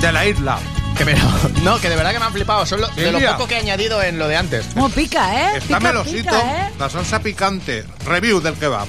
De 0.02 0.12
la 0.12 0.26
isla. 0.26 0.60
No, 1.64 1.80
que 1.80 1.90
de 1.90 1.96
verdad 1.96 2.12
que 2.14 2.20
me 2.20 2.26
han 2.26 2.34
flipado. 2.34 2.66
Son 2.66 2.82
lo- 2.82 2.88
de 2.90 3.12
lo 3.12 3.20
poco 3.34 3.48
que 3.48 3.56
he 3.56 3.60
añadido 3.60 4.02
en 4.02 4.18
lo 4.20 4.28
de 4.28 4.38
antes. 4.38 4.66
Como 4.74 4.90
pica, 4.90 5.34
¿eh? 5.54 5.58
Está 5.58 5.78
Pica, 5.78 5.92
melosito. 5.92 6.18
pica, 6.32 6.68
¿eh? 6.68 6.72
La 6.80 6.90
salsa 6.90 7.20
picante. 7.20 7.86
Review 8.06 8.40
del 8.42 8.54
kebab. 8.56 8.88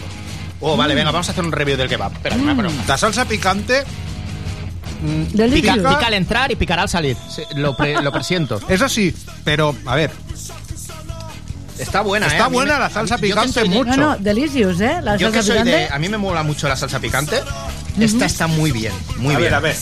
Oh, 0.60 0.76
vale, 0.76 0.94
venga, 0.94 1.10
vamos 1.12 1.28
a 1.28 1.32
hacer 1.32 1.44
un 1.44 1.52
review 1.52 1.76
del 1.76 1.88
kebab. 1.88 2.12
Espera, 2.12 2.34
que 2.36 2.42
me 2.42 2.54
voy 2.54 2.64
a 2.66 2.68
poner- 2.70 2.88
La 2.88 2.98
salsa 2.98 3.24
picante. 3.24 3.84
Pica, 5.00 5.44
Delicious. 5.44 5.76
pica 5.78 6.06
al 6.06 6.14
entrar 6.14 6.50
y 6.50 6.56
picará 6.56 6.82
al 6.82 6.88
salir. 6.88 7.16
Sí, 7.34 7.42
lo, 7.54 7.76
pre- 7.76 8.02
lo 8.02 8.10
presiento. 8.10 8.60
Eso 8.68 8.88
sí, 8.88 9.14
pero 9.44 9.74
a 9.86 9.94
ver. 9.94 10.10
Está 11.78 12.00
buena, 12.00 12.26
¿eh? 12.26 12.30
Está 12.30 12.48
buena 12.48 12.74
me- 12.74 12.80
la 12.80 12.90
salsa 12.90 13.18
picante 13.18 13.52
soy 13.60 13.68
mucho. 13.68 13.90
No, 13.90 13.96
no, 13.96 14.16
delicious, 14.16 14.80
¿eh? 14.80 14.98
La 15.00 15.16
Yo 15.16 15.30
que 15.30 15.42
soy 15.44 15.62
de... 15.62 15.86
A 15.88 15.98
mí 16.00 16.08
me 16.08 16.18
mola 16.18 16.42
mucho 16.42 16.66
la 16.68 16.74
salsa 16.74 16.98
picante. 16.98 17.40
Esta 18.00 18.24
está 18.26 18.48
muy 18.48 18.72
bien, 18.72 18.92
muy 19.18 19.34
a 19.34 19.38
bien. 19.38 19.50
ver, 19.50 19.54
a 19.54 19.60
ver. 19.60 19.76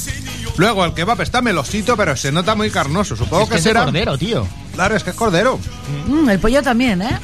Luego 0.57 0.85
el 0.85 0.95
kebab 0.95 1.21
está 1.21 1.43
melosito, 1.43 1.97
pero 1.97 2.17
se 2.17 2.33
nota 2.33 2.55
muy 2.55 2.71
carnoso. 2.71 3.15
Supongo 3.17 3.43
Es 3.45 3.49
que 3.49 3.53
que 3.55 3.59
es 3.59 3.65
de 3.65 3.71
será. 3.71 3.85
cordero, 3.85 4.17
tío. 4.19 4.47
Claro, 4.75 4.97
es 4.97 5.05
que 5.05 5.11
es 5.11 5.17
cordero. 5.17 5.59
Mm, 6.09 6.29
el 6.31 6.39
pollo 6.39 6.63
también, 6.63 7.03
¿eh? 7.03 7.19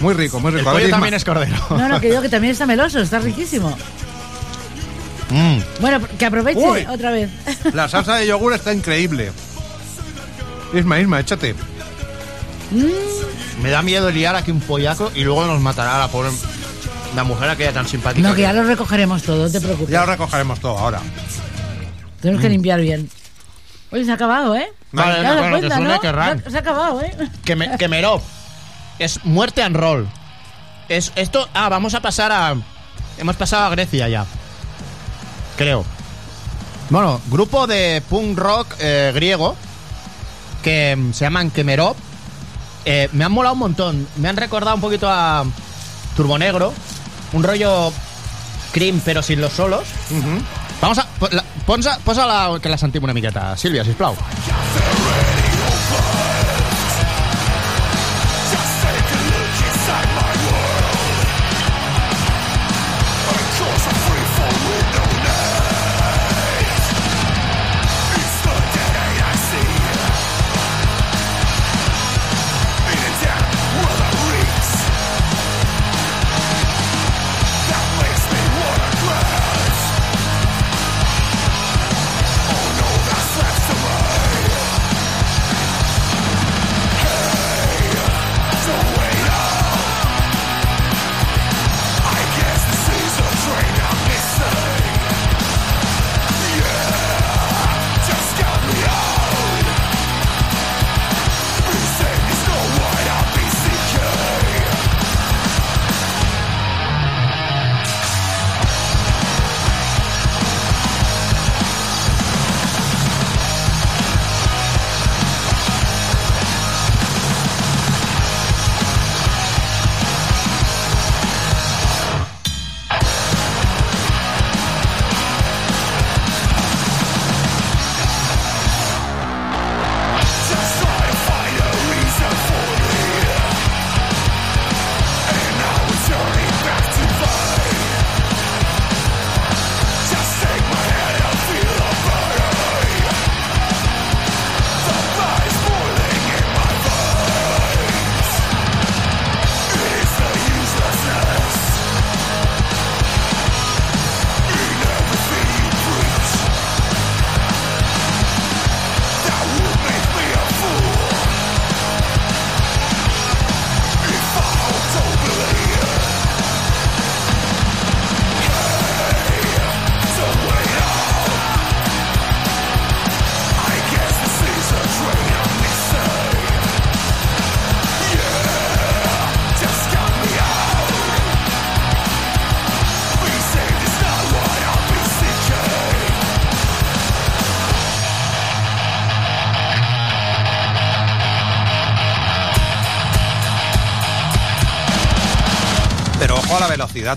Muy 0.00 0.14
rico, 0.14 0.40
muy 0.40 0.50
El 0.52 0.58
rico. 0.58 0.70
Ver, 0.72 0.80
pollo 0.82 0.90
también 0.90 1.14
es 1.14 1.24
cordero. 1.24 1.56
No, 1.70 1.88
no, 1.88 2.00
que 2.00 2.08
digo 2.10 2.22
que 2.22 2.28
también 2.28 2.52
está 2.52 2.66
meloso, 2.66 2.98
está 3.00 3.18
riquísimo. 3.20 3.76
Mm. 5.30 5.58
Bueno, 5.80 6.00
que 6.18 6.26
aproveche 6.26 6.58
Uy. 6.58 6.86
otra 6.88 7.12
vez. 7.12 7.30
La 7.72 7.88
salsa 7.88 8.16
de 8.16 8.26
yogur 8.26 8.52
está 8.52 8.72
increíble. 8.74 9.30
Isma, 10.74 10.98
Isma, 10.98 11.20
échate. 11.20 11.54
Me 13.62 13.70
da 13.70 13.82
miedo 13.82 14.10
liar 14.10 14.34
aquí 14.36 14.50
un 14.50 14.60
pollaco 14.60 15.10
y 15.14 15.22
luego 15.24 15.44
nos 15.46 15.60
matará 15.60 15.98
la 15.98 16.08
pobre... 16.08 16.30
La 17.14 17.24
mujer 17.24 17.50
aquella 17.50 17.72
tan 17.72 17.88
simpática. 17.88 18.28
No, 18.28 18.34
que 18.36 18.42
ya 18.42 18.52
lo 18.52 18.62
recogeremos 18.62 19.22
todo, 19.24 19.44
no 19.46 19.50
te 19.50 19.60
preocupes. 19.60 19.88
Ya 19.90 20.00
lo 20.00 20.06
recogeremos 20.12 20.60
todo 20.60 20.78
ahora. 20.78 21.00
Tenemos 22.20 22.42
que 22.42 22.48
limpiar 22.48 22.80
bien. 22.80 23.08
Oye, 23.92 24.04
se 24.04 24.10
ha 24.10 24.14
acabado, 24.14 24.54
¿eh? 24.56 24.72
Vale, 24.92 25.16
¿Te 25.16 25.22
das 25.22 25.32
bueno, 25.36 25.44
que 25.44 25.50
cuenta, 25.60 25.76
suene 25.76 25.94
no? 25.94 26.00
que 26.00 26.12
ran. 26.12 26.44
Se 26.50 26.56
ha- 26.56 26.60
acabado, 26.60 27.00
¿eh? 27.02 27.16
Que, 27.44 27.56
me, 27.56 27.76
que 27.78 27.88
Merop. 27.88 28.22
Es 28.98 29.24
muerte 29.24 29.62
and 29.62 29.76
roll. 29.76 30.08
Es 30.88 31.12
esto. 31.16 31.48
Ah, 31.54 31.68
vamos 31.68 31.94
a 31.94 32.00
pasar 32.00 32.30
a. 32.32 32.54
Hemos 33.18 33.36
pasado 33.36 33.64
a 33.64 33.70
Grecia 33.70 34.08
ya. 34.08 34.26
Creo. 35.56 35.84
Bueno, 36.90 37.20
grupo 37.30 37.66
de 37.66 38.02
punk 38.08 38.36
rock 38.38 38.74
eh, 38.80 39.12
griego 39.14 39.54
que 40.62 40.96
mm, 40.96 41.12
se 41.12 41.24
llaman 41.24 41.50
Kemerop. 41.50 41.96
Eh, 42.84 43.08
me 43.12 43.24
han 43.24 43.32
molado 43.32 43.54
un 43.54 43.60
montón. 43.60 44.08
Me 44.16 44.28
han 44.28 44.36
recordado 44.36 44.74
un 44.74 44.80
poquito 44.80 45.08
a 45.08 45.44
Turbo 46.16 46.38
Negro. 46.38 46.72
Un 47.32 47.42
rollo 47.44 47.92
cream, 48.72 49.00
pero 49.04 49.22
sin 49.22 49.40
los 49.40 49.52
solos. 49.52 49.84
Vamos 50.80 50.98
a. 50.98 51.06
la- 51.30 51.44
Ponsa, 51.66 51.98
posa 52.04 52.26
la, 52.26 52.58
que 52.60 52.68
la 52.68 52.76
sentim 52.78 53.04
una 53.04 53.12
miqueta. 53.14 53.56
Sílvia, 53.56 53.84
sisplau. 53.84 54.14
That 54.16 55.39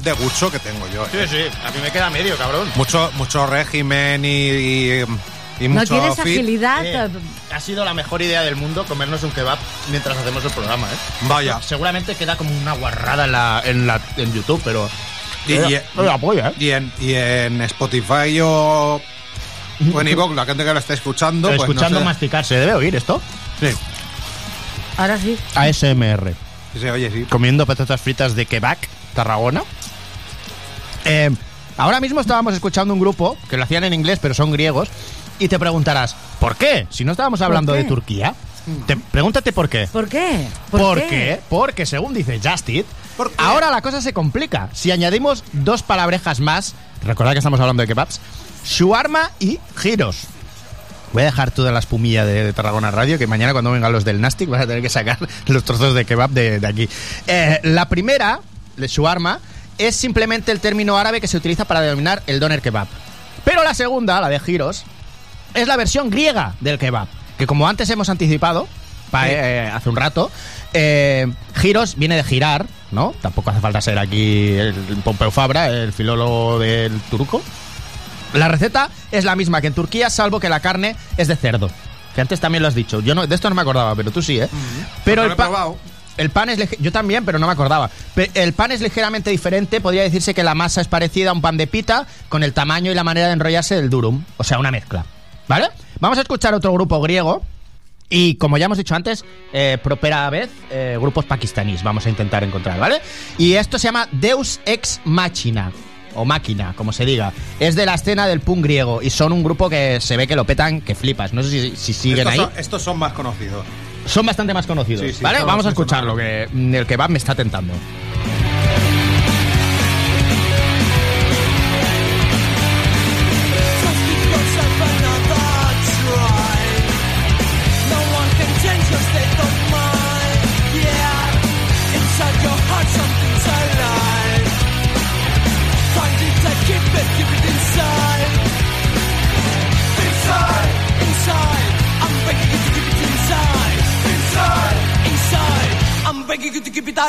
de 0.02 0.12
gusto 0.14 0.52
que 0.52 0.60
tengo 0.60 0.88
yo. 0.94 1.06
Sí, 1.12 1.18
¿eh? 1.18 1.28
sí, 1.30 1.58
a 1.66 1.72
mí 1.72 1.78
me 1.82 1.92
queda 1.92 2.10
medio, 2.10 2.38
cabrón. 2.38 2.70
Mucho, 2.76 3.12
mucho 3.16 3.46
régimen 3.48 4.24
y, 4.26 4.28
y, 4.50 5.02
y 5.60 5.68
No 5.68 5.76
mucho 5.82 5.94
tienes 5.94 6.16
fit. 6.16 6.22
agilidad. 6.40 6.86
Eh, 6.86 7.10
ha 7.54 7.60
sido 7.60 7.86
la 7.86 7.94
mejor 7.94 8.22
idea 8.22 8.42
del 8.44 8.56
mundo 8.56 8.86
comernos 8.86 9.24
un 9.24 9.32
kebab 9.32 9.58
mientras 9.90 10.18
hacemos 10.18 10.44
el 10.44 10.52
programa, 10.52 10.88
¿eh? 10.88 10.96
Vaya. 11.22 11.62
Seguramente 11.62 12.16
queda 12.16 12.36
como 12.38 12.50
una 12.58 12.74
guarrada 12.74 13.26
en, 13.26 13.32
la, 13.32 13.62
en, 13.66 13.88
la, 13.88 14.02
en 14.18 14.34
YouTube, 14.34 14.62
pero... 14.64 14.90
Y, 15.46 15.54
y- 15.56 15.80
no 15.96 16.04
la 16.04 16.18
polla, 16.18 16.50
¿eh? 16.50 16.54
y 16.58 16.70
en, 16.72 16.92
y 17.02 17.14
en 17.16 17.62
Spotify 17.64 18.40
o, 18.42 19.02
o 19.94 20.02
en 20.02 20.08
iVoox, 20.08 20.34
la 20.36 20.46
gente 20.46 20.64
que 20.64 20.74
lo 20.74 20.80
está 20.80 20.94
escuchando, 20.94 21.50
pues 21.50 21.60
Escuchando 21.62 21.96
no 22.00 22.00
sé. 22.00 22.06
masticar, 22.06 22.46
¿se 22.46 22.56
debe 22.56 22.74
oír 22.74 22.96
esto? 22.96 23.22
Sí, 23.60 23.68
Ahora 24.98 25.18
sí. 25.18 25.38
ASMR. 25.56 26.34
sí, 26.74 26.80
se 26.80 26.92
oye, 26.92 27.12
sí. 27.12 27.24
Comiendo 27.30 27.66
patatas 27.66 28.00
fritas 28.00 28.36
de 28.36 28.46
kebab, 28.46 28.78
Tarragona. 29.16 29.64
Eh, 31.06 31.30
ahora 31.78 32.00
mismo 32.00 32.20
estábamos 32.22 32.54
escuchando 32.54 32.94
un 32.94 33.00
grupo 33.00 33.38
que 33.50 33.58
lo 33.58 33.64
hacían 33.64 33.84
en 33.84 33.94
inglés, 33.94 34.20
pero 34.22 34.34
son 34.34 34.52
griegos. 34.52 34.90
Y 35.40 35.48
te 35.48 35.58
preguntarás, 35.60 36.16
¿por 36.40 36.56
qué? 36.56 36.88
Si 36.90 37.04
no 37.04 37.12
estábamos 37.12 37.42
hablando 37.42 37.74
de 37.74 37.84
Turquía. 37.86 38.36
Te- 38.88 38.96
pregúntate 38.96 39.52
por 39.52 39.68
qué. 39.68 39.88
¿Por 39.92 40.08
qué? 40.08 40.48
¿Por, 40.72 41.02
qué? 41.08 41.42
Porque 41.50 41.86
según 41.86 42.14
dice 42.14 42.40
Justit, 42.42 42.86
ahora 43.38 43.70
la 43.72 43.82
cosa 43.82 44.02
se 44.02 44.14
complica. 44.14 44.70
Si 44.74 44.90
añadimos 44.92 45.44
dos 45.52 45.84
palabrejas 45.84 46.40
más, 46.40 46.76
recordad 47.04 47.34
que 47.34 47.40
estamos 47.40 47.60
hablando 47.60 47.82
de 47.82 47.88
kebabs, 47.88 48.22
shawarma 48.66 49.32
y 49.40 49.60
giros. 49.76 50.22
Voy 51.12 51.24
a 51.24 51.26
dejar 51.26 51.52
toda 51.52 51.72
la 51.72 51.80
espumilla 51.80 52.26
de, 52.26 52.44
de 52.46 52.54
Tarragona 52.54 52.90
Radio, 52.90 53.20
que 53.20 53.28
mañana 53.28 53.52
cuando 53.52 53.72
vengan 53.72 53.92
los 53.92 54.06
del 54.06 54.22
Nastic 54.22 54.50
vas 54.50 54.62
a 54.62 54.68
tener 54.68 54.82
que 54.82 54.90
sacar 54.90 55.18
los 55.48 55.64
trozos 55.64 55.94
de 55.94 56.06
kebab 56.06 56.30
de, 56.30 56.60
de 56.60 56.68
aquí. 56.68 56.88
Eh, 57.28 57.60
la 57.64 57.90
primera, 57.90 58.40
de 58.78 58.88
shawarma, 58.88 59.40
es 59.78 59.96
simplemente 59.96 60.52
el 60.52 60.60
término 60.60 60.98
árabe 60.98 61.20
que 61.22 61.28
se 61.28 61.38
utiliza 61.38 61.66
para 61.66 61.82
denominar 61.82 62.22
el 62.28 62.40
doner 62.40 62.62
kebab. 62.62 62.88
Pero 63.44 63.64
la 63.64 63.74
segunda, 63.74 64.22
la 64.22 64.30
de 64.30 64.40
giros, 64.40 64.84
es 65.54 65.68
la 65.68 65.76
versión 65.78 66.10
griega 66.10 66.56
del 66.60 66.80
kebab. 66.80 67.08
Que 67.38 67.48
como 67.48 67.68
antes 67.68 67.90
hemos 67.90 68.10
anticipado, 68.10 68.68
pa- 69.12 69.30
eh, 69.30 69.70
hace 69.74 69.90
un 69.90 69.96
rato, 69.96 70.32
eh, 70.74 71.28
giros 71.56 71.96
viene 71.98 72.16
de 72.16 72.24
girar, 72.24 72.66
¿no? 72.92 73.14
Tampoco 73.22 73.50
hace 73.50 73.60
falta 73.60 73.82
ser 73.82 73.98
aquí 74.00 74.50
el 74.54 74.74
Pompeu 75.04 75.32
Fabra, 75.32 75.68
el 75.68 75.92
filólogo 75.94 76.60
del 76.60 77.00
turco. 77.10 77.42
La 78.34 78.48
receta 78.48 78.90
es 79.12 79.26
la 79.26 79.36
misma 79.36 79.62
que 79.62 79.68
en 79.68 79.74
Turquía, 79.74 80.10
salvo 80.10 80.40
que 80.40 80.50
la 80.50 80.60
carne 80.60 80.96
es 81.18 81.28
de 81.28 81.36
cerdo. 81.36 81.70
Que 82.16 82.22
antes 82.22 82.40
también 82.40 82.62
lo 82.62 82.68
has 82.68 82.76
dicho. 82.76 83.00
Yo 83.02 83.14
no, 83.16 83.26
de 83.28 83.36
esto 83.36 83.50
no 83.50 83.56
me 83.56 83.62
acordaba, 83.62 83.96
pero 83.96 84.12
tú 84.12 84.22
sí, 84.22 84.40
¿eh? 84.40 84.48
Pero 85.04 85.24
Lo 85.26 85.32
el, 85.32 85.36
pa-. 85.36 85.46
El 86.18 86.30
pan 86.30 86.50
es 86.50 86.80
yo 86.80 86.92
también, 86.92 87.26
pero 87.26 87.40
no 87.40 87.48
me 87.48 87.54
acordaba. 87.54 87.90
El 88.34 88.54
pan 88.54 88.72
es 88.72 88.82
ligeramente 88.82 89.30
diferente. 89.30 89.82
Podría 89.82 90.04
decirse 90.04 90.34
que 90.34 90.44
la 90.44 90.56
masa 90.56 90.82
es 90.82 90.88
parecida 90.88 91.32
a 91.32 91.34
un 91.34 91.42
pan 91.42 91.58
de 91.58 91.68
pita 91.68 92.08
con 92.30 92.44
el 92.44 92.54
tamaño 92.54 92.92
y 92.92 92.96
la 92.96 93.04
manera 93.04 93.28
de 93.28 93.34
enrollarse 93.34 93.76
del 93.76 93.90
durum, 93.90 94.24
o 94.38 94.44
sea, 94.44 94.60
una 94.60 94.72
mezcla. 94.72 95.06
¿Vale? 95.48 95.70
Vamos 96.00 96.18
a 96.18 96.22
escuchar 96.22 96.54
otro 96.54 96.72
grupo 96.74 97.02
griego. 97.02 97.44
Y 98.10 98.36
como 98.36 98.58
ya 98.58 98.66
hemos 98.66 98.78
dicho 98.78 98.94
antes, 98.94 99.26
eh, 99.54 99.80
propera 99.82 100.30
vez, 100.30 100.50
eh, 100.70 100.98
grupos 101.00 101.26
pakistaníes 101.26 101.82
vamos 101.82 102.06
a 102.06 102.10
intentar 102.10 102.44
encontrar, 102.44 102.80
¿vale? 102.80 103.02
Y 103.40 103.54
esto 103.54 103.80
se 103.80 103.86
llama 103.86 104.08
Deus 104.12 104.60
Ex 104.66 105.02
Machina, 105.04 105.72
o 106.14 106.26
Máquina, 106.26 106.74
como 106.76 106.94
se 106.94 107.06
diga. 107.06 107.34
Es 107.60 107.76
de 107.76 107.88
la 107.88 107.96
escena 107.96 108.28
del 108.28 108.42
punk 108.42 108.64
griego 108.64 109.02
y 109.02 109.10
son 109.10 109.32
un 109.32 109.44
grupo 109.44 109.70
que 109.70 110.00
se 110.00 110.16
ve 110.18 110.28
que 110.28 110.36
lo 110.36 110.46
petan, 110.46 110.82
que 110.82 110.94
flipas. 110.94 111.34
No 111.34 111.42
sé 111.42 111.50
si, 111.50 111.76
si 111.76 111.94
siguen 111.94 112.28
estos, 112.28 112.34
ahí. 112.34 112.40
son, 112.40 112.60
estos 112.60 112.82
son 112.84 113.00
más 113.00 113.14
conocidos. 113.14 113.66
Son 114.06 114.26
bastante 114.26 114.54
más 114.54 114.68
conocidos, 114.68 115.06
Sí, 115.06 115.14
sí, 115.14 115.24
¿vale? 115.24 115.44
Vamos 115.44 115.66
a 115.66 115.70
escucharlo, 115.70 116.16
que 116.16 116.48
mm, 116.52 116.76
el 116.76 116.86
kebab 116.86 117.10
me 117.10 117.18
está 117.18 117.36
tentando. 117.36 117.74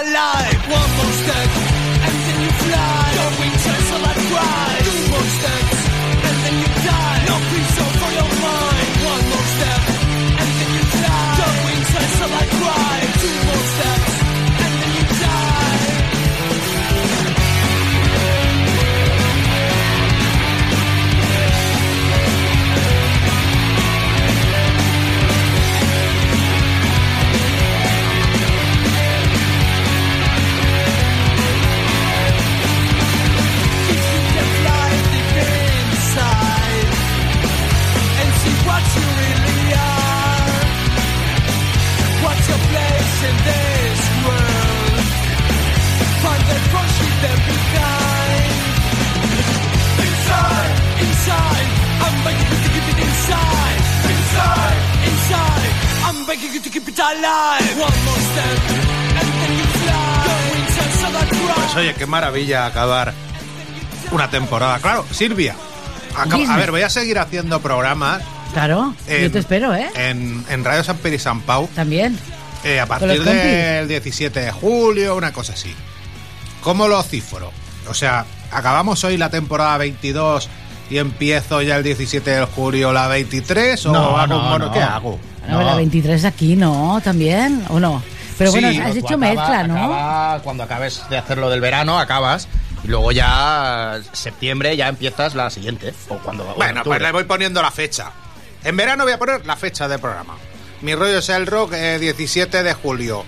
Alive. 0.01 0.44
Maravilla 62.15 62.67
acabar 62.67 63.13
una 64.13 64.31
temporada. 64.31 64.79
Claro, 64.79 65.05
Silvia. 65.11 65.57
a 66.17 66.57
ver, 66.57 66.71
voy 66.71 66.83
a 66.83 66.89
seguir 66.91 67.19
haciendo 67.19 67.61
programas 67.61 68.23
Claro, 68.53 68.95
yo 69.09 69.33
te 69.33 69.39
espero, 69.41 69.75
¿eh? 69.75 69.89
en, 69.97 70.45
en 70.49 70.63
Radio 70.65 70.85
San 70.85 70.97
Pedro 70.99 71.17
y 71.17 71.19
San 71.19 71.41
Pau 71.41 71.69
También. 71.75 72.17
eh, 72.63 72.79
a 72.79 72.87
partir 72.87 73.09
los 73.09 73.25
del 73.25 73.89
17 73.89 74.39
de 74.41 74.53
julio, 74.53 75.17
una 75.17 75.33
cosa 75.33 75.55
así. 75.55 75.75
¿Cómo 76.63 76.87
lo 76.87 77.03
cifro? 77.03 77.51
O 77.89 77.95
sea, 77.95 78.25
acabamos 78.53 79.03
hoy 79.03 79.17
la 79.17 79.29
temporada 79.29 79.77
22 79.79 80.49
y 80.89 80.99
empiezo 80.99 81.63
ya 81.63 81.77
el 81.77 81.83
17 81.83 82.31
de 82.31 82.45
julio 82.45 82.93
la 82.93 83.09
23 83.09 83.87
o 83.87 83.93
No, 83.93 84.17
hago 84.19 84.27
no, 84.29 84.39
un 84.39 84.45
mono- 84.51 84.67
no. 84.67 84.73
¿Qué 84.73 84.81
hago? 84.83 85.19
Bueno, 85.49 85.63
la 85.65 85.75
23 85.75 86.25
aquí, 86.25 86.55
¿no? 86.55 87.01
También, 87.03 87.65
¿o 87.71 87.81
no? 87.81 88.03
Pero 88.39 88.51
Sí, 88.53 88.61
bueno, 88.61 88.85
has 88.85 88.97
hecho 88.97 89.07
acaba- 89.07 89.17
mezcla, 89.19 89.63
¿no? 89.67 89.77
acaba- 89.77 90.41
cuando 90.43 90.63
acabes 90.65 91.03
de 91.09 91.19
hacerlo 91.19 91.51
del 91.51 91.61
verano, 91.61 91.99
acabas. 91.99 92.49
Y 92.83 92.89
luego 92.89 93.13
ya, 93.13 94.01
septiembre, 94.13 94.77
ya 94.77 94.89
empiezas 94.89 95.35
la 95.35 95.49
siguiente. 95.51 95.95
O 96.09 96.17
cuando. 96.19 96.49
o 96.51 96.55
Bueno, 96.55 96.83
pues 96.85 97.01
le 97.01 97.13
voy 97.13 97.25
poniendo 97.25 97.63
la 97.63 97.71
fecha. 97.71 98.11
En 98.63 98.77
verano 98.77 99.05
voy 99.05 99.13
a 99.13 99.19
poner 99.19 99.47
la 99.47 99.57
fecha 99.57 99.89
del 99.89 100.01
programa. 100.01 100.35
Mi 100.83 100.95
rollo 100.95 101.19
es 101.19 101.29
el 101.31 101.47
rock, 101.47 101.73
eh, 101.75 101.99
17 101.99 102.63
de 102.63 102.75
julio. 102.75 103.25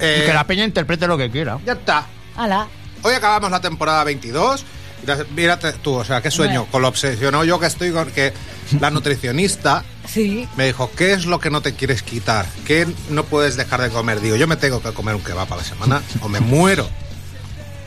Eh, 0.00 0.20
Y 0.22 0.26
que 0.26 0.34
la 0.34 0.44
peña 0.44 0.64
interprete 0.64 1.06
lo 1.06 1.16
que 1.16 1.30
quiera. 1.30 1.58
Ya 1.64 1.72
está. 1.72 2.06
Ala. 2.36 2.66
Hoy 3.02 3.14
acabamos 3.14 3.50
la 3.50 3.60
temporada 3.60 4.04
22. 4.04 4.64
Y 5.02 5.06
la- 5.06 5.24
Mírate 5.34 5.72
tú, 5.74 5.94
o 5.94 6.04
sea, 6.04 6.20
qué 6.20 6.30
sueño. 6.30 6.60
Bueno. 6.60 6.72
Con 6.72 6.82
lo 6.82 6.88
obsesionado 6.88 7.44
yo 7.44 7.58
que 7.58 7.66
estoy 7.66 7.90
con 7.92 8.10
que 8.10 8.32
la 8.80 8.90
nutricionista 8.90 9.84
Sí. 10.06 10.48
me 10.56 10.66
dijo, 10.66 10.90
¿qué 10.96 11.12
es 11.12 11.26
lo 11.26 11.38
que 11.40 11.50
no 11.50 11.60
te 11.60 11.74
quieres 11.74 12.02
quitar? 12.02 12.46
¿Qué 12.66 12.86
no 13.10 13.24
puedes 13.24 13.56
dejar 13.56 13.80
de 13.82 13.90
comer? 13.90 14.20
Digo, 14.20 14.36
yo 14.36 14.46
me 14.46 14.56
tengo 14.56 14.80
que 14.82 14.92
comer 14.92 15.14
un 15.14 15.22
kebab 15.22 15.52
a 15.52 15.56
la 15.56 15.64
semana 15.64 16.02
o 16.20 16.28
me 16.28 16.40
muero. 16.40 16.88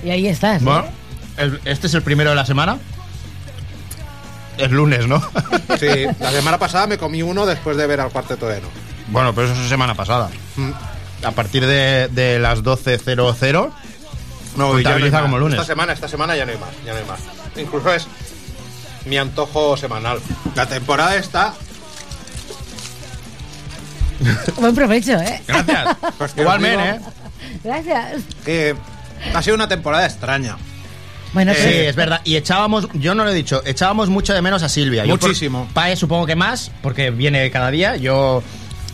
Y 0.04 0.10
ahí 0.12 0.28
estás. 0.28 0.64
Bueno, 0.64 0.86
el- 1.38 1.60
este 1.66 1.88
es 1.88 1.94
el 1.94 2.02
primero 2.02 2.30
de 2.32 2.36
la 2.36 2.46
semana. 2.46 2.78
Es 4.58 4.70
lunes, 4.72 5.08
¿no? 5.08 5.22
Sí, 5.80 5.88
la 6.20 6.32
semana 6.32 6.58
pasada 6.60 6.86
me 6.88 6.98
comí 6.98 7.22
uno 7.24 7.46
después 7.46 7.78
de 7.78 7.88
ver 7.88 8.00
al 8.02 8.12
cuarteto 8.12 8.48
de 8.48 8.62
no. 8.62 8.68
bueno, 9.08 9.34
pero 9.34 9.52
eso 9.52 9.62
es 9.62 9.70
semana 9.70 9.96
pasada. 9.96 10.30
Mm. 10.56 10.72
A 11.24 11.32
partir 11.32 11.66
de, 11.66 12.08
de 12.10 12.40
las 12.40 12.64
12.00. 12.64 13.72
No, 14.58 14.78
y 14.80 14.84
ya 14.84 14.90
no 14.92 14.96
hay 14.98 15.02
Contabiliza 15.02 15.18
más. 15.18 15.22
como 15.24 15.40
lunes. 15.40 15.60
Esta 15.60 15.66
semana, 15.72 15.94
esta 15.94 16.08
semana 16.08 16.36
ya 16.36 16.46
no 16.46 16.52
hay 16.52 16.58
más, 16.58 16.70
ya 16.86 16.92
no 16.94 17.00
hay 17.00 17.06
más. 17.06 17.20
Incluso 17.58 17.94
es 17.94 18.06
mi 19.06 19.18
antojo 19.18 19.76
semanal. 19.78 20.20
La 20.56 20.66
temporada 20.68 21.16
está. 21.16 21.54
Buen 24.60 24.76
provecho, 24.76 25.14
¿eh? 25.20 25.42
Gracias. 25.48 25.98
Pues 26.18 26.32
que 26.36 26.42
Igualmente, 26.42 26.90
¿eh? 26.90 27.00
Gracias. 27.64 28.24
Que 28.46 28.76
Ha 29.34 29.42
sido 29.42 29.56
una 29.56 29.68
temporada 29.68 30.06
extraña. 30.06 30.58
Bueno, 31.34 31.54
sí, 31.54 31.62
es 31.70 31.96
verdad. 31.96 32.20
Y 32.26 32.36
echábamos, 32.36 32.90
yo 32.94 33.16
no 33.16 33.24
lo 33.24 33.32
he 33.32 33.34
dicho, 33.34 33.62
echábamos 33.66 34.10
mucho 34.10 34.34
de 34.34 34.42
menos 34.42 34.64
a 34.64 34.70
Silvia. 34.70 35.06
Yo 35.06 35.18
por- 35.18 35.30
Muchísimo. 35.30 35.68
Pae 35.74 35.96
supongo 35.96 36.26
que 36.26 36.36
más, 36.36 36.72
porque 36.82 37.10
viene 37.10 37.50
cada 37.52 37.72
día. 37.72 37.96
Yo 37.96 38.44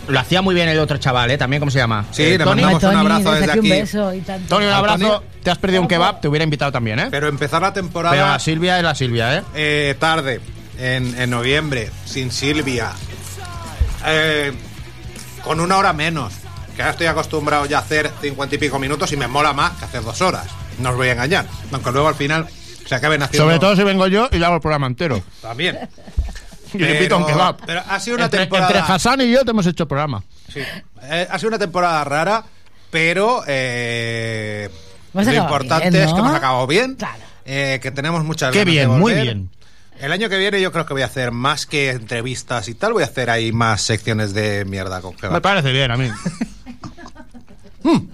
lo 0.08 0.20
hacía 0.20 0.42
muy 0.44 0.54
bien 0.54 0.70
el 0.70 0.78
otro 0.80 0.98
chaval, 1.00 1.32
¿eh? 1.32 1.38
También, 1.38 1.60
¿cómo 1.60 1.72
se 1.72 1.80
llama? 1.80 2.06
Sí, 2.12 2.24
Eh, 2.24 2.38
le 2.38 2.44
Tony. 2.44 2.62
mandamos 2.62 2.84
un 2.84 2.90
Tony, 2.92 3.00
abrazo 3.02 3.32
desde 3.32 3.40
desde 3.48 3.52
aquí 3.52 3.60
un 3.60 3.66
aquí. 3.66 3.82
beso 3.82 4.14
y 4.14 4.22
tanto. 4.22 4.48
Tony, 4.56 4.66
un 4.68 4.72
abrazo. 4.72 4.98
Tony. 5.10 5.26
Te 5.48 5.52
has 5.52 5.58
perdido 5.60 5.82
un 5.82 5.88
kebab, 5.88 6.20
te 6.20 6.28
hubiera 6.28 6.44
invitado 6.44 6.74
también, 6.74 7.00
¿eh? 7.00 7.08
Pero 7.10 7.30
empezar 7.30 7.62
la 7.62 7.72
Pero 7.72 7.86
temporada 7.86 8.32
la 8.34 8.38
Silvia 8.38 8.76
es 8.80 8.84
la 8.84 8.94
Silvia, 8.94 9.38
¿eh? 9.38 9.44
eh, 9.56 9.96
tarde, 9.98 10.42
en, 10.78 11.18
en 11.18 11.30
noviembre, 11.30 11.90
sin 12.04 12.34
Silvia, 12.34 12.92
eh, 14.06 14.52
con 15.46 15.62
una 15.62 15.78
hora 15.78 15.94
menos, 15.94 16.34
que 16.76 16.82
ahora 16.82 16.92
estoy 16.92 17.08
acostumbrado 17.08 17.66
ya 17.66 17.78
a 17.78 17.80
hacer 17.80 18.12
cincuenta 18.20 18.56
y 18.56 18.58
pico 18.58 18.78
minutos 18.78 19.10
y 19.14 19.16
me 19.16 19.30
mola 19.30 19.54
más 19.54 19.72
que 19.80 19.86
hacer 19.86 20.04
dos 20.04 20.20
horas. 20.22 20.48
No 20.80 20.90
os 20.90 20.98
voy 20.98 21.08
a 21.08 21.12
engañar. 21.14 21.46
Aunque 21.72 21.92
luego 21.94 22.10
al 22.10 22.16
final 22.16 22.46
se 22.86 22.94
acaben 22.96 23.24
haciendo... 23.24 23.46
Sobre 23.46 23.60
todo 23.60 23.74
si 23.78 23.84
vengo 23.84 24.06
yo 24.08 24.28
y 24.30 24.40
le 24.40 24.46
hago 24.46 24.56
el 24.56 24.62
programa 24.62 24.88
entero. 24.88 25.24
También. 25.42 25.80
Y 26.74 26.80
le 26.80 26.92
invito 26.96 27.16
a 27.16 27.20
un 27.20 27.26
Pero- 27.26 27.38
kebab. 27.38 27.66
pero 27.66 27.82
ha 27.88 27.98
sido 28.02 28.18
una 28.18 28.26
entre, 28.26 28.42
temporada- 28.42 28.68
entre 28.78 28.94
Hassan 28.94 29.22
y 29.22 29.32
yo 29.32 29.46
te 29.46 29.52
hemos 29.52 29.66
hecho 29.66 29.84
el 29.84 29.88
programa. 29.88 30.22
Sí. 30.54 30.60
Eh, 31.04 31.26
ha 31.32 31.40
sido 31.40 31.48
una 31.48 31.58
temporada 31.58 32.04
rara, 32.04 32.44
pero 32.92 33.42
eh, 33.48 34.70
lo 35.26 35.34
importante 35.34 35.90
bien, 35.90 36.04
es 36.04 36.08
que 36.14 36.14
¿no? 36.14 36.26
hemos 36.26 36.36
acabado 36.36 36.68
bien, 36.68 36.98
eh, 37.46 37.80
que 37.82 37.92
tenemos 37.92 38.24
muchas 38.24 38.52
Qué 38.52 38.60
ganas 38.60 38.66
de 38.74 38.80
bien, 38.80 38.90
muy 38.90 39.00
volver. 39.00 39.24
bien. 39.24 39.50
El 40.00 40.12
año 40.12 40.30
que 40.30 40.38
viene 40.38 40.62
yo 40.62 40.72
creo 40.72 40.86
que 40.86 40.94
voy 40.94 41.02
a 41.02 41.06
hacer 41.08 41.32
más 41.32 41.66
que 41.66 41.90
entrevistas 41.90 42.68
y 42.68 42.76
tal, 42.76 42.94
voy 42.94 43.02
a 43.02 43.08
hacer 43.08 43.32
ahí 43.32 43.52
más 43.52 43.82
secciones 43.82 44.34
de 44.34 44.64
mierda 44.66 45.02
con 45.02 45.16
Me 45.32 45.42
parece 45.42 45.72
bien 45.72 45.90
a 45.90 45.98
mí. 45.98 46.10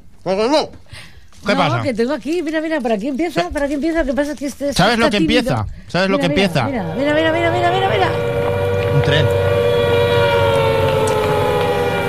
¿Qué 1.46 1.54
no, 1.54 1.58
pasa? 1.58 1.82
que 1.82 1.94
tengo 1.94 2.14
aquí, 2.14 2.42
mira, 2.42 2.62
mira, 2.62 2.80
por 2.80 2.94
aquí 2.94 3.10
empieza, 3.10 3.50
por 3.50 3.64
aquí 3.64 3.74
empieza, 3.74 4.00
lo 4.00 4.06
que 4.06 4.14
pasa 4.14 4.32
es 4.32 4.40
que 4.40 4.46
este 4.46 4.72
¿Sabes 4.74 4.98
lo 4.98 5.10
que 5.10 5.18
tímido. 5.18 5.40
empieza? 5.40 5.66
¿Sabes 5.90 6.10
lo 6.10 6.18
Mira, 6.18 6.30
que 6.30 6.34
mira, 6.36 6.46
empieza? 6.46 6.68
Mira, 6.68 6.84
mira, 6.96 7.14
mira, 7.14 7.34
mira, 7.34 7.52
mira, 7.52 7.72
mira, 7.72 7.90
mira. 7.90 8.12
Un 8.96 9.02
tren. 9.02 9.26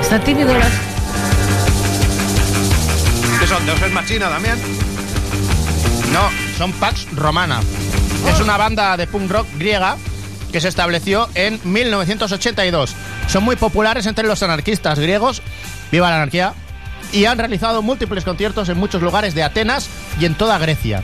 Está 0.01 0.20
tímido. 0.20 0.53
¿Qué 3.40 3.47
son? 3.49 3.66
¿Deus 3.66 3.82
Ex 3.82 3.92
Machina 3.92 4.28
también? 4.28 4.55
No, 6.15 6.31
son 6.57 6.73
Pax 6.75 7.09
Romana. 7.17 7.61
Es 8.29 8.41
una 8.41 8.57
banda 8.57 8.97
de 8.97 9.09
punk 9.09 9.29
rock 9.29 9.49
griega 9.59 9.97
que 10.53 10.61
se 10.61 10.69
estableció 10.69 11.29
en 11.35 11.59
1982. 11.65 12.95
Son 13.27 13.43
muy 13.43 13.57
populares 13.57 14.07
entre 14.07 14.29
los 14.29 14.41
anarquistas 14.45 15.01
griegos. 15.01 15.43
¡Viva 15.91 16.11
la 16.11 16.17
anarquía! 16.17 16.55
Y 17.11 17.25
han 17.25 17.39
realizado 17.39 17.83
múltiples 17.83 18.23
conciertos 18.23 18.69
en 18.69 18.79
muchos 18.79 19.03
lugares 19.03 19.35
de 19.35 19.43
Atenas 19.43 19.89
y 20.21 20.27
en 20.27 20.37
toda 20.37 20.57
Grecia. 20.59 21.03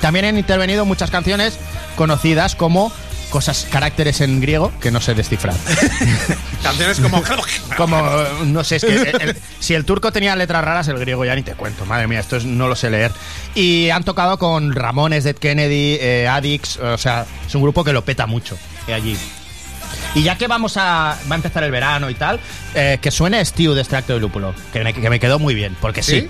También 0.00 0.24
han 0.24 0.38
intervenido 0.38 0.86
muchas 0.86 1.10
canciones 1.10 1.58
conocidas 1.94 2.56
como 2.56 2.90
cosas, 3.32 3.66
caracteres 3.72 4.20
en 4.20 4.40
griego 4.40 4.70
que 4.80 4.90
no 4.92 5.00
sé 5.00 5.14
descifrar. 5.14 5.56
Canciones 6.62 7.00
como... 7.00 7.22
Como, 7.76 8.00
no 8.44 8.62
sé, 8.62 8.76
es 8.76 8.84
que 8.84 8.94
el- 8.94 9.20
el- 9.30 9.36
si 9.58 9.74
el 9.74 9.84
turco 9.84 10.12
tenía 10.12 10.36
letras 10.36 10.62
raras, 10.64 10.86
el 10.88 10.98
griego 10.98 11.24
ya 11.24 11.34
ni 11.34 11.42
te 11.42 11.54
cuento. 11.54 11.84
Madre 11.86 12.06
mía, 12.06 12.20
esto 12.20 12.36
es- 12.36 12.44
no 12.44 12.68
lo 12.68 12.76
sé 12.76 12.90
leer. 12.90 13.10
Y 13.54 13.90
han 13.90 14.04
tocado 14.04 14.38
con 14.38 14.72
Ramones, 14.74 15.24
Dead 15.24 15.34
Kennedy, 15.34 15.96
eh, 16.00 16.28
Addicts, 16.28 16.76
o 16.76 16.98
sea, 16.98 17.26
es 17.46 17.54
un 17.54 17.62
grupo 17.62 17.82
que 17.82 17.92
lo 17.92 18.04
peta 18.04 18.26
mucho 18.26 18.56
eh, 18.86 18.94
allí. 18.94 19.16
Y 20.14 20.22
ya 20.22 20.36
que 20.36 20.46
vamos 20.46 20.76
a, 20.76 21.16
va 21.30 21.34
a 21.34 21.36
empezar 21.36 21.64
el 21.64 21.70
verano 21.70 22.10
y 22.10 22.14
tal, 22.14 22.38
eh, 22.74 22.98
que 23.00 23.10
suene 23.10 23.42
Stew 23.44 23.72
de 23.74 23.80
extracto 23.80 24.12
de 24.12 24.20
lúpulo, 24.20 24.54
que 24.72 24.84
me, 24.84 24.92
que 24.92 25.08
me 25.10 25.18
quedó 25.18 25.38
muy 25.38 25.54
bien, 25.54 25.74
porque 25.80 26.02
sí. 26.02 26.20
¿Sí? 26.22 26.28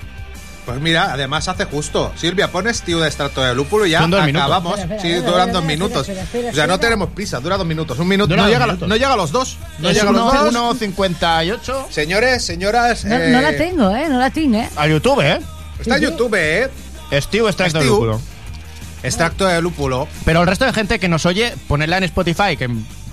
Pues 0.65 0.79
mira, 0.79 1.11
además 1.11 1.47
hace 1.49 1.65
justo. 1.65 2.13
Silvia, 2.15 2.49
pones 2.51 2.81
tío 2.83 2.99
de 2.99 3.07
extracto 3.07 3.41
de 3.43 3.53
lúpulo 3.53 3.85
y 3.85 3.89
ya 3.91 3.99
dos 4.07 4.25
minutos. 4.25 4.41
acabamos. 4.47 4.79
Espera, 4.79 4.95
espera, 4.95 5.01
sí, 5.01 5.07
espera, 5.09 5.31
duran 5.31 5.47
espera, 5.49 5.59
dos 5.59 5.65
minutos. 5.67 6.01
espera, 6.09 6.23
espera, 6.23 6.49
o 6.51 6.55
sea, 6.55 6.67
no 6.67 6.79
tenemos 6.79 7.09
prisa, 7.09 7.39
dura 7.41 7.57
dos 7.57 7.67
minutos. 7.67 7.99
Un 7.99 8.07
minuto. 8.07 8.35
No 8.35 8.43
dos 8.43 8.51
llega, 8.51 8.65
minutos. 8.65 8.87
no 8.87 8.95
llega 8.95 9.13
a 9.13 9.17
los 9.17 9.31
dos. 9.31 9.57
No 9.79 9.89
Es 9.89 9.95
llega 9.97 10.09
a 10.09 10.13
los 10.13 10.21
uno- 10.21 10.43
dos. 10.69 10.79
1.58 10.79 11.87
Señores, 11.89 12.45
señoras. 12.45 13.03
No, 13.05 13.15
eh, 13.15 13.29
no 13.29 13.41
la 13.41 13.57
tengo, 13.57 13.93
¿eh? 13.95 14.07
No 14.09 14.19
la 14.19 14.29
tengo, 14.29 14.57
¿eh? 14.57 14.69
a 14.75 14.87
YouTube, 14.87 15.19
¿eh? 15.21 15.39
Está 15.79 15.95
en 15.95 15.99
Sí, 16.01 16.05
sí. 16.07 16.11
YouTube, 16.11 16.35
¿eh? 16.35 16.69
Stew 17.21 17.47
extracto 17.47 17.79
de 17.79 17.83
Stew. 17.85 17.93
lúpulo. 17.95 18.21
Extracto 19.03 19.45
de 19.45 19.61
lúpulo. 19.61 20.07
Pero 20.23 20.41
el 20.41 20.47
resto 20.47 20.65
de 20.65 20.71
gente 20.73 20.97
que 20.99 21.09
nos 21.09 21.25
oye, 21.25 21.53
ponerla 21.67 21.97
en 21.97 22.05
Spotify, 22.05 22.55
que 22.57 22.69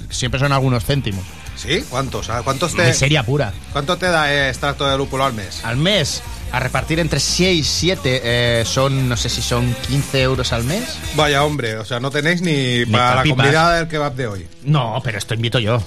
siempre 0.08 0.38
son 0.38 0.52
algunos 0.52 0.84
céntimos. 0.84 1.24
¿Sí? 1.56 1.84
¿Cuántos? 1.90 2.28
¿Cuántos 2.44 2.74
te, 2.74 2.86
Miseria 2.86 3.22
pura. 3.22 3.52
¿Cuánto 3.72 3.98
te 3.98 4.06
da 4.06 4.32
eh, 4.32 4.48
extracto 4.48 4.88
de 4.88 4.96
lúpulo 4.96 5.24
al 5.24 5.34
mes? 5.34 5.60
al 5.64 5.76
mes 5.76 6.22
a 6.52 6.60
repartir 6.60 7.00
entre 7.00 7.20
6 7.20 7.58
y 7.58 7.62
7 7.62 8.64
son, 8.64 9.08
no 9.08 9.16
sé 9.16 9.28
si 9.28 9.42
son 9.42 9.74
15 9.88 10.22
euros 10.22 10.52
al 10.52 10.64
mes. 10.64 10.98
Vaya 11.14 11.44
hombre, 11.44 11.76
o 11.76 11.84
sea, 11.84 12.00
no 12.00 12.10
tenéis 12.10 12.42
ni, 12.42 12.80
Ni 12.80 12.86
para 12.86 13.24
la 13.24 13.34
comida 13.34 13.74
del 13.74 13.88
kebab 13.88 14.14
de 14.14 14.26
hoy. 14.26 14.48
No, 14.62 15.00
pero 15.04 15.18
esto 15.18 15.34
invito 15.34 15.58
yo. 15.58 15.82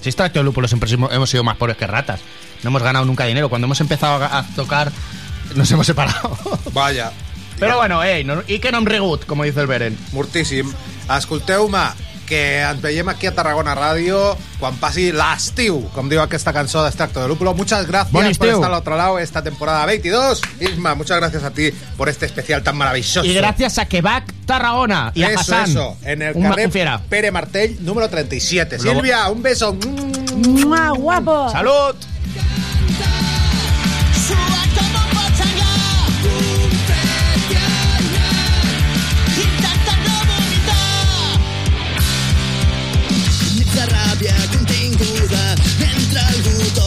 Si 0.00 0.08
extracto 0.08 0.38
de 0.38 0.44
lúpulo 0.44 0.68
siempre 0.68 0.90
hemos 0.92 1.30
sido 1.30 1.42
más 1.42 1.56
pobres 1.56 1.76
que 1.76 1.86
ratas. 1.86 2.20
No 2.62 2.68
hemos 2.70 2.82
ganado 2.82 3.04
nunca 3.04 3.24
dinero. 3.24 3.48
Cuando 3.48 3.66
hemos 3.66 3.80
empezado 3.80 4.22
a, 4.22 4.38
a 4.38 4.46
tocar, 4.54 4.92
nos 5.54 5.70
hemos 5.70 5.86
separado. 5.86 6.38
Vaya. 6.72 7.12
pero 7.58 7.76
bueno, 7.76 8.02
ei, 8.02 8.24
no, 8.24 8.42
i 8.46 8.58
que 8.60 8.70
no 8.70 8.78
em 8.78 8.86
rigut, 8.86 9.24
como 9.24 9.44
dice 9.44 9.60
el 9.60 9.66
Beren. 9.66 9.96
Mortíssim. 10.12 10.72
Escolteu-me, 11.08 11.88
que 12.26 12.60
ens 12.60 12.82
veiem 12.82 13.08
aquí 13.08 13.28
a 13.30 13.34
Tarragona 13.34 13.74
Ràdio 13.78 14.36
quan 14.60 14.76
passi 14.80 15.12
l'estiu, 15.14 15.78
com 15.94 16.08
diu 16.10 16.20
aquesta 16.20 16.52
cançó 16.52 16.82
d'Extracto 16.84 17.22
de 17.22 17.28
Lúpulo. 17.28 17.54
Muchas 17.54 17.86
gracias 17.86 18.12
Bon 18.12 18.24
por 18.36 18.48
estar 18.48 18.70
al 18.70 18.74
otro 18.74 18.96
lado 18.96 19.18
esta 19.18 19.42
temporada 19.42 19.86
22. 19.86 20.42
Isma, 20.60 20.94
muchas 20.94 21.18
gracias 21.18 21.44
a 21.44 21.50
ti 21.50 21.70
por 21.96 22.08
este 22.08 22.26
especial 22.26 22.62
tan 22.62 22.76
maravilloso. 22.76 23.24
Y 23.24 23.32
gracias 23.34 23.78
a 23.78 23.86
Quebec 23.86 24.24
Tarragona 24.46 25.12
y 25.14 25.22
a 25.22 25.30
eso, 25.30 25.40
Hassan. 25.40 25.70
eso, 25.70 25.96
en 26.02 26.22
el 26.22 26.34
carrer 26.34 26.66
un 26.66 26.72
fiera. 26.72 27.00
Pere 27.08 27.30
Martell, 27.30 27.76
número 27.84 28.08
37. 28.08 28.78
Luego- 28.78 29.00
Silvia, 29.00 29.28
un 29.30 29.42
beso. 29.42 29.76
¡Mua, 30.36 30.90
guapo! 30.90 31.50
¡Salud! 31.50 31.94
Mentre 46.16 46.85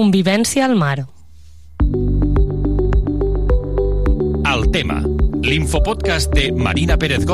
Convivència 0.00 0.64
al 0.64 0.78
mar. 0.80 1.02
El 4.48 4.62
tema, 4.72 5.02
l'infopodcast 5.44 6.32
de 6.32 6.46
Marina 6.56 6.96
Pérez 6.96 7.26